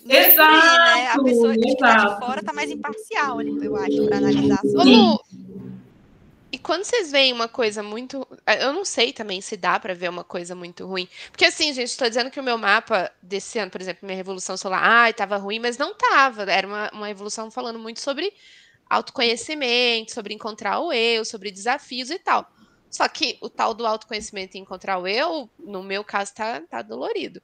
nem 0.04 0.18
exato, 0.18 0.52
né? 0.52 1.08
A 1.14 1.24
pessoa 1.24 1.54
que 1.54 1.70
está 1.70 1.96
de 1.96 2.20
fora 2.20 2.40
está 2.42 2.52
mais 2.52 2.70
imparcial, 2.70 3.42
eu 3.42 3.76
acho, 3.78 4.06
para 4.08 4.18
analisar. 4.18 4.60
E 4.66 5.35
quando 6.66 6.84
vocês 6.84 7.12
veem 7.12 7.32
uma 7.32 7.48
coisa 7.48 7.84
muito. 7.84 8.28
Eh, 8.44 8.66
eu 8.66 8.74
não 8.74 8.84
sei 8.84 9.14
também 9.14 9.40
se 9.40 9.56
dá 9.56 9.80
para 9.80 9.94
ver 9.94 10.10
uma 10.10 10.24
coisa 10.24 10.56
muito 10.56 10.84
ruim. 10.88 11.08
Porque 11.30 11.46
assim, 11.46 11.72
gente, 11.72 11.90
estou 11.90 12.10
dizendo 12.10 12.32
que 12.32 12.40
o 12.40 12.44
meu 12.44 12.58
mapa 12.58 13.12
desse 13.22 13.60
ano, 13.60 13.70
por 13.70 13.80
exemplo, 13.80 14.04
minha 14.04 14.18
Revolução 14.18 14.58
Solar, 14.58 14.82
ai, 14.84 15.12
estava 15.12 15.38
ruim, 15.38 15.60
mas 15.60 15.78
não 15.78 15.92
estava. 15.92 16.52
Era 16.52 16.66
uma, 16.66 16.90
uma 16.92 17.10
evolução 17.12 17.52
falando 17.52 17.78
muito 17.78 18.02
sobre 18.02 18.34
autoconhecimento, 18.90 20.12
sobre 20.12 20.34
encontrar 20.34 20.80
o 20.80 20.92
eu, 20.92 21.24
sobre 21.24 21.52
desafios 21.52 22.10
e 22.10 22.18
tal. 22.18 22.52
Só 22.90 23.08
que 23.08 23.38
o 23.42 23.50
tal 23.50 23.76
do 23.76 23.86
autoconhecimento 23.86 24.58
e 24.58 24.60
encontrar 24.60 24.98
o 24.98 25.08
eu, 25.08 25.48
no 25.60 25.84
meu 25.84 26.04
caso, 26.04 26.34
tá, 26.34 26.62
tá 26.62 26.82
dolorido. 26.82 27.40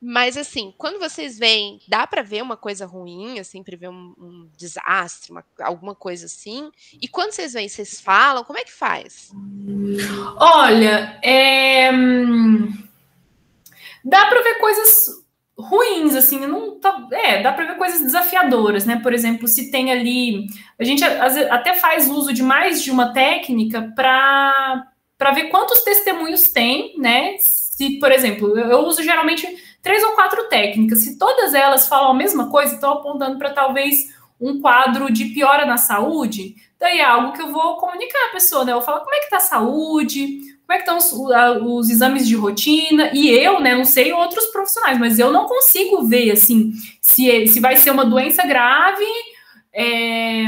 Mas 0.00 0.36
assim, 0.36 0.74
quando 0.76 0.98
vocês 0.98 1.38
veem, 1.38 1.80
dá 1.88 2.06
para 2.06 2.22
ver 2.22 2.42
uma 2.42 2.56
coisa 2.56 2.84
ruim, 2.84 3.38
assim, 3.38 3.62
para 3.62 3.76
ver 3.76 3.88
um, 3.88 4.14
um 4.18 4.50
desastre, 4.56 5.32
uma, 5.32 5.44
alguma 5.60 5.94
coisa 5.94 6.26
assim. 6.26 6.70
E 7.00 7.08
quando 7.08 7.32
vocês 7.32 7.54
veem, 7.54 7.68
vocês 7.68 8.00
falam, 8.00 8.44
como 8.44 8.58
é 8.58 8.64
que 8.64 8.72
faz? 8.72 9.30
Olha, 10.36 11.18
é... 11.22 11.90
dá 14.04 14.26
para 14.26 14.42
ver 14.42 14.58
coisas 14.58 15.24
ruins, 15.56 16.14
assim, 16.14 16.40
não 16.40 16.78
tá, 16.78 17.08
é, 17.12 17.42
dá 17.42 17.52
para 17.52 17.64
ver 17.64 17.76
coisas 17.78 18.00
desafiadoras, 18.00 18.84
né? 18.84 19.00
Por 19.00 19.12
exemplo, 19.12 19.46
se 19.46 19.70
tem 19.70 19.92
ali, 19.92 20.46
a 20.78 20.84
gente 20.84 21.04
até 21.04 21.74
faz 21.74 22.08
uso 22.10 22.32
de 22.32 22.42
mais 22.42 22.82
de 22.82 22.90
uma 22.90 23.12
técnica 23.12 23.92
para 23.94 24.90
para 25.16 25.30
ver 25.30 25.44
quantos 25.44 25.82
testemunhos 25.82 26.48
tem, 26.48 26.98
né? 26.98 27.36
Se, 27.38 27.98
por 27.98 28.10
exemplo, 28.10 28.58
eu 28.58 28.80
uso 28.80 29.02
geralmente 29.02 29.46
três 29.84 30.02
ou 30.02 30.12
quatro 30.12 30.48
técnicas. 30.48 31.00
Se 31.00 31.18
todas 31.18 31.52
elas 31.54 31.86
falam 31.86 32.10
a 32.10 32.14
mesma 32.14 32.50
coisa, 32.50 32.74
estão 32.74 32.94
apontando 32.94 33.38
para 33.38 33.52
talvez 33.52 34.12
um 34.40 34.60
quadro 34.60 35.12
de 35.12 35.26
piora 35.26 35.66
na 35.66 35.76
saúde, 35.76 36.56
daí 36.80 36.98
é 36.98 37.04
algo 37.04 37.32
que 37.32 37.42
eu 37.42 37.52
vou 37.52 37.76
comunicar 37.76 38.28
à 38.28 38.32
pessoa, 38.32 38.64
né? 38.64 38.72
Eu 38.72 38.76
vou 38.76 38.84
falar 38.84 39.00
como 39.00 39.14
é 39.14 39.20
que 39.20 39.30
tá 39.30 39.36
a 39.36 39.40
saúde, 39.40 40.40
como 40.66 40.72
é 40.72 40.76
que 40.76 40.90
estão 40.90 40.96
os, 40.96 41.12
os, 41.62 41.90
exames 41.90 42.26
de 42.26 42.34
rotina, 42.34 43.10
e 43.12 43.28
eu, 43.30 43.60
né, 43.60 43.74
não 43.74 43.84
sei 43.84 44.12
outros 44.12 44.46
profissionais, 44.46 44.98
mas 44.98 45.18
eu 45.18 45.30
não 45.30 45.46
consigo 45.46 46.02
ver, 46.02 46.32
assim, 46.32 46.72
se, 47.00 47.46
se 47.46 47.60
vai 47.60 47.76
ser 47.76 47.90
uma 47.90 48.04
doença 48.04 48.44
grave, 48.46 49.04
é, 49.72 50.44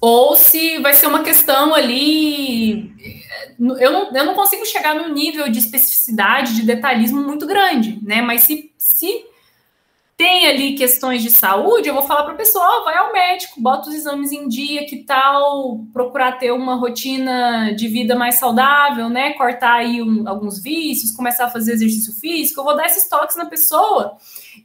ou 0.00 0.34
se 0.36 0.78
vai 0.78 0.94
ser 0.94 1.06
uma 1.06 1.22
questão 1.22 1.74
ali 1.74 2.94
eu 3.58 3.92
não, 3.92 4.14
eu 4.14 4.24
não 4.24 4.34
consigo 4.34 4.64
chegar 4.66 4.94
num 4.94 5.12
nível 5.12 5.48
de 5.48 5.58
especificidade, 5.58 6.54
de 6.54 6.62
detalhismo 6.62 7.22
muito 7.22 7.46
grande, 7.46 7.98
né? 8.02 8.20
Mas 8.22 8.42
se, 8.42 8.72
se 8.76 9.24
tem 10.16 10.46
ali 10.46 10.74
questões 10.74 11.22
de 11.22 11.30
saúde, 11.30 11.88
eu 11.88 11.94
vou 11.94 12.04
falar 12.04 12.22
para 12.22 12.34
a 12.34 12.36
pessoa, 12.36 12.64
oh, 12.80 12.84
vai 12.84 12.96
ao 12.96 13.12
médico, 13.12 13.60
bota 13.60 13.88
os 13.88 13.94
exames 13.94 14.30
em 14.30 14.48
dia, 14.48 14.86
que 14.86 14.98
tal 14.98 15.80
procurar 15.92 16.38
ter 16.38 16.52
uma 16.52 16.76
rotina 16.76 17.74
de 17.74 17.88
vida 17.88 18.14
mais 18.14 18.36
saudável, 18.36 19.08
né? 19.08 19.32
Cortar 19.32 19.74
aí 19.74 20.00
um, 20.00 20.28
alguns 20.28 20.62
vícios, 20.62 21.10
começar 21.10 21.46
a 21.46 21.50
fazer 21.50 21.72
exercício 21.72 22.12
físico, 22.12 22.60
eu 22.60 22.64
vou 22.64 22.76
dar 22.76 22.86
esses 22.86 23.08
toques 23.08 23.36
na 23.36 23.46
pessoa. 23.46 24.16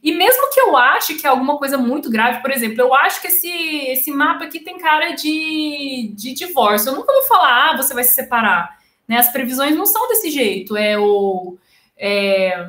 E 0.02 0.12
mesmo 0.12 0.50
que 0.50 0.60
eu 0.60 0.76
ache 0.76 1.14
que 1.14 1.26
é 1.26 1.30
alguma 1.30 1.58
coisa 1.58 1.76
muito 1.76 2.08
grave, 2.08 2.40
por 2.40 2.52
exemplo, 2.52 2.80
eu 2.80 2.94
acho 2.94 3.20
que 3.20 3.26
esse, 3.26 3.50
esse 3.88 4.12
mapa 4.12 4.44
aqui 4.44 4.60
tem 4.60 4.78
cara 4.78 5.10
de, 5.10 6.12
de 6.14 6.32
divórcio. 6.32 6.90
Eu 6.90 6.94
nunca 6.94 7.12
vou 7.12 7.24
falar, 7.24 7.70
ah, 7.70 7.76
você 7.76 7.92
vai 7.92 8.04
se 8.04 8.14
separar. 8.14 8.79
Né? 9.10 9.18
As 9.18 9.32
previsões 9.32 9.74
não 9.74 9.86
são 9.86 10.06
desse 10.06 10.30
jeito. 10.30 10.76
É 10.76 10.96
o. 10.96 11.58
É, 11.98 12.64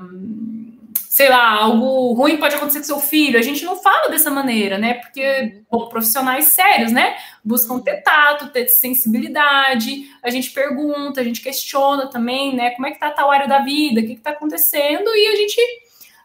sei 1.08 1.30
lá, 1.30 1.52
algo 1.52 2.14
ruim 2.14 2.38
pode 2.38 2.56
acontecer 2.56 2.80
com 2.80 2.86
seu 2.86 3.00
filho. 3.00 3.38
A 3.38 3.44
gente 3.44 3.64
não 3.64 3.76
fala 3.76 4.10
dessa 4.10 4.32
maneira, 4.32 4.80
né? 4.80 4.96
Porque 4.96 5.62
bom, 5.70 5.88
profissionais 5.88 6.46
sérios, 6.46 6.92
né? 6.92 7.16
Buscam 7.46 7.80
ter 7.80 8.02
tato, 8.02 8.50
ter 8.50 8.68
sensibilidade. 8.70 10.10
A 10.24 10.32
gente 10.32 10.50
pergunta, 10.50 11.22
a 11.22 11.24
gente 11.24 11.42
questiona 11.42 12.08
também, 12.08 12.56
né? 12.56 12.72
Como 12.72 12.88
é 12.88 12.92
que 12.92 13.00
tá 13.00 13.10
a 13.10 13.12
tal 13.12 13.30
área 13.30 13.48
da 13.48 13.60
vida? 13.60 14.02
O 14.02 14.04
que, 14.04 14.16
que 14.16 14.22
tá 14.22 14.32
acontecendo? 14.32 15.08
E 15.14 15.28
a 15.28 15.36
gente 15.36 15.62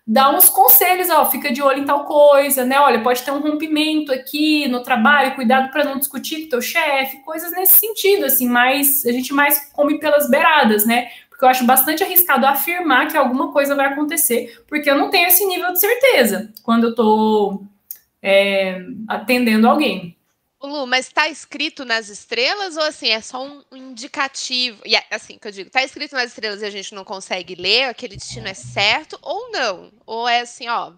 dá 0.07 0.31
uns 0.31 0.49
conselhos, 0.49 1.11
ó, 1.11 1.27
fica 1.27 1.53
de 1.53 1.61
olho 1.61 1.81
em 1.81 1.85
tal 1.85 2.05
coisa, 2.05 2.65
né? 2.65 2.79
Olha, 2.79 3.03
pode 3.03 3.23
ter 3.23 3.33
um 3.33 3.41
rompimento 3.41 4.13
aqui 4.13 4.69
no 4.69 4.83
trabalho, 4.83 5.35
cuidado 5.35 5.71
para 5.73 5.85
não 5.85 5.99
discutir 5.99 6.45
com 6.45 6.51
teu 6.51 6.63
chefe, 6.63 7.23
coisas 7.25 7.51
nesse 7.51 7.81
sentido, 7.81 8.25
assim, 8.25 8.49
mais 8.49 9.05
a 9.05 9.11
gente 9.11 9.35
mais 9.35 9.71
come 9.73 9.99
pelas 9.99 10.31
beiradas, 10.31 10.87
né? 10.87 11.09
Porque 11.29 11.45
eu 11.45 11.49
acho 11.49 11.67
bastante 11.67 12.05
arriscado 12.05 12.47
afirmar 12.47 13.09
que 13.09 13.17
alguma 13.17 13.53
coisa 13.53 13.75
vai 13.75 13.87
acontecer, 13.87 14.63
porque 14.69 14.89
eu 14.89 14.97
não 14.97 15.11
tenho 15.11 15.27
esse 15.27 15.45
nível 15.45 15.73
de 15.73 15.81
certeza 15.81 16.53
quando 16.63 16.85
eu 16.85 16.95
tô 16.95 17.63
é, 18.23 18.81
atendendo 19.09 19.69
alguém. 19.69 20.16
Lu, 20.63 20.87
mas 20.87 21.07
está 21.07 21.29
escrito 21.29 21.85
nas 21.85 22.09
estrelas 22.09 22.77
ou 22.77 22.83
assim, 22.83 23.09
é 23.09 23.21
só 23.21 23.45
um 23.45 23.63
indicativo? 23.73 24.83
E 24.87 24.97
assim, 25.11 25.39
que 25.39 25.47
eu 25.47 25.53
digo, 25.53 25.69
está 25.69 25.83
escrito 25.83 26.15
nas 26.15 26.31
estrelas 26.31 26.63
e 26.63 26.65
a 26.65 26.71
gente 26.71 26.95
não 26.95 27.05
consegue 27.05 27.55
ler, 27.55 27.85
aquele 27.85 28.17
destino 28.17 28.49
é 28.49 28.55
certo 28.55 29.19
ou 29.21 29.51
não? 29.51 29.93
Ou 30.07 30.27
é 30.27 30.41
assim, 30.41 30.67
ó, 30.69 30.95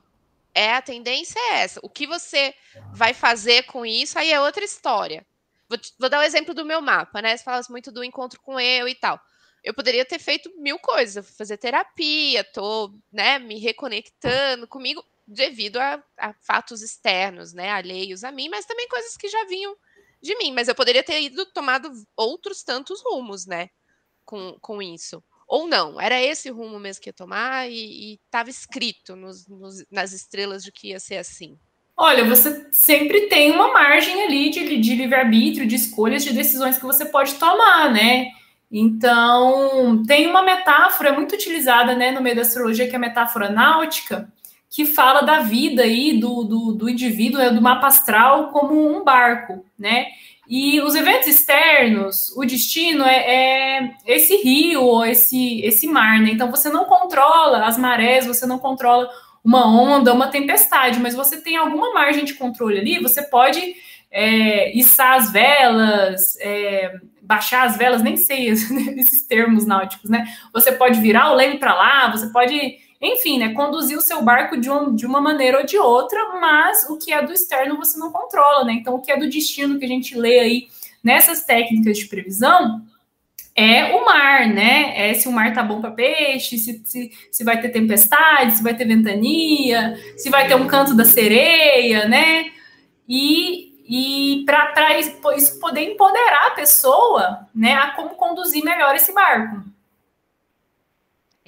é 0.55 0.75
a 0.75 0.83
tendência 0.83 1.39
é 1.39 1.63
essa. 1.63 1.81
O 1.83 1.89
que 1.89 2.07
você 2.07 2.55
vai 2.93 3.13
fazer 3.13 3.65
com 3.65 3.85
isso 3.85 4.19
aí 4.19 4.33
é 4.33 4.41
outra 4.41 4.65
história. 4.65 5.27
Vou, 5.69 5.79
vou 5.99 6.09
dar 6.09 6.19
o 6.19 6.21
um 6.23 6.25
exemplo 6.25 6.55
do 6.55 6.65
meu 6.65 6.81
mapa, 6.81 7.21
né? 7.21 7.37
Você 7.37 7.45
fala 7.45 7.61
muito 7.69 7.93
do 7.93 8.05
encontro 8.05 8.41
com 8.41 8.59
eu 8.59 8.89
e 8.89 8.95
tal. 8.95 9.21
Eu 9.63 9.75
poderia 9.75 10.05
ter 10.05 10.19
feito 10.19 10.51
mil 10.57 10.79
coisas, 10.79 11.37
fazer 11.37 11.59
terapia, 11.59 12.45
tô, 12.45 12.93
né, 13.13 13.39
me 13.39 13.59
reconectando 13.59 14.67
comigo 14.69 15.05
devido 15.29 15.77
a, 15.77 16.03
a 16.19 16.33
fatos 16.41 16.81
externos, 16.81 17.53
né, 17.53 17.71
alheios 17.71 18.25
a 18.25 18.33
mim, 18.33 18.49
mas 18.49 18.65
também 18.65 18.89
coisas 18.89 19.17
que 19.17 19.29
já 19.29 19.45
vinham 19.45 19.77
de 20.23 20.35
mim. 20.37 20.53
Mas 20.53 20.69
eu 20.69 20.75
poderia 20.75 21.03
ter 21.03 21.21
ido 21.21 21.45
tomado 21.47 21.93
outros 22.17 22.63
tantos 22.63 23.03
rumos, 23.03 23.47
né, 23.47 23.69
com, 24.25 24.57
com 24.61 24.81
isso. 24.81 25.23
Ou 25.47 25.67
não, 25.67 26.01
era 26.01 26.21
esse 26.21 26.51
rumo 26.51 26.79
mesmo 26.79 27.03
que 27.03 27.09
ia 27.11 27.13
tomar 27.13 27.71
e 27.71 28.19
estava 28.25 28.51
escrito 28.51 29.17
nos, 29.17 29.47
nos, 29.47 29.85
nas 29.91 30.13
estrelas 30.13 30.63
de 30.63 30.73
que 30.73 30.89
ia 30.89 31.01
ser 31.01 31.17
assim. 31.17 31.59
Olha, 31.97 32.25
você 32.25 32.69
sempre 32.71 33.29
tem 33.29 33.51
uma 33.51 33.73
margem 33.73 34.23
ali 34.23 34.51
de, 34.51 34.79
de 34.79 34.95
livre-arbítrio, 34.95 35.67
de 35.67 35.75
escolhas, 35.75 36.23
de 36.23 36.33
decisões 36.33 36.79
que 36.79 36.85
você 36.85 37.05
pode 37.05 37.35
tomar, 37.35 37.93
né? 37.93 38.29
Então, 38.71 40.05
tem 40.07 40.27
uma 40.29 40.43
metáfora 40.43 41.13
muito 41.13 41.35
utilizada 41.35 41.95
né, 41.97 42.11
no 42.11 42.21
meio 42.21 42.37
da 42.37 42.43
astrologia, 42.43 42.87
que 42.87 42.93
é 42.93 42.97
a 42.97 43.01
metáfora 43.01 43.49
náutica, 43.49 44.31
que 44.71 44.85
fala 44.85 45.23
da 45.23 45.41
vida 45.41 45.83
aí 45.83 46.19
do, 46.19 46.45
do, 46.45 46.73
do 46.73 46.89
indivíduo, 46.89 47.39
né, 47.39 47.51
do 47.51 47.63
mapa 47.63 47.87
astral, 47.87 48.49
como 48.51 48.75
um 48.75 49.03
barco, 49.03 49.65
né? 49.79 50.07
E 50.49 50.81
os 50.81 50.95
eventos 50.95 51.29
externos, 51.29 52.35
o 52.35 52.45
destino 52.45 53.05
é, 53.05 53.19
é 53.77 53.97
esse 54.07 54.37
rio 54.37 54.83
ou 54.83 55.05
esse, 55.05 55.61
esse 55.61 55.87
mar, 55.87 56.21
né? 56.21 56.31
Então 56.31 56.51
você 56.51 56.71
não 56.71 56.87
controla 56.87 57.67
as 57.67 57.77
marés, 57.77 58.27
você 58.27 58.47
não 58.47 58.59
controla 58.59 59.09
uma 59.45 59.67
onda, 59.67 60.13
uma 60.13 60.29
tempestade, 60.29 61.01
mas 61.01 61.15
você 61.15 61.41
tem 61.41 61.57
alguma 61.57 61.93
margem 61.93 62.25
de 62.25 62.35
controle 62.35 62.79
ali, 62.79 62.99
você 62.99 63.23
pode 63.23 63.75
é, 64.11 64.77
içar 64.77 65.15
as 65.15 65.31
velas, 65.31 66.37
é, 66.41 66.95
baixar 67.23 67.65
as 67.65 67.77
velas, 67.77 68.03
nem 68.03 68.17
sei 68.17 68.49
esses 68.49 69.27
termos 69.27 69.67
náuticos, 69.67 70.09
né? 70.09 70.27
Você 70.53 70.73
pode 70.73 71.01
virar 71.01 71.31
o 71.31 71.35
leme 71.35 71.59
para 71.59 71.75
lá, 71.75 72.11
você 72.11 72.33
pode 72.33 72.79
enfim, 73.01 73.39
né, 73.39 73.53
conduzir 73.55 73.97
o 73.97 74.03
seu 74.03 74.23
barco 74.23 74.57
de, 74.57 74.69
um, 74.71 74.95
de 74.95 75.07
uma 75.07 75.21
maneira 75.21 75.59
ou 75.59 75.67
de 75.67 75.79
outra, 75.79 76.19
mas 76.41 76.89
o 76.91 76.97
que 76.97 77.13
é 77.13 77.25
do 77.25 77.33
externo 77.33 77.77
você 77.77 77.99
não 77.99 78.11
controla, 78.11 78.65
né? 78.65 78.73
Então, 78.73 78.95
o 78.95 79.01
que 79.01 79.13
é 79.13 79.17
do 79.17 79.29
destino 79.29 79.79
que 79.79 79.85
a 79.85 79.89
gente 79.89 80.17
lê 80.17 80.41
aí 80.41 80.69
nessas 81.03 81.45
técnicas 81.45 81.97
de 81.97 82.07
previsão 82.07 82.83
é 83.55 83.97
o 83.97 84.05
mar, 84.05 84.47
né? 84.49 85.11
É 85.11 85.15
se 85.15 85.29
o 85.29 85.33
mar 85.33 85.53
tá 85.53 85.63
bom 85.63 85.81
para 85.81 85.91
peixe, 85.91 86.59
se, 86.59 86.81
se, 86.85 87.13
se 87.31 87.45
vai 87.45 87.61
ter 87.61 87.71
tempestade, 87.71 88.57
se 88.57 88.63
vai 88.63 88.75
ter 88.77 88.87
ventania, 88.87 89.97
se 90.17 90.31
vai 90.31 90.47
ter 90.47 90.55
um 90.55 90.67
canto 90.67 90.95
da 90.95 91.05
sereia, 91.05 92.09
né? 92.09 92.53
E, 93.09 93.75
e 93.89 94.45
para 94.45 94.99
isso 94.99 95.59
poder 95.59 95.93
empoderar 95.93 96.49
a 96.49 96.55
pessoa, 96.55 97.49
né, 97.55 97.75
a 97.75 97.93
como 97.93 98.11
conduzir 98.11 98.63
melhor 98.63 98.95
esse 98.95 99.13
barco. 99.13 99.65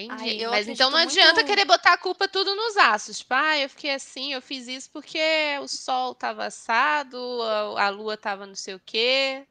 Entendi. 0.05 0.45
Ai, 0.45 0.51
Mas 0.51 0.69
então 0.69 0.91
não 0.91 0.99
adianta 0.99 1.35
muito... 1.35 1.47
querer 1.47 1.65
botar 1.65 1.95
a 1.95 1.99
culpa 1.99 2.29
tudo 2.29 2.55
nos 2.55 2.77
aços. 2.77 3.19
Tipo, 3.19 3.35
ah, 3.35 3.59
eu 3.59 3.69
fiquei 3.69 3.93
assim, 3.93 4.33
eu 4.33 4.43
fiz 4.43 4.69
isso 4.69 4.91
porque 4.93 5.19
o 5.61 5.69
sol 5.69 6.13
estava 6.13 6.47
assado, 6.47 7.19
a, 7.43 7.87
a 7.87 7.89
lua 7.89 8.15
estava 8.15 8.47
não 8.47 8.55
sei 8.55 8.75
o 8.75 8.81
quê. 8.85 9.43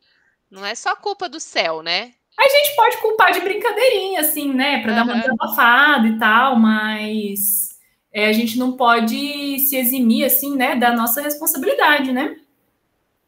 Não 0.49 0.65
é 0.65 0.73
só 0.75 0.95
culpa 0.95 1.29
do 1.29 1.39
céu, 1.39 1.83
né? 1.83 2.13
A 2.37 2.47
gente 2.47 2.75
pode 2.75 2.97
culpar 2.97 3.33
de 3.33 3.41
brincadeirinha, 3.41 4.21
assim, 4.21 4.53
né? 4.53 4.81
Para 4.81 4.91
uhum. 4.91 4.95
dar 4.95 5.03
uma 5.03 5.21
desabafada 5.21 6.07
e 6.07 6.17
tal, 6.17 6.55
mas 6.55 7.77
é, 8.11 8.27
a 8.27 8.33
gente 8.33 8.57
não 8.57 8.77
pode 8.77 9.59
se 9.59 9.75
eximir, 9.75 10.25
assim, 10.25 10.55
né? 10.55 10.75
Da 10.75 10.93
nossa 10.93 11.21
responsabilidade, 11.21 12.13
né? 12.13 12.39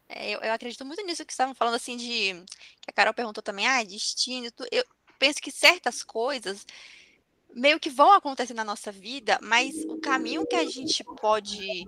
É, 0.08 0.30
eu, 0.30 0.40
eu, 0.40 0.52
acredito 0.52 0.84
muito 0.84 1.04
nisso 1.04 1.24
que 1.24 1.32
estavam 1.32 1.54
falando, 1.54 1.74
assim, 1.74 1.96
de... 1.96 2.34
Que 2.80 2.90
a 2.90 2.92
Carol 2.92 3.14
perguntou 3.14 3.42
também, 3.42 3.66
ah, 3.66 3.82
destino. 3.84 4.48
Eu 4.70 4.84
penso 5.18 5.40
que 5.40 5.50
certas 5.50 6.02
coisas 6.02 6.66
meio 7.54 7.78
que 7.78 7.90
vão 7.90 8.12
acontecer 8.12 8.54
na 8.54 8.64
nossa 8.64 8.90
vida, 8.90 9.38
mas 9.42 9.74
o 9.84 9.98
caminho 9.98 10.46
que 10.46 10.56
a 10.56 10.64
gente 10.64 11.04
pode 11.20 11.84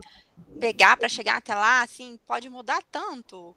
pegar 0.60 0.96
para 0.96 1.08
chegar 1.08 1.36
até 1.36 1.54
lá, 1.54 1.82
assim, 1.82 2.18
pode 2.26 2.48
mudar 2.48 2.82
tanto. 2.90 3.56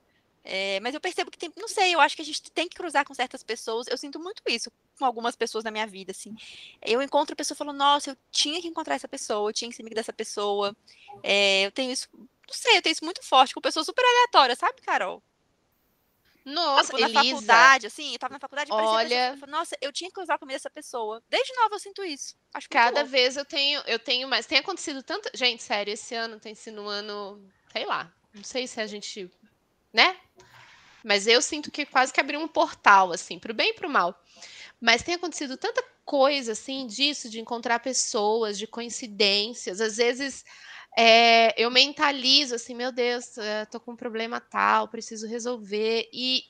É, 0.50 0.80
mas 0.80 0.94
eu 0.94 1.02
percebo 1.02 1.30
que 1.30 1.38
tem, 1.38 1.52
não 1.58 1.68
sei, 1.68 1.94
eu 1.94 2.00
acho 2.00 2.16
que 2.16 2.22
a 2.22 2.26
gente 2.26 2.42
tem 2.52 2.70
que 2.70 2.78
cruzar 2.78 3.04
com 3.04 3.14
certas 3.14 3.44
pessoas. 3.44 3.86
Eu 3.88 3.98
sinto 3.98 4.18
muito 4.18 4.42
isso 4.48 4.72
com 4.98 5.04
algumas 5.04 5.36
pessoas 5.36 5.64
na 5.64 5.72
minha 5.72 5.86
vida, 5.86 6.12
assim. 6.12 6.34
Eu 6.82 7.02
encontro 7.02 7.34
a 7.34 7.36
pessoa 7.36 7.54
e 7.54 7.58
falo, 7.58 7.74
nossa, 7.74 8.12
eu 8.12 8.18
tinha 8.32 8.62
que 8.62 8.68
encontrar 8.68 8.96
essa 8.96 9.10
pessoa, 9.10 9.50
eu 9.50 9.54
tinha 9.54 9.70
que 9.70 9.76
ser 9.76 9.82
amiga 9.82 9.96
dessa 9.96 10.14
pessoa. 10.14 10.76
É, 11.22 11.66
eu 11.66 11.72
tenho 11.72 11.92
isso, 11.92 12.08
não 12.14 12.54
sei, 12.54 12.78
eu 12.78 12.82
tenho 12.82 12.94
isso 12.94 13.04
muito 13.04 13.22
forte 13.24 13.54
com 13.54 13.60
pessoas 13.60 13.86
super 13.86 14.06
aleatórias, 14.06 14.58
sabe, 14.58 14.82
Carol? 14.82 15.22
Nossa, 16.48 16.94
na 16.94 17.10
Elisa, 17.10 17.24
faculdade, 17.26 17.88
assim, 17.88 18.14
eu 18.14 18.20
tava 18.20 18.34
na 18.34 18.40
faculdade 18.40 18.72
olha, 18.72 19.34
pessoa, 19.34 19.52
nossa, 19.52 19.78
eu 19.82 19.92
tinha 19.92 20.10
que 20.10 20.22
usar 20.22 20.36
a 20.36 20.38
comida 20.40 20.56
dessa 20.56 20.70
pessoa. 20.70 21.22
Desde 21.28 21.54
nova 21.54 21.76
eu 21.76 21.80
sinto 21.80 22.06
isso. 22.06 22.36
Acho 22.54 22.70
cada 22.70 23.04
vez 23.04 23.36
eu 23.36 23.44
tenho, 23.44 23.82
eu 23.86 24.00
tenho 24.00 24.30
mais. 24.30 24.46
Tem 24.46 24.58
acontecido 24.58 25.04
tanto, 25.04 25.30
gente, 25.34 25.62
sério, 25.62 25.94
esse 25.94 26.16
ano 26.16 26.40
tem 26.40 26.56
sido 26.56 26.82
um 26.82 26.88
ano, 26.88 27.46
sei 27.74 27.86
lá, 27.86 28.10
não 28.34 28.46
sei 28.46 28.66
se 28.66 28.80
a 28.80 28.88
gente, 28.88 29.30
né? 29.92 30.16
Mas 31.04 31.28
eu 31.28 31.42
sinto 31.42 31.70
que 31.70 31.86
quase 31.86 32.14
que 32.14 32.22
abriu 32.22 32.40
um 32.40 32.48
portal 32.48 33.12
assim, 33.12 33.38
pro 33.38 33.54
bem 33.54 33.72
e 33.72 33.74
pro 33.74 33.90
mal. 33.90 34.18
Mas 34.80 35.04
tem 35.04 35.16
acontecido 35.16 35.58
tanta 35.58 35.84
coisa 36.06 36.54
assim 36.54 36.88
disso 36.88 37.30
de 37.30 37.42
encontrar 37.42 37.80
pessoas, 37.80 38.58
de 38.58 38.66
coincidências, 38.66 39.82
às 39.82 39.98
vezes 39.98 40.46
é, 41.00 41.54
eu 41.62 41.70
mentalizo 41.70 42.56
assim, 42.56 42.74
meu 42.74 42.92
Deus, 42.92 43.38
eh, 43.38 43.66
tô 43.66 43.80
com 43.80 43.92
um 43.92 43.96
problema 43.96 44.42
tal, 44.42 44.88
preciso 44.88 45.28
resolver. 45.28 46.10
E, 46.12 46.44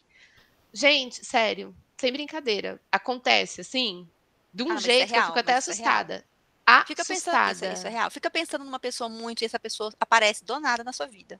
gente, 0.72 1.26
sério, 1.26 1.76
sem 1.98 2.14
brincadeira, 2.14 2.80
acontece 2.89 3.60
assim, 3.60 4.08
de 4.54 4.64
um 4.64 4.72
ah, 4.72 4.76
é 4.76 4.80
jeito 4.80 5.04
é 5.04 5.06
real, 5.06 5.10
que 5.10 5.18
eu 5.18 5.26
fico 5.26 5.39
até 5.39 5.52
é 5.52 5.56
assustada. 5.56 6.26
É 6.66 6.86
Fica 6.86 7.04
pensando, 7.04 7.52
isso, 7.52 7.66
isso, 7.66 7.88
é 7.88 7.89
real. 7.89 8.10
Fica 8.10 8.30
pensando 8.30 8.64
numa 8.64 8.80
pessoa 8.80 9.10
muito 9.10 9.41
e 9.41 9.45
essa 9.45 9.60
pessoa 9.60 9.93
aparece 10.00 10.45
do 10.45 10.58
nada 10.62 10.82
na 10.82 10.93
sua 10.93 11.08
vida. 11.08 11.39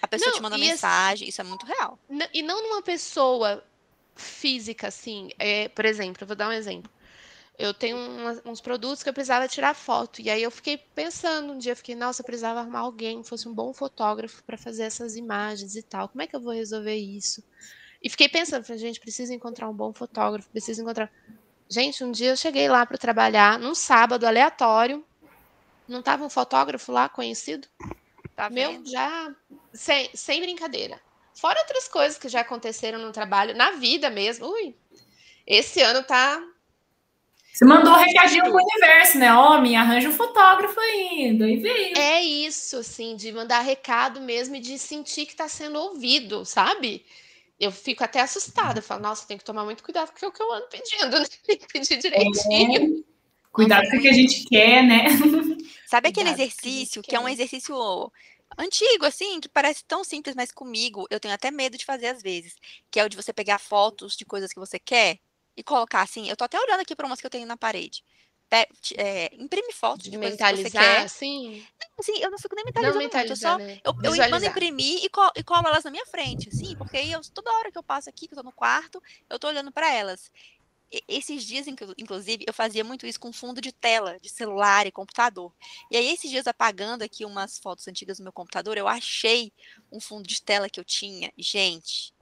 A 0.00 0.06
pessoa 0.06 0.30
não, 0.30 0.36
te 0.36 0.42
manda 0.42 0.56
mensagem, 0.56 1.24
assim, 1.24 1.30
isso 1.30 1.40
é 1.40 1.44
muito 1.44 1.66
real. 1.66 1.98
E 2.32 2.40
não 2.40 2.62
numa 2.62 2.82
pessoa 2.82 3.64
física, 4.14 4.88
assim. 4.88 5.30
É, 5.40 5.68
por 5.68 5.84
exemplo, 5.84 6.22
eu 6.22 6.26
vou 6.26 6.36
dar 6.36 6.48
um 6.48 6.52
exemplo 6.52 6.90
eu 7.58 7.72
tenho 7.72 7.96
uns 8.44 8.60
produtos 8.60 9.02
que 9.02 9.08
eu 9.08 9.14
precisava 9.14 9.46
tirar 9.46 9.74
foto. 9.74 10.20
E 10.20 10.28
aí 10.28 10.42
eu 10.42 10.50
fiquei 10.50 10.76
pensando 10.76 11.52
um 11.52 11.58
dia, 11.58 11.76
fiquei, 11.76 11.94
nossa, 11.94 12.20
eu 12.20 12.24
precisava 12.24 12.60
arrumar 12.60 12.80
alguém 12.80 13.22
que 13.22 13.28
fosse 13.28 13.48
um 13.48 13.54
bom 13.54 13.72
fotógrafo 13.72 14.42
para 14.44 14.58
fazer 14.58 14.82
essas 14.82 15.14
imagens 15.14 15.76
e 15.76 15.82
tal. 15.82 16.08
Como 16.08 16.22
é 16.22 16.26
que 16.26 16.34
eu 16.34 16.40
vou 16.40 16.52
resolver 16.52 16.96
isso? 16.96 17.44
E 18.02 18.10
fiquei 18.10 18.28
pensando, 18.28 18.64
falei, 18.64 18.80
gente, 18.80 19.00
preciso 19.00 19.32
encontrar 19.32 19.68
um 19.68 19.74
bom 19.74 19.92
fotógrafo, 19.92 20.50
preciso 20.50 20.82
encontrar. 20.82 21.10
Gente, 21.68 22.02
um 22.02 22.10
dia 22.10 22.30
eu 22.30 22.36
cheguei 22.36 22.68
lá 22.68 22.84
para 22.84 22.98
trabalhar, 22.98 23.58
num 23.58 23.74
sábado 23.74 24.26
aleatório. 24.26 25.04
Não 25.86 26.02
tava 26.02 26.24
um 26.24 26.30
fotógrafo 26.30 26.90
lá 26.90 27.08
conhecido? 27.08 27.68
Tá 28.34 28.50
Meu, 28.50 28.84
já 28.84 29.34
sem, 29.72 30.10
sem 30.12 30.40
brincadeira. 30.40 31.00
Fora 31.34 31.60
outras 31.60 31.88
coisas 31.88 32.18
que 32.18 32.28
já 32.28 32.40
aconteceram 32.40 32.98
no 32.98 33.12
trabalho, 33.12 33.56
na 33.56 33.72
vida 33.72 34.10
mesmo. 34.10 34.46
Ui, 34.46 34.76
esse 35.46 35.80
ano 35.80 36.02
tá 36.02 36.42
você 37.54 37.64
mandou 37.64 37.92
um 37.92 37.96
recadinho 37.96 38.42
pro 38.42 38.56
universo, 38.56 39.16
né? 39.16 39.32
Oh, 39.32 39.60
me 39.60 39.76
arranja 39.76 40.08
um 40.08 40.12
fotógrafo 40.12 40.78
ainda. 40.80 41.48
E 41.48 41.56
veio. 41.56 41.96
É 41.96 42.20
isso, 42.20 42.78
assim, 42.78 43.14
de 43.14 43.30
mandar 43.30 43.60
recado 43.60 44.20
mesmo 44.20 44.56
e 44.56 44.60
de 44.60 44.76
sentir 44.76 45.24
que 45.24 45.34
está 45.34 45.48
sendo 45.48 45.78
ouvido, 45.78 46.44
sabe? 46.44 47.06
Eu 47.60 47.70
fico 47.70 48.02
até 48.02 48.20
assustada. 48.20 48.80
Eu 48.80 48.82
falo, 48.82 49.02
nossa, 49.02 49.24
tem 49.28 49.38
que 49.38 49.44
tomar 49.44 49.62
muito 49.64 49.84
cuidado 49.84 50.10
com 50.18 50.26
o 50.26 50.32
que 50.32 50.42
eu 50.42 50.52
ando 50.52 50.66
pedindo, 50.66 51.10
né? 51.16 51.26
Tem 51.46 51.56
que 51.56 51.68
pedir 51.68 51.96
direitinho. 51.98 52.98
É. 52.98 53.14
Cuidado 53.52 53.88
com 53.88 53.98
o 53.98 54.00
que 54.00 54.08
a 54.08 54.12
gente 54.12 54.44
quer, 54.46 54.82
né? 54.82 55.04
Sabe 55.86 56.08
aquele 56.08 56.30
exercício 56.30 57.02
que, 57.02 57.10
que 57.10 57.14
é 57.14 57.20
um 57.20 57.28
exercício 57.28 57.76
antigo, 58.58 59.06
assim, 59.06 59.38
que 59.38 59.48
parece 59.48 59.84
tão 59.84 60.02
simples, 60.02 60.34
mas 60.34 60.50
comigo 60.50 61.06
eu 61.08 61.20
tenho 61.20 61.34
até 61.34 61.52
medo 61.52 61.78
de 61.78 61.84
fazer 61.84 62.08
às 62.08 62.20
vezes, 62.20 62.56
que 62.90 62.98
é 62.98 63.04
o 63.04 63.08
de 63.08 63.16
você 63.16 63.32
pegar 63.32 63.60
fotos 63.60 64.16
de 64.16 64.24
coisas 64.24 64.52
que 64.52 64.58
você 64.58 64.76
quer 64.76 65.20
e 65.56 65.62
colocar 65.62 66.02
assim, 66.02 66.28
eu 66.28 66.36
tô 66.36 66.44
até 66.44 66.58
olhando 66.58 66.80
aqui 66.80 66.94
para 66.94 67.06
umas 67.06 67.20
que 67.20 67.26
eu 67.26 67.30
tenho 67.30 67.46
na 67.46 67.56
parede. 67.56 68.04
É, 68.96 69.34
imprime 69.34 69.72
fotos 69.72 70.04
de, 70.04 70.10
de 70.12 70.18
mentalizar, 70.18 71.04
assim? 71.04 71.66
Sim, 72.00 72.18
eu 72.20 72.30
não 72.30 72.38
fico 72.38 72.54
nem 72.54 72.64
mentalizando 72.64 72.94
não 72.94 73.10
muito, 73.10 73.16
eu 73.16 73.36
só 73.36 73.58
né? 73.58 73.80
eu, 73.84 73.94
eu 74.04 74.30
mando 74.30 74.44
imprimir 74.44 75.04
e, 75.04 75.08
colo, 75.08 75.32
e 75.34 75.42
colo 75.42 75.66
elas 75.66 75.82
na 75.84 75.90
minha 75.90 76.06
frente, 76.06 76.48
assim, 76.50 76.76
porque 76.76 76.96
eu, 76.98 77.20
toda 77.32 77.52
hora 77.52 77.72
que 77.72 77.78
eu 77.78 77.82
passo 77.82 78.08
aqui, 78.08 78.28
que 78.28 78.34
eu 78.34 78.38
tô 78.38 78.44
no 78.44 78.52
quarto, 78.52 79.00
eu 79.28 79.38
tô 79.38 79.48
olhando 79.48 79.72
para 79.72 79.92
elas. 79.92 80.30
esses 81.08 81.44
dias, 81.44 81.66
inclusive, 81.98 82.44
eu 82.46 82.54
fazia 82.54 82.84
muito 82.84 83.06
isso 83.06 83.18
com 83.18 83.32
fundo 83.32 83.60
de 83.60 83.72
tela, 83.72 84.18
de 84.20 84.28
celular 84.28 84.86
e 84.86 84.92
computador. 84.92 85.52
E 85.90 85.96
aí, 85.96 86.08
esses 86.08 86.30
dias, 86.30 86.46
apagando 86.46 87.02
aqui 87.02 87.24
umas 87.24 87.58
fotos 87.58 87.88
antigas 87.88 88.18
do 88.18 88.24
meu 88.24 88.32
computador, 88.32 88.78
eu 88.78 88.86
achei 88.88 89.52
um 89.90 90.00
fundo 90.00 90.26
de 90.28 90.42
tela 90.42 90.68
que 90.70 90.78
eu 90.80 90.84
tinha. 90.84 91.32
Gente, 91.36 92.14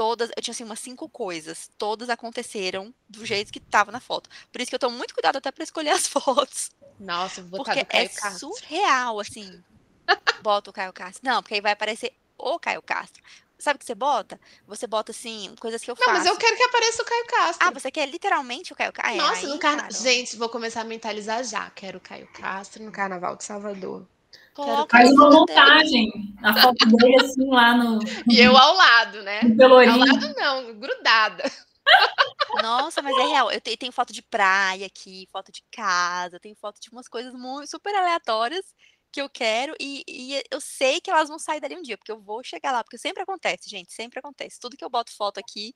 todas, 0.00 0.30
eu 0.34 0.42
tinha 0.42 0.52
assim 0.52 0.64
umas 0.64 0.80
cinco 0.80 1.10
coisas, 1.10 1.68
todas 1.76 2.08
aconteceram 2.08 2.94
do 3.06 3.26
jeito 3.26 3.52
que 3.52 3.58
estava 3.58 3.92
na 3.92 4.00
foto. 4.00 4.30
Por 4.50 4.58
isso 4.58 4.70
que 4.70 4.74
eu 4.74 4.78
tô 4.78 4.88
muito 4.88 5.12
cuidado 5.12 5.36
até 5.36 5.52
para 5.52 5.62
escolher 5.62 5.90
as 5.92 6.06
fotos. 6.06 6.70
Nossa, 6.98 7.42
vou 7.42 7.58
botar 7.58 7.74
porque 7.74 7.94
é 7.94 8.08
Castro. 8.08 8.50
surreal, 8.56 9.20
assim. 9.20 9.62
Bota 10.40 10.70
o 10.70 10.72
Caio 10.72 10.90
Castro. 10.94 11.20
Não, 11.22 11.42
porque 11.42 11.56
aí 11.56 11.60
vai 11.60 11.72
aparecer 11.72 12.14
o 12.38 12.58
Caio 12.58 12.80
Castro. 12.80 13.22
Sabe 13.58 13.76
o 13.76 13.78
que 13.78 13.84
você 13.84 13.94
bota? 13.94 14.40
Você 14.66 14.86
bota 14.86 15.12
assim, 15.12 15.54
coisas 15.60 15.82
que 15.82 15.90
eu 15.90 15.94
não, 15.94 16.02
faço. 16.02 16.18
Não, 16.18 16.24
mas 16.24 16.32
eu 16.32 16.38
quero 16.38 16.56
que 16.56 16.62
apareça 16.62 17.02
o 17.02 17.04
Caio 17.04 17.26
Castro. 17.26 17.68
Ah, 17.68 17.70
você 17.70 17.90
quer 17.90 18.08
literalmente 18.08 18.72
o 18.72 18.76
Caio 18.76 18.94
Castro? 18.94 19.16
Nossa, 19.18 19.46
no 19.48 19.58
carnaval. 19.58 19.92
Gente, 19.92 20.34
vou 20.34 20.48
começar 20.48 20.80
a 20.80 20.84
mentalizar 20.84 21.44
já. 21.44 21.68
Quero 21.68 21.98
o 21.98 22.00
Caio 22.00 22.26
Castro 22.32 22.82
no 22.82 22.90
Carnaval 22.90 23.36
de 23.36 23.44
Salvador. 23.44 24.06
Coloca 24.54 24.96
Faz 24.96 25.10
uma 25.12 25.30
montagem. 25.30 26.10
A 26.42 26.54
foto 26.60 26.86
dele 26.96 27.16
assim 27.16 27.48
lá 27.48 27.76
no. 27.76 27.98
E 28.28 28.40
eu 28.40 28.56
ao 28.56 28.74
lado, 28.74 29.22
né? 29.22 29.40
Pelourinho. 29.56 29.92
Ao 29.92 29.98
lado 29.98 30.34
não, 30.36 30.74
grudada. 30.78 31.44
Nossa, 32.62 33.00
mas 33.02 33.16
é 33.16 33.26
real. 33.26 33.50
Eu 33.50 33.60
tenho 33.60 33.92
foto 33.92 34.12
de 34.12 34.22
praia 34.22 34.86
aqui, 34.86 35.28
foto 35.32 35.52
de 35.52 35.62
casa, 35.70 36.40
tenho 36.40 36.56
foto 36.56 36.80
de 36.80 36.90
umas 36.90 37.08
coisas 37.08 37.32
muito, 37.34 37.70
super 37.70 37.94
aleatórias 37.94 38.64
que 39.12 39.20
eu 39.20 39.28
quero 39.28 39.74
e, 39.80 40.04
e, 40.06 40.42
eu 40.50 40.60
sei 40.60 41.00
que 41.00 41.10
elas 41.10 41.28
vão 41.28 41.38
sair 41.38 41.60
dali 41.60 41.76
um 41.76 41.82
dia, 41.82 41.98
porque 41.98 42.12
eu 42.12 42.20
vou 42.20 42.44
chegar 42.44 42.70
lá, 42.70 42.84
porque 42.84 42.96
sempre 42.96 43.22
acontece, 43.22 43.68
gente, 43.68 43.92
sempre 43.92 44.20
acontece. 44.20 44.60
Tudo 44.60 44.76
que 44.76 44.84
eu 44.84 44.90
boto 44.90 45.12
foto 45.14 45.38
aqui 45.38 45.74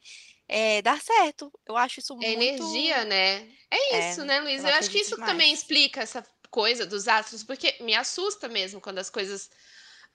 é, 0.48 0.80
dá 0.82 0.96
certo. 0.98 1.52
Eu 1.66 1.76
acho 1.76 2.00
isso 2.00 2.12
é 2.14 2.16
muito... 2.16 2.42
energia, 2.42 3.04
né? 3.04 3.48
É, 3.70 3.94
é 3.94 4.10
isso, 4.10 4.20
é, 4.20 4.24
né, 4.24 4.40
Luiz? 4.40 4.62
Eu, 4.62 4.70
eu 4.70 4.76
acho 4.76 4.90
que 4.90 4.98
isso 4.98 5.16
demais. 5.16 5.32
também 5.32 5.52
explica 5.52 6.02
essa 6.02 6.24
coisa 6.54 6.86
dos 6.86 7.08
astros, 7.08 7.42
porque 7.42 7.74
me 7.80 7.96
assusta 7.96 8.46
mesmo 8.46 8.80
quando 8.80 9.00
as 9.00 9.10
coisas 9.10 9.50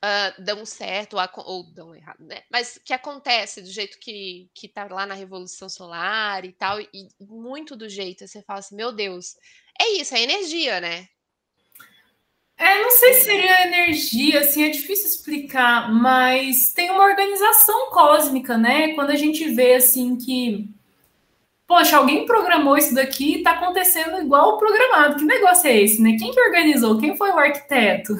uh, 0.02 0.42
dão 0.42 0.64
certo 0.64 1.18
ou, 1.18 1.44
ou, 1.44 1.64
dão 1.64 1.94
errado, 1.94 2.24
né? 2.24 2.44
Mas 2.50 2.80
que 2.82 2.94
acontece 2.94 3.60
do 3.60 3.68
jeito 3.68 3.98
que, 4.00 4.48
que 4.54 4.66
tá 4.66 4.88
lá 4.90 5.04
na 5.04 5.12
Revolução 5.12 5.68
Solar 5.68 6.46
e 6.46 6.52
tal, 6.52 6.80
e 6.80 7.08
muito 7.20 7.76
do 7.76 7.90
jeito, 7.90 8.26
você 8.26 8.40
fala 8.40 8.60
assim, 8.60 8.74
meu 8.74 8.90
Deus, 8.90 9.36
é 9.78 10.00
isso, 10.00 10.14
é 10.14 10.22
energia, 10.22 10.80
né? 10.80 11.06
É, 12.56 12.82
não 12.82 12.90
sei 12.90 13.12
se 13.14 13.24
seria 13.24 13.66
energia, 13.66 14.40
assim, 14.40 14.64
é 14.64 14.70
difícil 14.70 15.08
explicar, 15.08 15.92
mas 15.92 16.72
tem 16.72 16.90
uma 16.90 17.04
organização 17.04 17.90
cósmica, 17.90 18.56
né? 18.56 18.94
Quando 18.94 19.10
a 19.10 19.16
gente 19.16 19.46
vê, 19.50 19.74
assim, 19.74 20.16
que, 20.16 20.72
poxa, 21.70 21.98
alguém 21.98 22.26
programou 22.26 22.76
isso 22.76 22.92
daqui 22.92 23.36
e 23.36 23.42
tá 23.44 23.52
acontecendo 23.52 24.20
igual 24.20 24.54
o 24.54 24.58
programado. 24.58 25.14
Que 25.14 25.24
negócio 25.24 25.68
é 25.68 25.80
esse, 25.80 26.02
né? 26.02 26.16
Quem 26.18 26.32
que 26.32 26.40
organizou? 26.40 26.98
Quem 26.98 27.16
foi 27.16 27.30
o 27.30 27.38
arquiteto? 27.38 28.12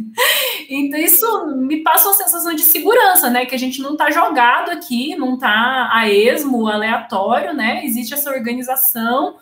então, 0.66 0.98
isso 0.98 1.46
me 1.58 1.82
passa 1.82 2.08
uma 2.08 2.14
sensação 2.14 2.54
de 2.54 2.62
segurança, 2.62 3.28
né? 3.28 3.44
Que 3.44 3.54
a 3.54 3.58
gente 3.58 3.82
não 3.82 3.98
tá 3.98 4.10
jogado 4.10 4.70
aqui, 4.70 5.14
não 5.14 5.36
tá 5.36 5.90
a 5.92 6.08
esmo, 6.08 6.68
aleatório, 6.68 7.52
né? 7.52 7.84
Existe 7.84 8.14
essa 8.14 8.30
organização 8.30 9.36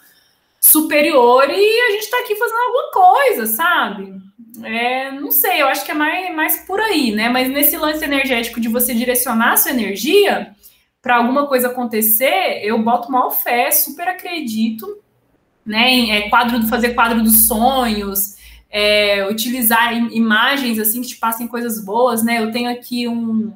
superior 0.61 1.49
e 1.49 1.81
a 1.81 1.93
gente 1.93 2.03
está 2.03 2.19
aqui 2.19 2.35
fazendo 2.35 2.59
alguma 2.59 2.91
coisa, 2.91 3.47
sabe? 3.47 4.15
É, 4.65 5.13
não 5.13 5.31
sei, 5.31 5.63
eu 5.63 5.69
acho 5.69 5.85
que 5.85 5.93
é 5.93 5.95
mais, 5.95 6.35
mais 6.35 6.57
por 6.67 6.81
aí, 6.81 7.13
né? 7.13 7.29
Mas 7.29 7.49
nesse 7.49 7.77
lance 7.77 8.03
energético 8.03 8.61
de 8.61 8.69
você 8.69 8.93
direcionar 8.93 9.53
a 9.53 9.57
sua 9.57 9.71
energia 9.71 10.58
para 11.01 11.17
alguma 11.17 11.47
coisa 11.47 11.69
acontecer, 11.69 12.61
eu 12.63 12.83
boto 12.83 13.11
mal 13.11 13.31
fé, 13.31 13.71
super 13.71 14.09
acredito, 14.09 14.99
né? 15.65 16.11
É, 16.11 16.29
quadro, 16.29 16.67
fazer 16.67 16.95
quadro 16.95 17.23
dos 17.23 17.47
sonhos, 17.47 18.37
é, 18.71 19.27
utilizar 19.27 19.95
imagens 19.95 20.79
assim 20.79 21.01
que 21.01 21.09
te 21.09 21.17
passem 21.17 21.47
coisas 21.47 21.85
boas, 21.85 22.23
né? 22.23 22.43
Eu 22.43 22.51
tenho 22.51 22.71
aqui 22.71 23.07
um, 23.07 23.53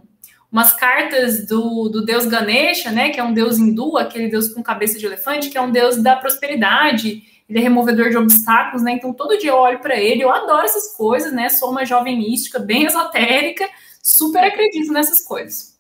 umas 0.53 0.73
cartas 0.75 1.47
do, 1.47 1.89
do 1.89 2.05
deus 2.05 2.27
Ganesha, 2.27 2.91
né, 2.91 3.09
que 3.09 3.19
é 3.19 3.25
um 3.25 3.33
deus 3.33 3.59
hindu, 3.59 3.97
aquele 3.97 4.29
deus 4.29 4.49
com 4.49 4.63
cabeça 4.63 4.99
de 4.99 5.07
elefante, 5.07 5.49
que 5.49 5.57
é 5.57 5.61
um 5.63 5.71
deus 5.71 6.03
da 6.03 6.15
prosperidade, 6.15 7.23
ele 7.49 7.59
é 7.59 7.63
removedor 7.63 8.11
de 8.11 8.17
obstáculos, 8.19 8.83
né? 8.83 8.93
Então 8.93 9.13
todo 9.13 9.39
dia 9.39 9.51
eu 9.51 9.57
olho 9.57 9.81
para 9.81 9.99
ele, 9.99 10.23
eu 10.23 10.31
adoro 10.31 10.65
essas 10.65 10.95
coisas, 10.95 11.33
né? 11.33 11.49
Sou 11.49 11.71
uma 11.71 11.85
jovem 11.85 12.17
mística, 12.17 12.59
bem 12.59 12.85
esotérica, 12.85 13.69
super 14.03 14.45
acredito 14.45 14.93
nessas 14.93 15.25
coisas. 15.25 15.72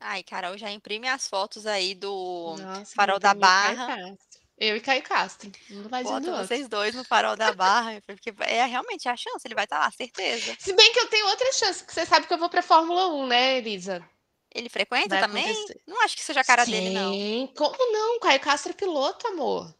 Ai, 0.00 0.22
Carol, 0.22 0.58
já 0.58 0.70
imprime 0.70 1.08
as 1.08 1.26
fotos 1.26 1.66
aí 1.66 1.94
do 1.94 2.56
Nossa, 2.58 2.94
Farol 2.94 3.18
da 3.18 3.34
Barra. 3.34 4.16
Eu 4.58 4.76
e 4.76 4.80
Caio 4.80 5.02
Castro. 5.02 5.52
Não 5.68 5.88
vai 5.88 6.02
Bota 6.02 6.44
vocês 6.44 6.66
dois 6.66 6.94
no 6.94 7.04
farol 7.04 7.36
da 7.36 7.52
barra, 7.52 8.00
porque 8.06 8.32
é 8.40 8.64
realmente 8.64 9.06
a 9.06 9.14
chance, 9.14 9.42
ele 9.44 9.54
vai 9.54 9.64
estar 9.64 9.76
tá 9.76 9.84
lá, 9.84 9.90
certeza. 9.90 10.56
Se 10.58 10.72
bem 10.72 10.92
que 10.94 10.98
eu 10.98 11.08
tenho 11.08 11.26
outra 11.26 11.52
chance, 11.52 11.84
que 11.84 11.92
você 11.92 12.06
sabe 12.06 12.26
que 12.26 12.32
eu 12.32 12.38
vou 12.38 12.48
pra 12.48 12.62
Fórmula 12.62 13.08
1, 13.08 13.26
né, 13.26 13.58
Elisa? 13.58 14.02
Ele 14.54 14.70
frequenta 14.70 15.10
vai 15.10 15.20
também? 15.20 15.44
Acontecer. 15.44 15.82
Não 15.86 16.02
acho 16.02 16.16
que 16.16 16.24
seja 16.24 16.40
a 16.40 16.44
cara 16.44 16.64
Sim, 16.64 16.70
dele, 16.70 16.90
não. 16.90 17.12
Sim, 17.12 17.52
como 17.54 17.92
não? 17.92 18.18
Caio 18.20 18.40
Castro 18.40 18.70
é 18.70 18.74
piloto, 18.74 19.26
amor. 19.26 19.74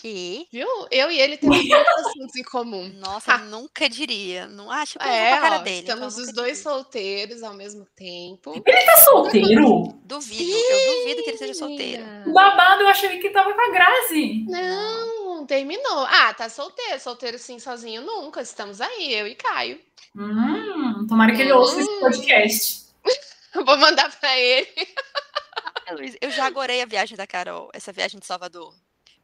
Que? 0.00 0.48
Viu? 0.50 0.66
Eu 0.90 1.10
e 1.10 1.20
ele 1.20 1.36
temos 1.36 1.56
muitos 1.68 2.06
assuntos 2.06 2.36
em 2.36 2.42
comum. 2.42 2.88
Nossa, 2.96 3.38
nunca 3.38 3.88
diria. 3.88 4.46
Não 4.46 4.70
acho 4.70 4.98
que 4.98 5.06
é, 5.06 5.34
a 5.34 5.40
cara 5.40 5.56
ó, 5.56 5.58
dele. 5.58 5.80
Estamos 5.80 6.14
então 6.14 6.24
os 6.24 6.32
dois 6.32 6.58
diria. 6.58 6.62
solteiros 6.62 7.42
ao 7.42 7.54
mesmo 7.54 7.86
tempo. 7.94 8.62
Ele 8.64 8.86
tá 8.86 8.96
solteiro? 9.04 10.00
Duvido, 10.04 10.44
Sim, 10.44 10.52
eu 10.52 10.98
duvido 10.98 11.22
que 11.22 11.30
ele 11.30 11.38
seja 11.38 11.54
solteiro. 11.54 12.04
Babado, 12.32 12.82
eu 12.82 12.88
achei 12.88 13.18
que 13.18 13.30
tava 13.30 13.52
com 13.52 13.60
a 13.60 13.70
Grazi. 13.70 14.44
Não, 14.48 15.46
terminou. 15.46 16.06
Ah, 16.08 16.32
tá 16.34 16.48
solteiro. 16.48 16.98
Solteiro 16.98 17.38
sim, 17.38 17.58
sozinho 17.58 18.02
nunca. 18.02 18.40
Estamos 18.40 18.80
aí, 18.80 19.12
eu 19.14 19.26
e 19.26 19.34
Caio. 19.34 19.80
Hum, 20.16 21.06
tomara 21.08 21.34
que 21.34 21.42
ele 21.42 21.52
hum. 21.52 21.58
ouça 21.58 21.80
esse 21.80 21.90
hum. 21.90 22.00
podcast. 22.00 22.82
Vou 23.54 23.76
mandar 23.76 24.10
pra 24.18 24.38
ele. 24.38 24.68
Luiz, 25.92 26.16
eu 26.20 26.30
já 26.30 26.46
agorei 26.46 26.80
a 26.80 26.86
viagem 26.86 27.16
da 27.16 27.26
Carol, 27.26 27.70
essa 27.74 27.92
viagem 27.92 28.18
de 28.18 28.26
Salvador. 28.26 28.74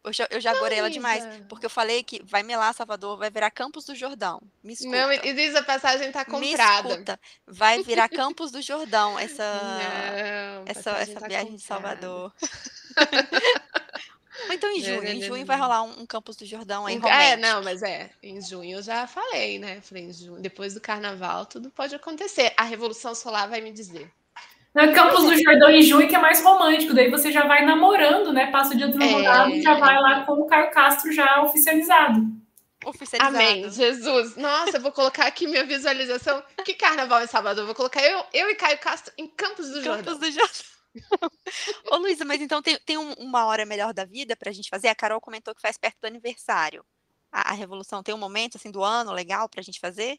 Eu 0.04 0.12
já, 0.12 0.26
eu 0.30 0.40
já 0.40 0.52
agorei 0.52 0.78
ela 0.78 0.90
demais, 0.90 1.24
porque 1.48 1.66
eu 1.66 1.70
falei 1.70 2.02
que 2.02 2.22
vai 2.24 2.42
melar 2.42 2.72
Salvador, 2.72 3.18
vai 3.18 3.30
virar 3.30 3.50
Campos 3.50 3.84
do 3.84 3.94
Jordão. 3.94 4.40
Me 4.62 4.72
escuta. 4.72 4.96
Não, 4.96 5.12
e 5.12 5.32
diz 5.32 5.54
a 5.54 5.62
passagem 5.62 6.10
tá 6.12 6.24
comprada. 6.24 6.88
Me 6.88 6.94
escuta, 6.94 7.20
vai 7.46 7.82
virar 7.82 8.08
Campos 8.08 8.50
do 8.50 8.62
Jordão 8.62 9.18
essa 9.18 9.44
Não, 9.44 10.64
essa, 10.66 10.90
essa 10.92 11.20
tá 11.20 11.28
viagem 11.28 11.52
comprada. 11.52 11.56
de 11.56 11.62
Salvador. 11.62 12.32
então 14.50 14.70
em 14.70 14.80
junho, 14.80 15.04
em 15.04 15.22
junho 15.22 15.44
vai 15.44 15.58
rolar 15.58 15.82
um, 15.82 16.00
um 16.00 16.06
Campos 16.06 16.36
do 16.36 16.46
Jordão 16.46 16.86
aí 16.86 16.98
É, 17.04 17.36
não, 17.36 17.62
mas 17.62 17.82
é, 17.82 18.10
em 18.22 18.40
junho 18.40 18.78
eu 18.78 18.82
já 18.82 19.06
falei, 19.06 19.58
né? 19.58 19.80
Falei, 19.80 20.04
em 20.04 20.12
junho, 20.12 20.40
depois 20.40 20.74
do 20.74 20.80
carnaval 20.80 21.44
tudo 21.44 21.70
pode 21.70 21.94
acontecer. 21.94 22.54
A 22.56 22.62
Revolução 22.62 23.14
Solar 23.14 23.48
vai 23.48 23.60
me 23.60 23.72
dizer. 23.72 24.10
No 24.74 24.92
Campos 24.92 25.24
do 25.24 25.36
Jordão 25.36 25.70
em 25.70 25.82
junho, 25.82 26.08
que 26.08 26.14
é 26.14 26.18
mais 26.18 26.42
romântico, 26.42 26.94
daí 26.94 27.10
você 27.10 27.32
já 27.32 27.46
vai 27.46 27.64
namorando, 27.64 28.32
né? 28.32 28.50
Passa 28.50 28.74
o 28.74 28.76
dia 28.76 28.86
dos 28.86 28.96
namorados 28.96 29.54
é... 29.54 29.56
e 29.56 29.62
já 29.62 29.74
vai 29.74 30.00
lá 30.00 30.24
com 30.24 30.34
o 30.34 30.46
Caio 30.46 30.70
Castro 30.70 31.12
já 31.12 31.42
oficializado. 31.42 32.38
Oficializado. 32.84 33.36
Amém, 33.36 33.68
Jesus. 33.70 34.36
Nossa, 34.36 34.76
eu 34.76 34.80
vou 34.80 34.92
colocar 34.92 35.26
aqui 35.26 35.46
minha 35.46 35.64
visualização. 35.64 36.42
Que 36.64 36.74
carnaval 36.74 37.22
em 37.22 37.26
Salvador? 37.26 37.66
Vou 37.66 37.74
colocar 37.74 38.02
eu, 38.02 38.24
eu 38.32 38.50
e 38.50 38.54
Caio 38.54 38.78
Castro 38.78 39.12
em 39.18 39.26
Campos 39.26 39.68
do 39.68 39.82
Jordão. 39.82 40.04
Campos 40.04 40.20
do 40.20 40.30
Jordão. 40.30 40.78
Ô, 41.90 41.96
Luísa, 41.96 42.24
mas 42.24 42.40
então 42.40 42.62
tem, 42.62 42.78
tem 42.84 42.96
uma 42.96 43.46
hora 43.46 43.66
melhor 43.66 43.92
da 43.92 44.04
vida 44.04 44.36
pra 44.36 44.52
gente 44.52 44.68
fazer? 44.68 44.88
A 44.88 44.94
Carol 44.94 45.20
comentou 45.20 45.54
que 45.54 45.60
faz 45.60 45.76
perto 45.76 45.98
do 46.00 46.06
aniversário. 46.06 46.84
A, 47.32 47.50
a 47.50 47.54
Revolução 47.54 48.02
tem 48.02 48.14
um 48.14 48.18
momento 48.18 48.56
assim 48.56 48.70
do 48.70 48.82
ano 48.82 49.12
legal 49.12 49.48
pra 49.48 49.62
gente 49.62 49.80
fazer? 49.80 50.18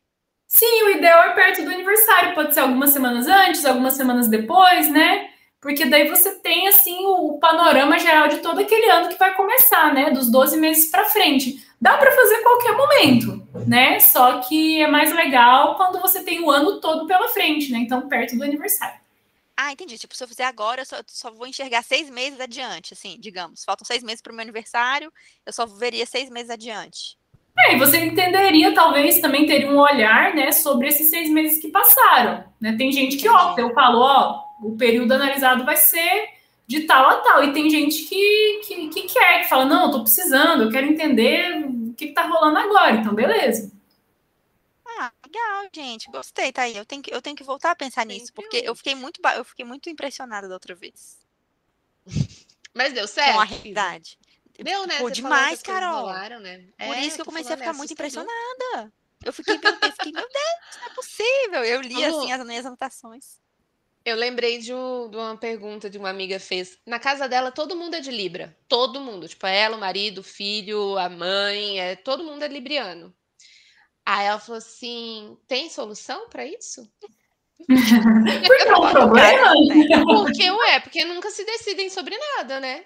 Sim, 0.49 0.83
o 0.83 0.89
ideal 0.89 1.25
é 1.25 1.33
perto 1.35 1.63
do 1.63 1.69
aniversário, 1.69 2.33
pode 2.33 2.55
ser 2.55 2.61
algumas 2.61 2.89
semanas 2.89 3.27
antes, 3.27 3.63
algumas 3.63 3.93
semanas 3.93 4.27
depois, 4.27 4.89
né? 4.89 5.29
Porque 5.61 5.85
daí 5.85 6.09
você 6.09 6.39
tem 6.39 6.67
assim 6.67 7.05
o, 7.05 7.37
panorama 7.37 7.99
geral 7.99 8.27
de 8.27 8.39
todo 8.39 8.59
aquele 8.59 8.89
ano 8.89 9.09
que 9.09 9.19
vai 9.19 9.35
começar, 9.35 9.93
né? 9.93 10.09
Dos 10.09 10.29
12 10.31 10.57
meses 10.57 10.89
para 10.89 11.05
frente. 11.05 11.63
Dá 11.79 11.97
para 11.97 12.11
fazer 12.11 12.37
qualquer 12.41 12.75
momento, 12.75 13.47
né? 13.67 13.99
Só 13.99 14.39
que 14.39 14.81
é 14.81 14.87
mais 14.87 15.13
legal 15.13 15.75
quando 15.75 16.01
você 16.01 16.23
tem 16.23 16.41
o 16.41 16.49
ano 16.49 16.81
todo 16.81 17.05
pela 17.05 17.27
frente, 17.27 17.71
né? 17.71 17.77
Então, 17.79 18.09
perto 18.09 18.35
do 18.35 18.43
aniversário. 18.43 18.99
Ah, 19.55 19.71
entendi. 19.71 19.99
Tipo, 19.99 20.15
se 20.15 20.23
eu 20.23 20.27
fizer 20.27 20.45
agora, 20.45 20.81
eu 20.81 20.85
só, 20.85 20.97
só 21.05 21.29
vou 21.29 21.45
enxergar 21.45 21.83
seis 21.83 22.09
meses 22.09 22.39
adiante, 22.39 22.93
assim, 22.93 23.17
digamos. 23.19 23.63
Faltam 23.63 23.85
seis 23.85 24.01
meses 24.01 24.21
para 24.21 24.31
o 24.31 24.35
meu 24.35 24.41
aniversário, 24.41 25.13
eu 25.45 25.53
só 25.53 25.67
veria 25.67 26.07
seis 26.07 26.27
meses 26.29 26.49
adiante. 26.49 27.18
É, 27.65 27.75
e 27.75 27.79
você 27.79 27.97
entenderia, 27.97 28.73
talvez, 28.73 29.19
também 29.19 29.45
teria 29.45 29.69
um 29.69 29.79
olhar, 29.79 30.33
né, 30.33 30.51
sobre 30.51 30.87
esses 30.87 31.09
seis 31.09 31.29
meses 31.29 31.59
que 31.59 31.69
passaram. 31.69 32.45
Né? 32.59 32.75
Tem 32.77 32.91
gente 32.91 33.17
que 33.17 33.27
opta, 33.27 33.61
eu 33.61 33.73
falo, 33.73 33.99
ó, 33.99 34.43
o 34.61 34.77
período 34.77 35.11
analisado 35.11 35.65
vai 35.65 35.75
ser 35.75 36.29
de 36.69 36.81
tal 36.81 37.09
a 37.09 37.15
tal. 37.17 37.43
E 37.43 37.51
tem 37.51 37.67
gente 37.67 38.03
que, 38.03 38.61
que, 38.63 38.89
que 38.89 39.01
quer, 39.03 39.41
que 39.41 39.49
fala, 39.49 39.65
não, 39.65 39.85
eu 39.85 39.91
tô 39.91 40.03
precisando, 40.03 40.63
eu 40.63 40.71
quero 40.71 40.85
entender 40.85 41.65
o 41.65 41.93
que, 41.95 42.07
que 42.07 42.13
tá 42.13 42.27
rolando 42.27 42.59
agora. 42.59 42.95
Então, 42.95 43.13
beleza. 43.13 43.71
Ah, 44.85 45.11
legal, 45.25 45.67
gente. 45.73 46.11
Gostei, 46.11 46.51
tá 46.51 46.63
aí. 46.63 46.77
Eu 46.77 46.85
tenho 46.85 47.01
que, 47.01 47.11
eu 47.11 47.21
tenho 47.21 47.35
que 47.35 47.43
voltar 47.43 47.71
a 47.71 47.75
pensar 47.75 48.05
nisso, 48.05 48.31
porque 48.33 48.57
eu 48.57 48.75
fiquei 48.75 48.93
muito, 48.93 49.19
eu 49.35 49.43
fiquei 49.43 49.65
muito 49.65 49.89
impressionada 49.89 50.47
da 50.47 50.53
outra 50.53 50.75
vez. 50.75 51.17
Mas 52.75 52.93
deu 52.93 53.07
certo? 53.07 53.33
Com 53.33 53.41
a 53.41 53.45
realidade. 53.45 54.18
Deu, 54.63 54.85
né? 54.87 54.97
Pô, 54.97 55.05
Você 55.07 55.13
demais, 55.15 55.61
Carol. 55.61 56.01
rolaram, 56.01 56.39
né? 56.39 56.59
Por 56.77 56.85
É, 56.95 57.01
isso 57.01 57.15
que 57.15 57.21
eu 57.21 57.25
comecei 57.25 57.53
a 57.53 57.57
falando, 57.57 57.59
ficar 57.59 57.73
é 57.75 57.77
muito 57.77 57.93
impressionada. 57.93 58.93
Eu 59.23 59.33
fiquei, 59.33 59.55
eu 59.55 59.91
fiquei, 59.91 60.11
meu 60.13 60.27
Deus, 60.27 60.77
não 60.79 60.87
é 60.87 60.89
possível. 60.95 61.63
Eu 61.63 61.81
li 61.81 62.03
Alô? 62.03 62.19
assim 62.21 62.31
as 62.31 62.45
minhas 62.45 62.65
anotações. 62.65 63.39
Eu 64.05 64.15
lembrei 64.15 64.59
de, 64.59 64.73
um- 64.73 65.09
de 65.09 65.17
uma 65.17 65.37
pergunta 65.37 65.89
de 65.89 65.97
uma 65.97 66.09
amiga 66.09 66.39
fez. 66.39 66.77
Na 66.85 66.99
casa 66.99 67.27
dela, 67.27 67.51
todo 67.51 67.75
mundo 67.75 67.95
é 67.95 67.99
de 67.99 68.11
Libra. 68.11 68.57
Todo 68.67 69.01
mundo. 69.01 69.27
Tipo, 69.27 69.45
ela, 69.45 69.75
o 69.75 69.79
marido, 69.79 70.19
o 70.19 70.23
filho, 70.23 70.97
a 70.97 71.09
mãe, 71.09 71.79
é, 71.79 71.95
todo 71.97 72.23
mundo 72.23 72.43
é 72.43 72.47
libriano. 72.47 73.13
Aí 74.05 74.25
ela 74.25 74.39
falou 74.39 74.57
assim: 74.57 75.37
tem 75.47 75.69
solução 75.69 76.29
pra 76.29 76.45
isso? 76.45 76.89
Porque 77.67 78.69
é 78.69 78.75
um 78.77 78.89
problema. 78.91 79.53
né? 79.53 80.03
Porque, 80.05 80.49
ué, 80.49 80.79
porque 80.79 81.05
nunca 81.05 81.29
se 81.29 81.43
decidem 81.45 81.89
sobre 81.89 82.17
nada, 82.17 82.59
né? 82.59 82.85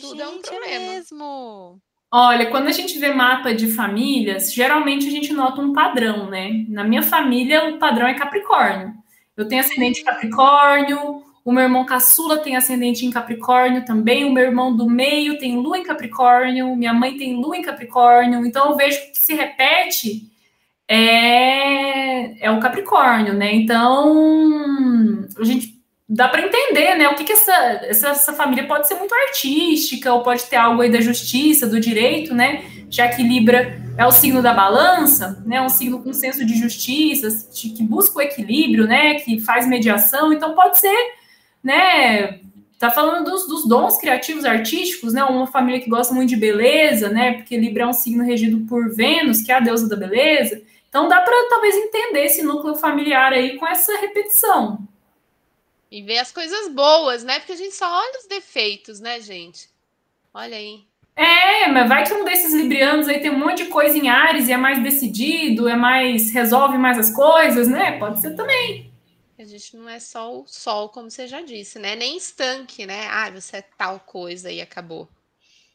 Tudo 0.00 0.22
é 0.22 0.28
um 0.28 0.32
Gente, 0.32 0.48
problema. 0.48 0.92
mesmo. 0.92 1.80
Olha, 2.10 2.50
quando 2.50 2.68
a 2.68 2.72
gente 2.72 2.98
vê 2.98 3.12
mapa 3.12 3.54
de 3.54 3.68
famílias, 3.72 4.52
geralmente 4.52 5.06
a 5.06 5.10
gente 5.10 5.32
nota 5.32 5.60
um 5.60 5.72
padrão, 5.72 6.28
né? 6.28 6.64
Na 6.68 6.84
minha 6.84 7.02
família, 7.02 7.70
o 7.70 7.78
padrão 7.78 8.06
é 8.06 8.14
Capricórnio. 8.14 8.92
Eu 9.36 9.48
tenho 9.48 9.62
ascendente 9.62 10.00
em 10.00 10.04
Capricórnio, 10.04 11.22
o 11.44 11.52
meu 11.52 11.64
irmão 11.64 11.84
caçula 11.84 12.38
tem 12.38 12.56
ascendente 12.56 13.04
em 13.04 13.10
Capricórnio 13.10 13.84
também, 13.84 14.24
o 14.24 14.32
meu 14.32 14.44
irmão 14.44 14.76
do 14.76 14.88
meio 14.88 15.38
tem 15.38 15.56
lua 15.56 15.78
em 15.78 15.82
Capricórnio, 15.82 16.76
minha 16.76 16.92
mãe 16.92 17.16
tem 17.16 17.34
lua 17.36 17.56
em 17.56 17.62
Capricórnio, 17.62 18.44
então 18.46 18.70
eu 18.70 18.76
vejo 18.76 18.98
que 19.10 19.18
se 19.18 19.34
repete 19.34 20.30
é, 20.86 22.44
é 22.46 22.50
o 22.50 22.60
Capricórnio, 22.60 23.34
né? 23.34 23.54
Então, 23.54 25.26
a 25.38 25.44
gente 25.44 25.71
dá 26.14 26.28
para 26.28 26.42
entender, 26.42 26.94
né? 26.94 27.08
O 27.08 27.14
que, 27.14 27.24
que 27.24 27.32
essa, 27.32 27.54
essa, 27.84 28.08
essa 28.10 28.32
família 28.34 28.66
pode 28.66 28.86
ser 28.86 28.96
muito 28.96 29.14
artística, 29.14 30.12
ou 30.12 30.22
pode 30.22 30.44
ter 30.44 30.56
algo 30.56 30.82
aí 30.82 30.92
da 30.92 31.00
justiça, 31.00 31.66
do 31.66 31.80
direito, 31.80 32.34
né? 32.34 32.64
Já 32.90 33.08
que 33.08 33.22
Libra 33.22 33.80
é 33.96 34.06
o 34.06 34.12
signo 34.12 34.42
da 34.42 34.52
balança, 34.52 35.42
né? 35.46 35.62
Um 35.62 35.70
signo 35.70 36.02
com 36.02 36.12
senso 36.12 36.44
de 36.44 36.54
justiça, 36.54 37.48
que 37.50 37.82
busca 37.82 38.18
o 38.18 38.20
equilíbrio, 38.20 38.86
né? 38.86 39.14
Que 39.20 39.40
faz 39.40 39.66
mediação, 39.66 40.34
então 40.34 40.54
pode 40.54 40.78
ser, 40.78 41.14
né? 41.64 42.40
Tá 42.78 42.90
falando 42.90 43.30
dos, 43.30 43.46
dos 43.46 43.66
dons 43.66 43.96
criativos 43.96 44.44
artísticos, 44.44 45.14
né? 45.14 45.24
Uma 45.24 45.46
família 45.46 45.80
que 45.80 45.88
gosta 45.88 46.12
muito 46.12 46.28
de 46.28 46.36
beleza, 46.36 47.08
né? 47.08 47.32
Porque 47.32 47.56
Libra 47.56 47.84
é 47.84 47.86
um 47.86 47.92
signo 47.94 48.22
regido 48.22 48.66
por 48.68 48.94
Vênus, 48.94 49.40
que 49.40 49.50
é 49.50 49.54
a 49.54 49.60
deusa 49.60 49.88
da 49.88 49.96
beleza. 49.96 50.60
Então 50.90 51.08
dá 51.08 51.22
para 51.22 51.48
talvez 51.48 51.74
entender 51.74 52.26
esse 52.26 52.42
núcleo 52.42 52.74
familiar 52.74 53.32
aí 53.32 53.56
com 53.56 53.66
essa 53.66 53.98
repetição. 53.98 54.86
E 55.92 56.02
ver 56.02 56.18
as 56.18 56.32
coisas 56.32 56.68
boas, 56.74 57.22
né? 57.22 57.38
Porque 57.38 57.52
a 57.52 57.56
gente 57.56 57.76
só 57.76 57.86
olha 57.88 58.18
os 58.18 58.26
defeitos, 58.26 58.98
né, 59.00 59.20
gente? 59.20 59.70
Olha 60.34 60.56
aí. 60.56 60.86
É, 61.16 61.68
mas 61.68 61.88
vai 61.88 62.04
que 62.06 62.12
um 62.14 62.24
desses 62.24 62.52
librianos 62.54 63.08
aí 63.08 63.20
tem 63.20 63.30
um 63.30 63.38
monte 63.38 63.64
de 63.64 63.70
coisa 63.70 63.96
em 63.96 64.08
Ares 64.08 64.48
e 64.48 64.52
é 64.52 64.56
mais 64.56 64.82
decidido, 64.82 65.68
é 65.68 65.76
mais 65.76 66.32
resolve 66.32 66.78
mais 66.78 66.98
as 66.98 67.14
coisas, 67.14 67.68
né? 67.68 67.98
Pode 67.98 68.20
ser 68.20 68.34
também. 68.34 68.92
A 69.38 69.44
gente 69.44 69.76
não 69.76 69.86
é 69.90 70.00
só 70.00 70.40
o 70.40 70.46
sol, 70.46 70.88
como 70.88 71.10
você 71.10 71.26
já 71.28 71.42
disse, 71.42 71.78
né? 71.78 71.94
Nem 71.94 72.16
estanque, 72.16 72.86
né? 72.86 73.06
Ah, 73.08 73.30
você 73.30 73.58
é 73.58 73.62
tal 73.62 74.00
coisa 74.00 74.50
e 74.50 74.58
acabou. 74.58 75.06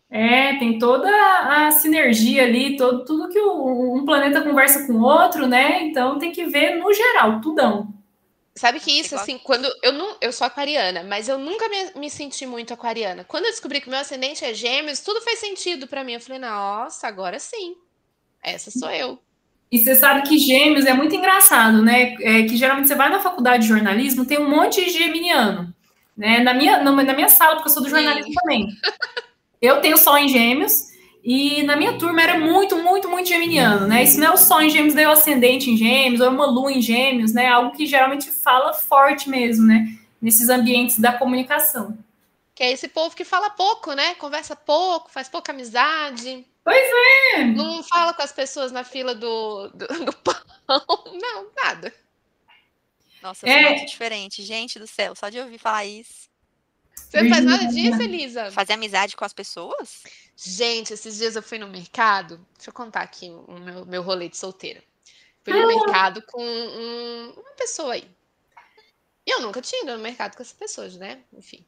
É, 0.10 0.58
tem 0.58 0.80
toda 0.80 1.10
a 1.10 1.72
sinergia 1.72 2.44
ali, 2.44 2.78
todo, 2.78 3.04
tudo 3.04 3.28
que 3.30 3.40
o- 3.40 3.94
um 3.96 4.06
planeta 4.06 4.42
conversa 4.42 4.88
com 4.88 4.94
o 4.94 5.04
outro, 5.04 5.46
né? 5.48 5.84
Então 5.84 6.18
tem 6.18 6.32
que 6.32 6.46
ver 6.46 6.76
no 6.78 6.94
geral, 6.94 7.42
tudão. 7.42 7.94
Sabe 8.58 8.80
que 8.80 8.92
isso, 8.92 9.10
igual- 9.10 9.22
assim, 9.22 9.38
quando 9.38 9.68
eu 9.84 9.94
não, 9.94 10.18
eu 10.20 10.32
sou 10.32 10.46
aquariana, 10.48 11.04
mas 11.04 11.30
eu 11.30 11.38
nunca 11.38 11.68
me, 11.70 12.00
me 12.00 12.10
senti 12.10 12.46
muito 12.46 12.74
aquariana. 12.74 13.24
Quando 13.24 13.46
eu 13.46 13.52
descobri 13.52 13.80
que 13.80 13.90
meu 13.90 14.00
ascendente 14.00 14.44
é 14.44 14.54
gêmeos, 14.54 15.00
tudo 15.00 15.22
fez 15.22 15.40
sentido 15.40 15.88
pra 15.88 16.04
mim. 16.04 16.14
Eu 16.14 16.22
falei, 16.22 16.40
nossa, 16.40 17.08
agora 17.08 17.40
sim. 17.40 17.76
Essa 18.44 18.72
sou 18.72 18.90
eu. 18.90 19.20
E 19.72 19.80
você 19.80 19.96
sabe 19.96 20.28
que 20.28 20.38
gêmeos 20.38 20.86
é 20.86 20.94
muito 20.94 21.14
engraçado, 21.16 21.82
né? 21.84 22.16
É 22.22 22.44
que 22.44 22.56
geralmente 22.56 22.88
você 22.88 22.96
vai 22.96 23.10
na 23.10 23.20
faculdade 23.20 23.64
de 23.64 23.70
jornalismo, 23.70 24.26
tem 24.26 24.40
um 24.40 24.50
monte 24.50 24.84
de 24.84 24.92
geminiano. 24.92 25.74
Né? 26.16 26.40
Na, 26.40 26.54
minha, 26.54 26.82
na, 26.82 26.92
minha 26.92 27.30
sala, 27.30 27.56
porque 27.56 27.70
eu 27.70 27.74
sou 27.74 27.84
do 27.84 27.90
jornalismo 27.90 28.34
também. 28.34 28.68
Eu 29.62 29.82
tenho 29.82 29.98
sol 29.98 30.18
em 30.18 30.30
gêmeos, 30.30 30.87
e 31.30 31.62
na 31.64 31.76
minha 31.76 31.98
turma 31.98 32.22
era 32.22 32.40
muito, 32.40 32.78
muito, 32.82 33.10
muito 33.10 33.28
geminiano, 33.28 33.86
né? 33.86 34.02
Isso 34.02 34.18
não 34.18 34.28
é 34.28 34.32
o 34.32 34.38
sol 34.38 34.62
em 34.62 34.70
gêmeos, 34.70 34.94
daí 34.94 35.04
é 35.04 35.10
o 35.10 35.12
ascendente 35.12 35.70
em 35.70 35.76
gêmeos, 35.76 36.22
ou 36.22 36.28
é 36.28 36.30
uma 36.30 36.46
lua 36.46 36.72
em 36.72 36.82
gêmeos, 36.82 37.34
né? 37.34 37.50
Algo 37.50 37.76
que 37.76 37.86
geralmente 37.86 38.32
fala 38.32 38.74
forte 38.74 39.30
mesmo, 39.30 39.66
né? 39.68 39.94
Nesses 40.22 40.48
ambientes 40.48 40.98
da 41.00 41.12
comunicação. 41.12 41.98
Que 42.56 42.64
é 42.64 42.72
esse 42.72 42.88
povo 42.88 43.14
que 43.14 43.26
fala 43.26 43.50
pouco, 43.50 43.92
né? 43.92 44.16
Conversa 44.16 44.56
pouco, 44.56 45.12
faz 45.12 45.28
pouca 45.28 45.52
amizade. 45.52 46.46
Pois 46.64 46.88
é. 47.36 47.44
Não 47.44 47.84
fala 47.84 48.14
com 48.14 48.22
as 48.22 48.32
pessoas 48.32 48.72
na 48.72 48.86
fila 48.86 49.14
do, 49.14 49.68
do, 49.68 49.86
do 50.06 50.14
pão. 50.24 50.34
Não, 51.22 51.48
nada. 51.62 51.94
Nossa, 53.22 53.46
eu 53.46 53.52
sou 53.52 53.60
É. 53.62 53.70
muito 53.70 53.86
diferente. 53.86 54.44
Gente 54.44 54.80
do 54.80 54.88
céu, 54.88 55.14
só 55.14 55.28
de 55.28 55.40
ouvir 55.42 55.58
falar 55.58 55.84
isso. 55.86 56.30
Você 56.96 57.22
não 57.22 57.30
faz 57.30 57.44
nada 57.44 57.66
disso, 57.66 58.02
Elisa? 58.02 58.50
Fazer 58.52 58.74
amizade 58.74 59.16
com 59.18 59.26
as 59.26 59.34
pessoas? 59.34 60.04
Gente, 60.38 60.94
esses 60.94 61.18
dias 61.18 61.36
eu 61.36 61.42
fui 61.42 61.58
no 61.58 61.68
mercado. 61.68 62.38
Deixa 62.56 62.70
eu 62.70 62.74
contar 62.74 63.02
aqui 63.02 63.30
o 63.30 63.60
meu, 63.60 63.86
meu 63.86 64.02
rolê 64.04 64.30
de 64.30 64.38
solteira. 64.38 64.84
Fui 65.44 65.54
no 65.54 65.68
mercado 65.68 66.22
com 66.28 66.42
um- 66.44 67.32
uma 67.32 67.52
pessoa 67.54 67.94
aí. 67.94 68.08
E 69.26 69.32
eu 69.32 69.42
nunca 69.42 69.62
tinha 69.62 69.82
ido 69.84 69.94
no 69.98 70.00
mercado 70.04 70.36
com 70.36 70.42
essa 70.44 70.56
pessoa, 70.56 70.88
né? 70.90 71.24
Enfim. 71.34 71.66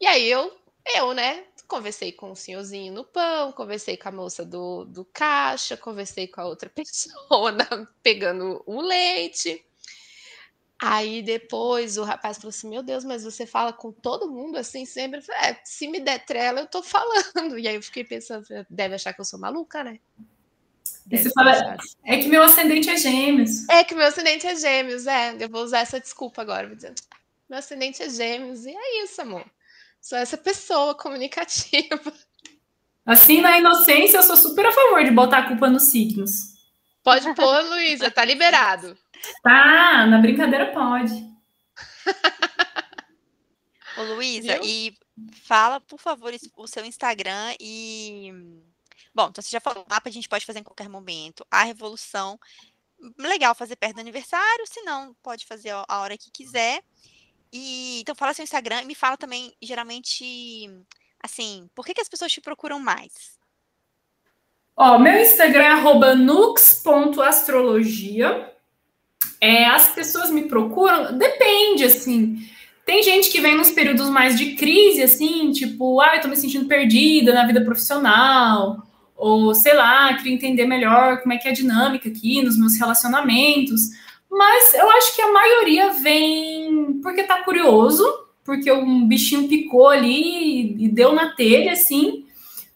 E 0.00 0.06
aí 0.06 0.30
eu, 0.30 0.56
eu, 0.94 1.12
né? 1.14 1.44
Conversei 1.68 2.12
com 2.12 2.30
o 2.30 2.36
senhorzinho 2.36 2.92
no 2.94 3.04
pão, 3.04 3.50
conversei 3.52 3.96
com 3.96 4.08
a 4.08 4.12
moça 4.12 4.44
do, 4.44 4.84
do 4.84 5.04
caixa, 5.04 5.76
conversei 5.76 6.28
com 6.28 6.40
a 6.40 6.46
outra 6.46 6.70
pessoa 6.74 7.50
na- 7.52 7.88
pegando 8.02 8.62
o 8.66 8.80
leite. 8.80 9.65
Aí 10.80 11.22
depois 11.22 11.96
o 11.96 12.04
rapaz 12.04 12.36
falou 12.36 12.50
assim: 12.50 12.68
Meu 12.68 12.82
Deus, 12.82 13.04
mas 13.04 13.24
você 13.24 13.46
fala 13.46 13.72
com 13.72 13.90
todo 13.90 14.30
mundo 14.30 14.56
assim 14.58 14.84
sempre? 14.84 15.20
Eu 15.20 15.22
falei, 15.22 15.50
é, 15.50 15.60
se 15.64 15.88
me 15.88 16.00
der 16.00 16.24
trela, 16.24 16.60
eu 16.60 16.66
tô 16.66 16.82
falando. 16.82 17.58
E 17.58 17.66
aí 17.66 17.74
eu 17.74 17.82
fiquei 17.82 18.04
pensando: 18.04 18.44
deve 18.68 18.94
achar 18.94 19.12
que 19.14 19.20
eu 19.20 19.24
sou 19.24 19.38
maluca, 19.38 19.82
né? 19.82 19.98
Fala- 21.34 21.52
achar. 21.52 21.76
É 22.04 22.18
que 22.18 22.28
meu 22.28 22.42
ascendente 22.42 22.90
é 22.90 22.96
gêmeos. 22.96 23.68
É 23.68 23.84
que 23.84 23.94
meu 23.94 24.06
ascendente 24.06 24.46
é 24.46 24.54
gêmeos, 24.56 25.06
é. 25.06 25.36
Eu 25.40 25.48
vou 25.48 25.62
usar 25.62 25.78
essa 25.80 26.00
desculpa 26.00 26.42
agora, 26.42 26.66
vou 26.66 26.76
dizer, 26.76 26.92
"Ah, 27.10 27.16
meu 27.48 27.58
ascendente 27.58 28.02
é 28.02 28.10
gêmeos, 28.10 28.66
e 28.66 28.70
é 28.76 29.02
isso, 29.04 29.22
amor. 29.22 29.44
Sou 30.00 30.18
essa 30.18 30.36
pessoa 30.36 30.94
comunicativa. 30.94 32.00
Assim, 33.04 33.40
na 33.40 33.56
inocência, 33.58 34.18
eu 34.18 34.22
sou 34.22 34.36
super 34.36 34.66
a 34.66 34.72
favor 34.72 35.04
de 35.04 35.10
botar 35.12 35.38
a 35.38 35.48
culpa 35.48 35.70
nos 35.70 35.84
signos. 35.84 36.55
Pode 37.06 37.32
pôr, 37.36 37.62
Luísa, 37.66 38.10
tá 38.10 38.24
liberado. 38.24 38.98
Tá, 39.40 40.06
na 40.06 40.18
brincadeira 40.18 40.72
pode. 40.72 41.14
Ô, 43.96 44.02
Luísa, 44.14 44.58
e 44.64 44.92
fala, 45.44 45.80
por 45.80 46.00
favor, 46.00 46.34
o 46.56 46.66
seu 46.66 46.84
Instagram 46.84 47.54
e. 47.60 48.32
Bom, 49.14 49.28
então 49.28 49.40
você 49.40 49.50
já 49.50 49.60
falou, 49.60 49.84
o 49.84 49.86
mapa 49.88 50.08
a 50.08 50.12
gente 50.12 50.28
pode 50.28 50.44
fazer 50.44 50.58
em 50.58 50.64
qualquer 50.64 50.88
momento. 50.88 51.46
A 51.48 51.62
revolução, 51.62 52.40
legal 53.16 53.54
fazer 53.54 53.76
perto 53.76 53.94
do 53.94 54.00
aniversário, 54.00 54.66
se 54.66 54.82
não, 54.82 55.14
pode 55.22 55.46
fazer 55.46 55.70
a 55.70 55.84
a 55.88 56.00
hora 56.00 56.18
que 56.18 56.32
quiser. 56.32 56.82
E 57.52 58.00
então 58.00 58.16
fala 58.16 58.34
seu 58.34 58.42
Instagram 58.42 58.82
e 58.82 58.86
me 58.86 58.96
fala 58.96 59.16
também, 59.16 59.54
geralmente, 59.62 60.68
assim, 61.22 61.70
por 61.72 61.86
que, 61.86 61.94
que 61.94 62.00
as 62.00 62.08
pessoas 62.08 62.32
te 62.32 62.40
procuram 62.40 62.80
mais? 62.80 63.35
Ó, 64.76 64.98
meu 64.98 65.22
Instagram 65.22 65.62
é 65.62 65.70
arroba 65.70 66.14
nux.astrologia. 66.14 68.50
É, 69.40 69.64
as 69.64 69.88
pessoas 69.88 70.30
me 70.30 70.42
procuram, 70.42 71.16
depende, 71.16 71.84
assim. 71.84 72.46
Tem 72.84 73.02
gente 73.02 73.30
que 73.30 73.40
vem 73.40 73.56
nos 73.56 73.70
períodos 73.70 74.10
mais 74.10 74.36
de 74.36 74.54
crise, 74.54 75.02
assim, 75.02 75.50
tipo, 75.50 75.98
ah, 76.02 76.16
eu 76.16 76.20
tô 76.20 76.28
me 76.28 76.36
sentindo 76.36 76.66
perdida 76.66 77.32
na 77.32 77.46
vida 77.46 77.64
profissional, 77.64 78.86
ou 79.16 79.54
sei 79.54 79.72
lá, 79.72 80.12
queria 80.14 80.34
entender 80.34 80.66
melhor 80.66 81.22
como 81.22 81.32
é 81.32 81.38
que 81.38 81.48
é 81.48 81.52
a 81.52 81.54
dinâmica 81.54 82.10
aqui 82.10 82.42
nos 82.42 82.58
meus 82.58 82.78
relacionamentos. 82.78 83.88
Mas 84.30 84.74
eu 84.74 84.90
acho 84.90 85.16
que 85.16 85.22
a 85.22 85.32
maioria 85.32 85.94
vem 85.94 87.00
porque 87.02 87.22
tá 87.22 87.42
curioso, 87.42 88.04
porque 88.44 88.70
um 88.70 89.08
bichinho 89.08 89.48
picou 89.48 89.88
ali 89.88 90.84
e 90.84 90.88
deu 90.88 91.14
na 91.14 91.30
telha, 91.30 91.72
assim 91.72 92.25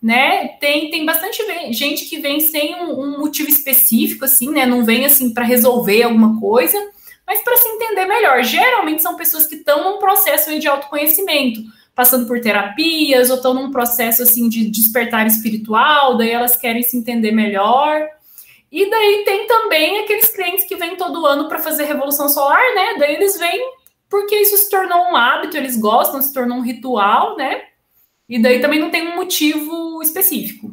né? 0.03 0.49
Tem, 0.61 0.91
tem 0.91 1.05
bastante 1.05 1.43
gente 1.73 2.07
que 2.07 2.19
vem 2.19 2.41
sem 2.41 2.75
um, 2.75 3.01
um 3.01 3.19
motivo 3.19 3.51
específico, 3.51 4.25
assim, 4.25 4.51
né? 4.51 4.65
Não 4.65 4.85
vem 4.85 5.05
assim 5.05 5.35
para 5.35 5.45
resolver 5.45 6.03
alguma 6.03 6.41
coisa, 6.41 6.79
mas 7.27 7.43
para 7.43 7.57
se 7.57 7.69
entender 7.69 8.07
melhor. 8.07 8.43
Geralmente 8.43 9.03
são 9.03 9.17
pessoas 9.17 9.47
que 9.47 9.57
estão 9.57 9.85
num 9.85 9.99
processo 9.99 10.59
de 10.59 10.67
autoconhecimento, 10.67 11.61
passando 11.95 12.27
por 12.27 12.41
terapias, 12.41 13.29
ou 13.29 13.37
estão 13.37 13.53
num 13.53 13.71
processo 13.71 14.23
assim 14.23 14.49
de 14.49 14.71
despertar 14.71 15.27
espiritual, 15.27 16.17
daí 16.17 16.31
elas 16.31 16.57
querem 16.57 16.83
se 16.83 16.97
entender 16.97 17.33
melhor. 17.33 18.07
E 18.73 18.89
daí 18.89 19.23
tem 19.25 19.47
também 19.47 19.99
aqueles 19.99 20.31
clientes 20.31 20.65
que 20.65 20.77
vêm 20.77 20.97
todo 20.97 21.27
ano 21.27 21.49
para 21.49 21.59
fazer 21.59 21.85
revolução 21.85 22.29
solar, 22.29 22.63
né? 22.75 22.95
Daí 22.99 23.17
eles 23.17 23.39
vêm 23.39 23.61
porque 24.09 24.35
isso 24.35 24.57
se 24.57 24.69
tornou 24.69 24.99
um 25.05 25.17
hábito, 25.17 25.57
eles 25.57 25.77
gostam, 25.77 26.21
se 26.21 26.33
tornou 26.33 26.59
um 26.59 26.63
ritual, 26.63 27.37
né? 27.37 27.63
E 28.31 28.41
daí 28.41 28.61
também 28.61 28.79
não 28.79 28.93
tem 28.93 29.09
um 29.09 29.17
motivo 29.17 30.01
específico. 30.01 30.73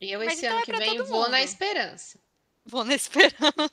E 0.00 0.10
eu 0.10 0.22
esse 0.22 0.46
então 0.46 0.52
ano 0.52 0.62
é 0.62 0.64
que 0.64 0.72
vem 0.72 1.02
vou 1.02 1.20
mundo. 1.20 1.30
na 1.30 1.42
esperança. 1.42 2.18
Vou 2.64 2.86
na 2.86 2.94
esperança. 2.96 3.70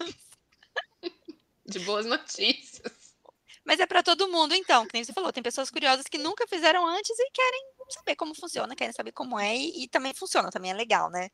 De 1.65 1.79
boas 1.79 2.05
notícias. 2.05 3.15
Mas 3.63 3.79
é 3.79 3.85
para 3.85 4.03
todo 4.03 4.27
mundo, 4.27 4.53
então, 4.53 4.85
que 4.85 4.93
nem 4.93 5.05
você 5.05 5.13
falou, 5.13 5.31
tem 5.31 5.41
pessoas 5.41 5.71
curiosas 5.71 6.05
que 6.05 6.17
nunca 6.17 6.45
fizeram 6.49 6.85
antes 6.85 7.17
e 7.17 7.31
querem 7.31 7.61
saber 7.91 8.17
como 8.17 8.35
funciona, 8.35 8.75
querem 8.75 8.91
saber 8.91 9.13
como 9.13 9.39
é, 9.39 9.55
e, 9.55 9.85
e 9.85 9.87
também 9.87 10.13
funciona, 10.13 10.49
também 10.49 10.71
é 10.71 10.73
legal, 10.73 11.09
né? 11.09 11.29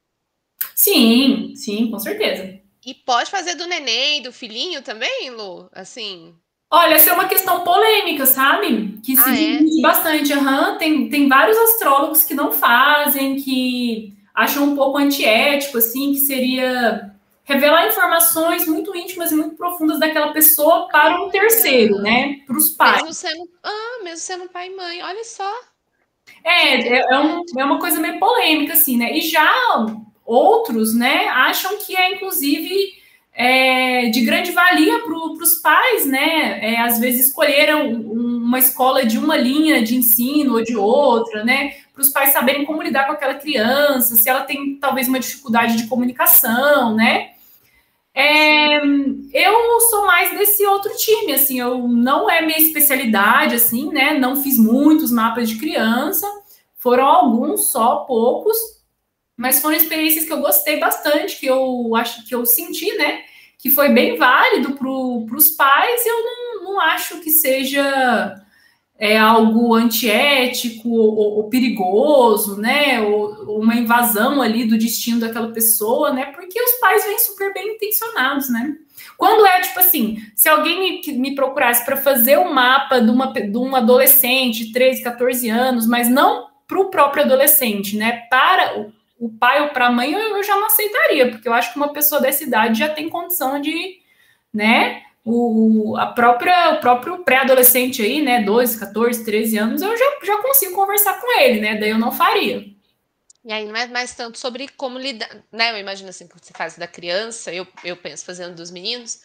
Sim, 0.76 1.56
sim, 1.56 1.90
com 1.90 1.98
certeza. 1.98 2.62
E 2.86 2.94
pode 2.94 3.32
fazer 3.32 3.56
do 3.56 3.66
neném, 3.66 4.22
do 4.22 4.32
filhinho 4.32 4.84
também, 4.84 5.32
Lu? 5.32 5.68
Assim. 5.72 6.38
Olha, 6.72 6.96
essa 6.96 7.10
é 7.10 7.14
uma 7.14 7.28
questão 7.28 7.64
polêmica, 7.64 8.26
sabe? 8.26 9.00
Que 9.04 9.16
se 9.16 9.30
ah, 9.30 9.80
é? 9.80 9.82
bastante. 9.82 10.34
Uhum. 10.34 10.78
Tem, 10.78 11.10
tem 11.10 11.28
vários 11.28 11.58
astrólogos 11.58 12.24
que 12.24 12.36
não 12.36 12.52
fazem, 12.52 13.38
que 13.38 14.14
acham 14.34 14.66
um 14.66 14.76
pouco 14.76 14.98
antiético, 14.98 15.80
assim, 15.80 16.12
que 16.12 16.20
seria 16.20 17.12
revelar 17.44 17.88
informações 17.88 18.68
muito 18.68 18.96
íntimas 18.96 19.32
e 19.32 19.36
muito 19.36 19.56
profundas 19.56 20.00
daquela 20.00 20.32
pessoa 20.32 20.88
para 20.88 21.20
um 21.20 21.30
terceiro, 21.30 21.98
né? 21.98 22.42
Para 22.46 22.56
os 22.56 22.70
pais. 22.70 23.02
Mesmo 23.02 23.14
sendo, 23.14 23.50
ah, 23.64 24.04
mesmo 24.04 24.20
sendo 24.20 24.50
pai 24.50 24.68
e 24.68 24.76
mãe, 24.76 25.02
olha 25.02 25.24
só. 25.24 25.52
É, 26.44 26.76
é, 26.76 27.06
é, 27.12 27.20
um, 27.20 27.44
é 27.58 27.66
uma 27.66 27.80
coisa 27.80 28.00
meio 28.00 28.20
polêmica, 28.20 28.74
assim, 28.74 28.98
né? 28.98 29.18
E 29.18 29.22
já 29.22 29.52
outros, 30.24 30.94
né, 30.94 31.28
acham 31.30 31.80
que 31.80 31.98
é, 31.98 32.14
inclusive, 32.14 32.99
é, 33.40 34.10
de 34.10 34.20
grande 34.20 34.52
valia 34.52 35.00
para 35.00 35.14
os 35.16 35.56
pais, 35.56 36.06
né? 36.06 36.60
É, 36.62 36.82
às 36.82 37.00
vezes 37.00 37.28
escolheram 37.28 37.90
uma 37.90 38.60
escola 38.60 39.06
de 39.06 39.18
uma 39.18 39.38
linha 39.38 39.82
de 39.82 39.96
ensino 39.96 40.56
ou 40.56 40.62
de 40.62 40.76
outra, 40.76 41.46
né? 41.46 41.76
Para 41.94 42.02
os 42.02 42.10
pais 42.10 42.34
saberem 42.34 42.66
como 42.66 42.84
lidar 42.84 43.06
com 43.06 43.14
aquela 43.14 43.36
criança, 43.36 44.18
se 44.18 44.28
ela 44.28 44.42
tem 44.42 44.76
talvez 44.76 45.08
uma 45.08 45.22
dificuldade 45.22 45.78
de 45.78 45.88
comunicação, 45.88 46.94
né? 46.98 47.30
É, 48.14 48.76
eu 49.34 49.80
sou 49.90 50.06
mais 50.06 50.38
desse 50.38 50.66
outro 50.66 50.92
time, 50.98 51.32
assim, 51.32 51.62
eu 51.62 51.88
não 51.88 52.30
é 52.30 52.42
minha 52.42 52.60
especialidade, 52.60 53.56
assim, 53.56 53.90
né? 53.90 54.16
Não 54.16 54.44
fiz 54.44 54.58
muitos 54.58 55.14
mapas 55.14 55.48
de 55.48 55.58
criança, 55.58 56.28
foram 56.78 57.06
alguns 57.06 57.72
só, 57.72 58.00
poucos, 58.00 58.58
mas 59.38 59.62
foram 59.62 59.78
experiências 59.78 60.26
que 60.26 60.34
eu 60.34 60.42
gostei 60.42 60.78
bastante, 60.78 61.40
que 61.40 61.46
eu 61.46 61.96
acho 61.96 62.28
que 62.28 62.36
eu 62.36 62.46
senti, 62.46 62.98
né? 62.98 63.29
Que 63.60 63.70
foi 63.70 63.90
bem 63.90 64.18
válido 64.18 64.74
para 64.74 64.90
os 64.90 65.50
pais, 65.50 66.06
eu 66.06 66.24
não, 66.24 66.64
não 66.64 66.82
acho 66.82 67.20
que 67.20 67.30
seja 67.30 68.44
é 69.00 69.18
algo 69.18 69.74
antiético 69.74 70.90
ou, 70.90 71.38
ou, 71.38 71.50
perigoso, 71.50 72.60
né? 72.60 73.00
Ou, 73.00 73.48
ou, 73.48 73.62
uma 73.62 73.76
invasão 73.76 74.42
ali 74.42 74.66
do 74.66 74.78
destino 74.78 75.22
daquela 75.22 75.54
pessoa, 75.54 76.12
né? 76.12 76.26
Porque 76.36 76.62
os 76.62 76.74
pais 76.82 77.06
vêm 77.06 77.18
super 77.18 77.54
bem 77.54 77.76
intencionados, 77.76 78.50
né? 78.50 78.76
Quando 79.18 79.46
é 79.46 79.62
tipo 79.62 79.80
assim, 79.80 80.18
se 80.36 80.50
alguém 80.50 81.02
me, 81.02 81.18
me 81.18 81.34
procurasse 81.34 81.86
para 81.86 81.96
fazer 81.96 82.38
um 82.38 82.54
mapa 82.54 83.00
de, 83.00 83.10
uma, 83.10 83.32
de 83.32 83.58
um 83.58 83.74
adolescente 83.74 84.66
de 84.66 84.74
13, 84.74 85.02
14 85.02 85.50
anos, 85.50 85.88
mas 85.88 86.10
não 86.10 86.50
para 86.68 86.80
o 86.80 86.90
próprio 86.90 87.24
adolescente, 87.24 87.96
né? 87.96 88.24
Para 88.30 88.86
o, 89.20 89.30
pai 89.30 89.62
ou 89.62 89.70
para 89.70 89.88
a 89.88 89.92
mãe, 89.92 90.12
eu, 90.12 90.20
eu 90.20 90.44
já 90.44 90.56
não 90.56 90.68
aceitaria, 90.68 91.30
porque 91.30 91.48
eu 91.48 91.54
acho 91.54 91.72
que 91.72 91.78
uma 91.78 91.94
pessoa 91.94 92.22
dessa 92.22 92.44
idade 92.44 92.80
já 92.80 92.90
tem 92.90 93.10
condição 93.10 93.60
de, 93.60 94.00
né? 94.54 95.04
o, 95.24 95.96
a 95.98 96.08
própria, 96.08 96.72
o 96.72 96.80
próprio 96.80 97.24
pré-adolescente 97.24 98.02
aí, 98.02 98.22
né, 98.22 98.42
12, 98.42 98.80
14, 98.80 99.24
13 99.24 99.58
anos, 99.58 99.82
eu 99.82 99.96
já, 99.98 100.20
já 100.24 100.42
consigo 100.42 100.74
conversar 100.74 101.20
com 101.20 101.40
ele, 101.40 101.62
né, 101.62 101.78
daí 101.78 101.90
eu 101.90 102.00
não 102.00 102.12
faria. 102.12 102.66
E 103.46 103.54
aí 103.54 103.66
não 103.66 103.76
é 103.76 103.88
mais 103.88 104.14
tanto 104.16 104.38
sobre 104.38 104.68
como 104.70 104.98
lidar, 104.98 105.30
né, 105.52 105.72
eu 105.72 105.78
imagino 105.78 106.10
assim, 106.10 106.28
quando 106.28 106.44
você 106.44 106.54
faz 106.54 106.78
da 106.78 106.88
criança, 106.88 107.54
eu, 107.54 107.68
eu 107.84 107.96
penso 107.98 108.26
fazendo 108.26 108.56
dos 108.56 108.72
meninos, 108.72 109.22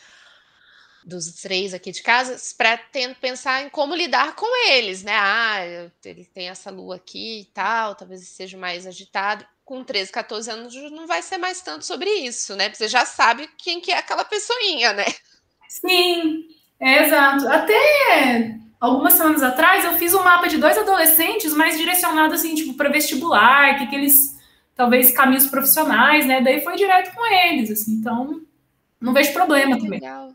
dos 1.04 1.32
três 1.42 1.74
aqui 1.74 1.92
de 1.92 2.02
casa, 2.02 2.36
para 2.56 2.78
pensar 3.20 3.62
em 3.62 3.68
como 3.68 3.94
lidar 3.94 4.34
com 4.34 4.70
eles, 4.70 5.02
né, 5.02 5.14
ah, 5.16 5.90
ele 6.04 6.24
tem 6.26 6.48
essa 6.48 6.70
lua 6.70 6.96
aqui 6.96 7.40
e 7.40 7.44
tal, 7.46 7.94
talvez 7.94 8.26
seja 8.28 8.58
mais 8.58 8.86
agitado, 8.86 9.46
com 9.64 9.82
13, 9.82 10.12
14 10.12 10.50
anos 10.50 10.74
não 10.92 11.06
vai 11.06 11.22
ser 11.22 11.38
mais 11.38 11.60
tanto 11.62 11.84
sobre 11.84 12.10
isso, 12.10 12.54
né, 12.54 12.72
você 12.72 12.86
já 12.88 13.04
sabe 13.04 13.48
quem 13.58 13.80
que 13.80 13.90
é 13.90 13.98
aquela 13.98 14.24
pessoinha, 14.24 14.92
né. 14.92 15.06
Sim, 15.68 16.46
é 16.80 17.04
exato. 17.04 17.48
Até 17.48 18.56
algumas 18.78 19.14
semanas 19.14 19.42
atrás 19.42 19.84
eu 19.84 19.94
fiz 19.94 20.14
um 20.14 20.22
mapa 20.22 20.46
de 20.46 20.58
dois 20.58 20.76
adolescentes, 20.76 21.52
mais 21.54 21.76
direcionado 21.76 22.34
assim, 22.34 22.54
tipo, 22.54 22.74
para 22.74 22.90
vestibular, 22.90 23.78
que 23.78 23.84
aqueles 23.84 24.38
talvez 24.76 25.10
caminhos 25.10 25.46
profissionais, 25.46 26.26
né? 26.26 26.40
Daí 26.42 26.62
foi 26.62 26.76
direto 26.76 27.14
com 27.14 27.24
eles, 27.26 27.70
assim. 27.70 27.92
Então, 27.92 28.42
não 29.00 29.12
vejo 29.12 29.32
problema 29.32 29.76
também. 29.76 30.00
Legal. 30.00 30.32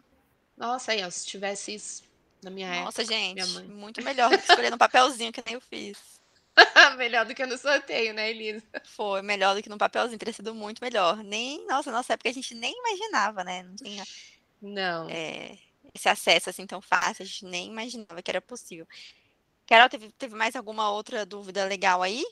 Nossa, 0.58 0.92
aí, 0.92 1.04
ó, 1.04 1.10
se 1.10 1.26
tivesse 1.26 1.76
isso 1.76 2.04
na 2.44 2.50
minha 2.50 2.84
Nossa, 2.84 3.02
época. 3.02 3.16
Gente, 3.16 3.64
muito 3.70 4.04
melhor 4.04 4.30
do 4.30 4.38
que 4.38 4.50
escolher 4.50 4.72
no 4.72 4.78
papelzinho 4.78 5.32
que 5.32 5.44
nem 5.46 5.56
eu 5.56 5.62
fiz. 5.62 6.19
melhor 6.98 7.26
do 7.26 7.36
que 7.36 7.46
no 7.46 7.58
sorteio, 7.58 8.14
né, 8.14 8.30
Elisa? 8.30 8.64
Foi 8.86 9.22
melhor 9.22 9.56
do 9.56 9.62
que 9.62 9.70
no 9.70 9.78
papelzinho, 9.78 10.20
teria 10.20 10.34
sido 10.34 10.54
muito 10.54 10.84
melhor. 10.84 11.24
Nem, 11.24 11.66
nossa, 11.68 11.92
nossa 11.92 12.14
época 12.14 12.30
a 12.30 12.34
gente 12.34 12.56
nem 12.56 12.74
imaginava, 12.78 13.44
né? 13.44 13.64
Não 13.64 13.76
tinha 13.76 14.04
não. 14.62 15.10
É, 15.10 15.58
esse 15.94 16.10
acesso 16.10 16.50
assim 16.50 16.66
tão 16.66 16.82
fácil, 16.82 17.24
a 17.24 17.26
gente 17.26 17.46
nem 17.46 17.68
imaginava 17.68 18.22
que 18.22 18.32
era 18.32 18.42
possível. 18.42 18.88
Carol, 19.68 19.90
teve, 19.90 20.12
teve 20.12 20.36
mais 20.36 20.56
alguma 20.56 20.92
outra 20.92 21.26
dúvida 21.26 21.66
legal 21.66 22.02
aí? 22.02 22.24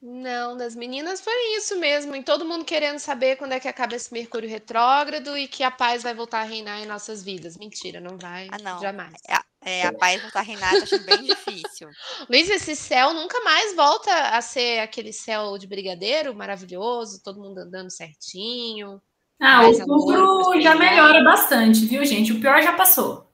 Não, 0.00 0.56
das 0.56 0.76
meninas 0.76 1.20
foi 1.20 1.56
isso 1.56 1.76
mesmo, 1.76 2.14
e 2.14 2.22
todo 2.22 2.44
mundo 2.44 2.64
querendo 2.64 3.00
saber 3.00 3.36
quando 3.36 3.52
é 3.52 3.58
que 3.60 3.66
acaba 3.66 3.96
esse 3.96 4.12
Mercúrio 4.12 4.48
retrógrado 4.48 5.36
e 5.36 5.48
que 5.48 5.64
a 5.64 5.72
paz 5.72 6.04
vai 6.04 6.14
voltar 6.14 6.40
a 6.40 6.44
reinar 6.44 6.80
em 6.80 6.86
nossas 6.86 7.24
vidas. 7.24 7.56
Mentira, 7.56 8.00
não 8.00 8.16
vai. 8.16 8.46
Ah, 8.52 8.58
não. 8.58 8.80
Jamais. 8.80 9.14
É, 9.28 9.36
é 9.62 9.86
a 9.86 9.92
paz 9.92 10.20
voltar 10.22 10.40
a 10.40 10.42
reinar, 10.42 10.70
tá 10.72 10.82
achando 10.82 11.04
bem 11.04 11.22
difícil. 11.24 11.88
Luiz, 12.28 12.48
esse 12.48 12.74
céu 12.76 13.12
nunca 13.12 13.40
mais 13.42 13.74
volta 13.74 14.10
a 14.30 14.40
ser 14.40 14.80
aquele 14.80 15.12
céu 15.12 15.58
de 15.58 15.66
brigadeiro 15.66 16.34
maravilhoso, 16.34 17.22
todo 17.22 17.40
mundo 17.40 17.58
andando 17.58 17.90
certinho. 17.90 19.00
Ah, 19.40 19.66
outubro 19.66 20.60
já 20.60 20.74
melhora 20.74 21.22
bastante, 21.22 21.86
viu, 21.86 22.04
gente? 22.04 22.32
O 22.32 22.40
pior 22.40 22.60
já 22.62 22.72
passou. 22.72 23.27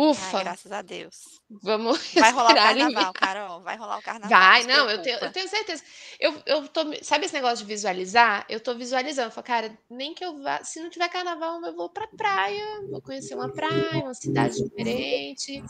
Ufa! 0.00 0.36
Ai, 0.36 0.44
graças 0.44 0.70
a 0.70 0.80
Deus. 0.80 1.40
Vamos. 1.50 2.14
Vai 2.14 2.30
rolar 2.30 2.52
o 2.52 2.54
carnaval, 2.54 3.12
Carol. 3.12 3.60
Vai 3.62 3.76
rolar 3.76 3.98
o 3.98 4.02
carnaval. 4.02 4.30
Vai, 4.30 4.62
não, 4.62 4.88
eu 4.88 5.02
tenho, 5.02 5.18
eu 5.18 5.32
tenho 5.32 5.48
certeza. 5.48 5.82
Eu, 6.20 6.40
eu 6.46 6.68
tô. 6.68 6.82
Sabe 7.02 7.26
esse 7.26 7.34
negócio 7.34 7.58
de 7.58 7.64
visualizar? 7.64 8.46
Eu 8.48 8.60
tô 8.60 8.76
visualizando. 8.76 9.26
Eu 9.26 9.32
falo, 9.32 9.44
cara, 9.44 9.76
nem 9.90 10.14
que 10.14 10.24
eu 10.24 10.40
vá. 10.40 10.62
Se 10.62 10.80
não 10.80 10.88
tiver 10.88 11.08
carnaval, 11.08 11.60
eu 11.64 11.74
vou 11.74 11.88
pra 11.90 12.06
praia. 12.06 12.64
Vou 12.88 13.02
conhecer 13.02 13.34
uma 13.34 13.48
praia, 13.48 14.04
uma 14.04 14.14
cidade 14.14 14.62
diferente. 14.62 15.64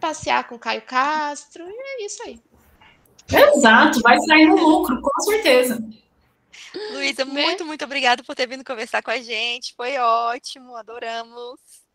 Passear 0.00 0.46
com 0.46 0.56
Caio 0.56 0.82
Castro. 0.82 1.68
E 1.68 2.02
é 2.02 2.06
isso 2.06 2.22
aí. 2.22 2.40
Exato, 3.28 4.00
vai 4.02 4.20
sair 4.20 4.46
no 4.46 4.54
lucro, 4.54 5.02
com 5.02 5.20
certeza. 5.22 5.84
Luísa, 6.92 7.24
né? 7.24 7.32
muito, 7.32 7.64
muito 7.64 7.84
obrigada 7.84 8.22
por 8.22 8.36
ter 8.36 8.46
vindo 8.46 8.64
conversar 8.64 9.02
com 9.02 9.10
a 9.10 9.18
gente. 9.20 9.74
Foi 9.74 9.98
ótimo, 9.98 10.76
adoramos. 10.76 11.87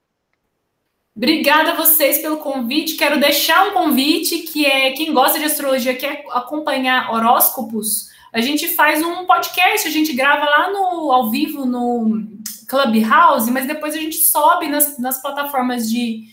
Obrigada 1.16 1.72
a 1.72 1.76
vocês 1.76 2.20
pelo 2.20 2.38
convite. 2.38 2.96
Quero 2.96 3.20
deixar 3.20 3.68
um 3.68 3.74
convite 3.74 4.40
que 4.40 4.66
é 4.66 4.92
quem 4.92 5.14
gosta 5.14 5.38
de 5.38 5.46
astrologia, 5.46 5.96
quer 5.96 6.24
acompanhar 6.32 7.14
horóscopos. 7.14 8.10
A 8.34 8.42
gente 8.42 8.68
faz 8.70 9.04
um 9.04 9.26
podcast, 9.26 9.88
a 9.88 9.92
gente 9.92 10.12
grava 10.14 10.44
lá 10.44 10.72
no 10.72 11.12
ao 11.12 11.30
vivo 11.30 11.66
no 11.66 12.28
Clubhouse, 12.68 13.52
mas 13.52 13.68
depois 13.68 13.94
a 13.94 14.00
gente 14.00 14.16
sobe 14.16 14.68
nas, 14.68 14.98
nas 14.98 15.22
plataformas 15.22 15.88
de, 15.88 16.24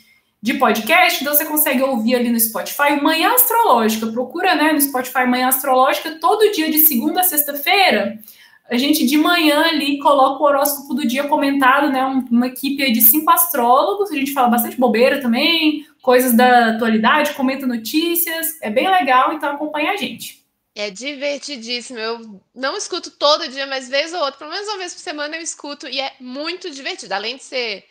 de 0.40 0.54
podcast, 0.54 1.20
então 1.20 1.34
você 1.34 1.44
consegue 1.44 1.82
ouvir 1.82 2.14
ali 2.14 2.30
no 2.30 2.40
Spotify. 2.40 2.98
Manhã 3.02 3.34
Astrológica, 3.34 4.06
procura 4.06 4.54
né, 4.54 4.72
no 4.72 4.80
Spotify 4.80 5.26
Manhã 5.26 5.48
Astrológica, 5.48 6.18
todo 6.18 6.50
dia 6.52 6.70
de 6.70 6.78
segunda 6.78 7.20
a 7.20 7.24
sexta-feira 7.24 8.18
a 8.70 8.76
gente 8.76 9.04
de 9.04 9.16
manhã 9.16 9.62
ali 9.62 9.98
coloca 9.98 10.40
o 10.40 10.46
horóscopo 10.46 10.94
do 10.94 11.06
dia 11.06 11.26
comentado, 11.26 11.90
né? 11.90 12.04
Uma 12.30 12.46
equipe 12.46 12.92
de 12.92 13.00
cinco 13.00 13.28
astrólogos, 13.30 14.10
a 14.10 14.14
gente 14.14 14.32
fala 14.32 14.48
bastante 14.48 14.76
bobeira 14.76 15.20
também, 15.20 15.84
coisas 16.00 16.32
da 16.32 16.68
atualidade, 16.68 17.34
comenta 17.34 17.66
notícias, 17.66 18.60
é 18.62 18.70
bem 18.70 18.88
legal, 18.88 19.32
então 19.32 19.50
acompanha 19.50 19.90
a 19.90 19.96
gente. 19.96 20.40
É 20.72 20.88
divertidíssimo. 20.88 21.98
Eu 21.98 22.40
não 22.54 22.76
escuto 22.76 23.10
todo 23.10 23.48
dia, 23.48 23.66
mas 23.66 23.88
vez 23.88 24.12
ou 24.12 24.20
outra, 24.20 24.38
pelo 24.38 24.50
menos 24.52 24.68
uma 24.68 24.78
vez 24.78 24.94
por 24.94 25.00
semana 25.00 25.36
eu 25.36 25.42
escuto 25.42 25.88
e 25.88 26.00
é 26.00 26.12
muito 26.20 26.70
divertido. 26.70 27.12
Além 27.12 27.36
de 27.36 27.42
ser 27.42 27.84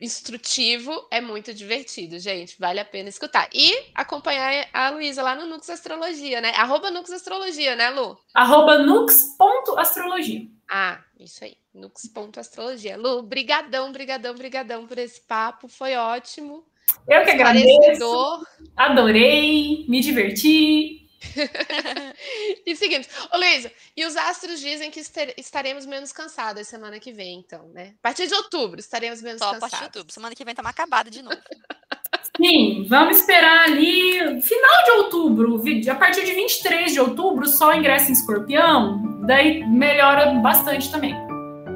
instrutivo, 0.00 1.06
é 1.10 1.20
muito 1.20 1.52
divertido, 1.52 2.18
gente. 2.18 2.56
Vale 2.58 2.80
a 2.80 2.84
pena 2.84 3.08
escutar. 3.08 3.48
E 3.52 3.90
acompanhar 3.94 4.66
a 4.72 4.90
Luísa 4.90 5.22
lá 5.22 5.34
no 5.34 5.46
Nux 5.46 5.68
Astrologia, 5.68 6.40
né? 6.40 6.52
Arroba 6.56 6.90
Nux 6.90 7.10
Astrologia, 7.10 7.76
né, 7.76 7.90
Lu? 7.90 8.18
Arroba 8.34 8.78
nux.astrologia. 8.78 10.46
Ah, 10.68 11.00
isso 11.18 11.44
aí. 11.44 11.56
Nux.astrologia. 11.74 12.96
Lu, 12.96 13.22
brigadão, 13.22 13.92
brigadão, 13.92 14.34
brigadão 14.34 14.86
por 14.86 14.98
esse 14.98 15.20
papo. 15.20 15.68
Foi 15.68 15.94
ótimo. 15.94 16.64
Eu 17.06 17.24
que 17.24 17.30
agradeço. 17.30 18.46
Adorei, 18.76 19.84
me 19.88 20.00
diverti. 20.00 20.99
e 22.66 22.74
seguimos. 22.76 23.08
Ô, 23.32 23.36
Luísa, 23.36 23.70
e 23.96 24.04
os 24.04 24.16
astros 24.16 24.60
dizem 24.60 24.90
que 24.90 25.00
estaremos 25.36 25.86
menos 25.86 26.12
cansadas 26.12 26.68
semana 26.68 26.98
que 26.98 27.12
vem, 27.12 27.38
então, 27.38 27.68
né? 27.68 27.94
A 27.98 28.02
partir 28.02 28.26
de 28.26 28.34
outubro 28.34 28.80
estaremos 28.80 29.20
menos 29.22 29.38
Só 29.38 29.52
cansadas. 29.52 29.62
a 29.62 29.70
partir 29.70 29.78
de 29.78 29.84
outubro. 29.98 30.12
Semana 30.12 30.34
que 30.34 30.44
vem 30.44 30.54
tá 30.54 30.62
uma 30.62 30.70
acabada 30.70 31.10
de 31.10 31.22
novo. 31.22 31.36
Sim, 32.36 32.86
vamos 32.88 33.18
esperar 33.18 33.64
ali 33.64 34.40
final 34.40 34.84
de 34.84 34.90
outubro, 34.92 35.62
a 35.90 35.94
partir 35.94 36.24
de 36.24 36.32
23 36.32 36.92
de 36.92 37.00
outubro, 37.00 37.46
só 37.46 37.74
ingressa 37.74 38.10
em 38.10 38.12
escorpião, 38.12 39.20
daí 39.26 39.66
melhora 39.66 40.32
bastante 40.34 40.90
também. 40.90 41.14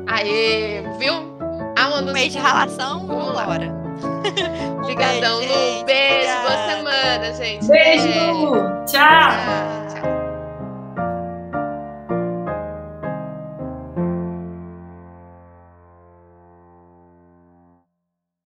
Aê, 0.07 0.83
viu? 0.99 1.35
Um 2.03 2.13
mês 2.13 2.33
de 2.33 2.39
ralação, 2.39 3.07
vamos 3.07 3.35
lá. 3.35 3.84
Obrigadão, 4.79 5.41
Lu. 5.41 5.85
Beijo, 5.85 6.41
boa 6.43 6.67
semana, 6.67 7.33
gente. 7.35 7.67
Beijo. 7.67 8.05
Beijo. 8.05 8.85
Tchau. 8.87 9.31
Tchau. 9.31 9.84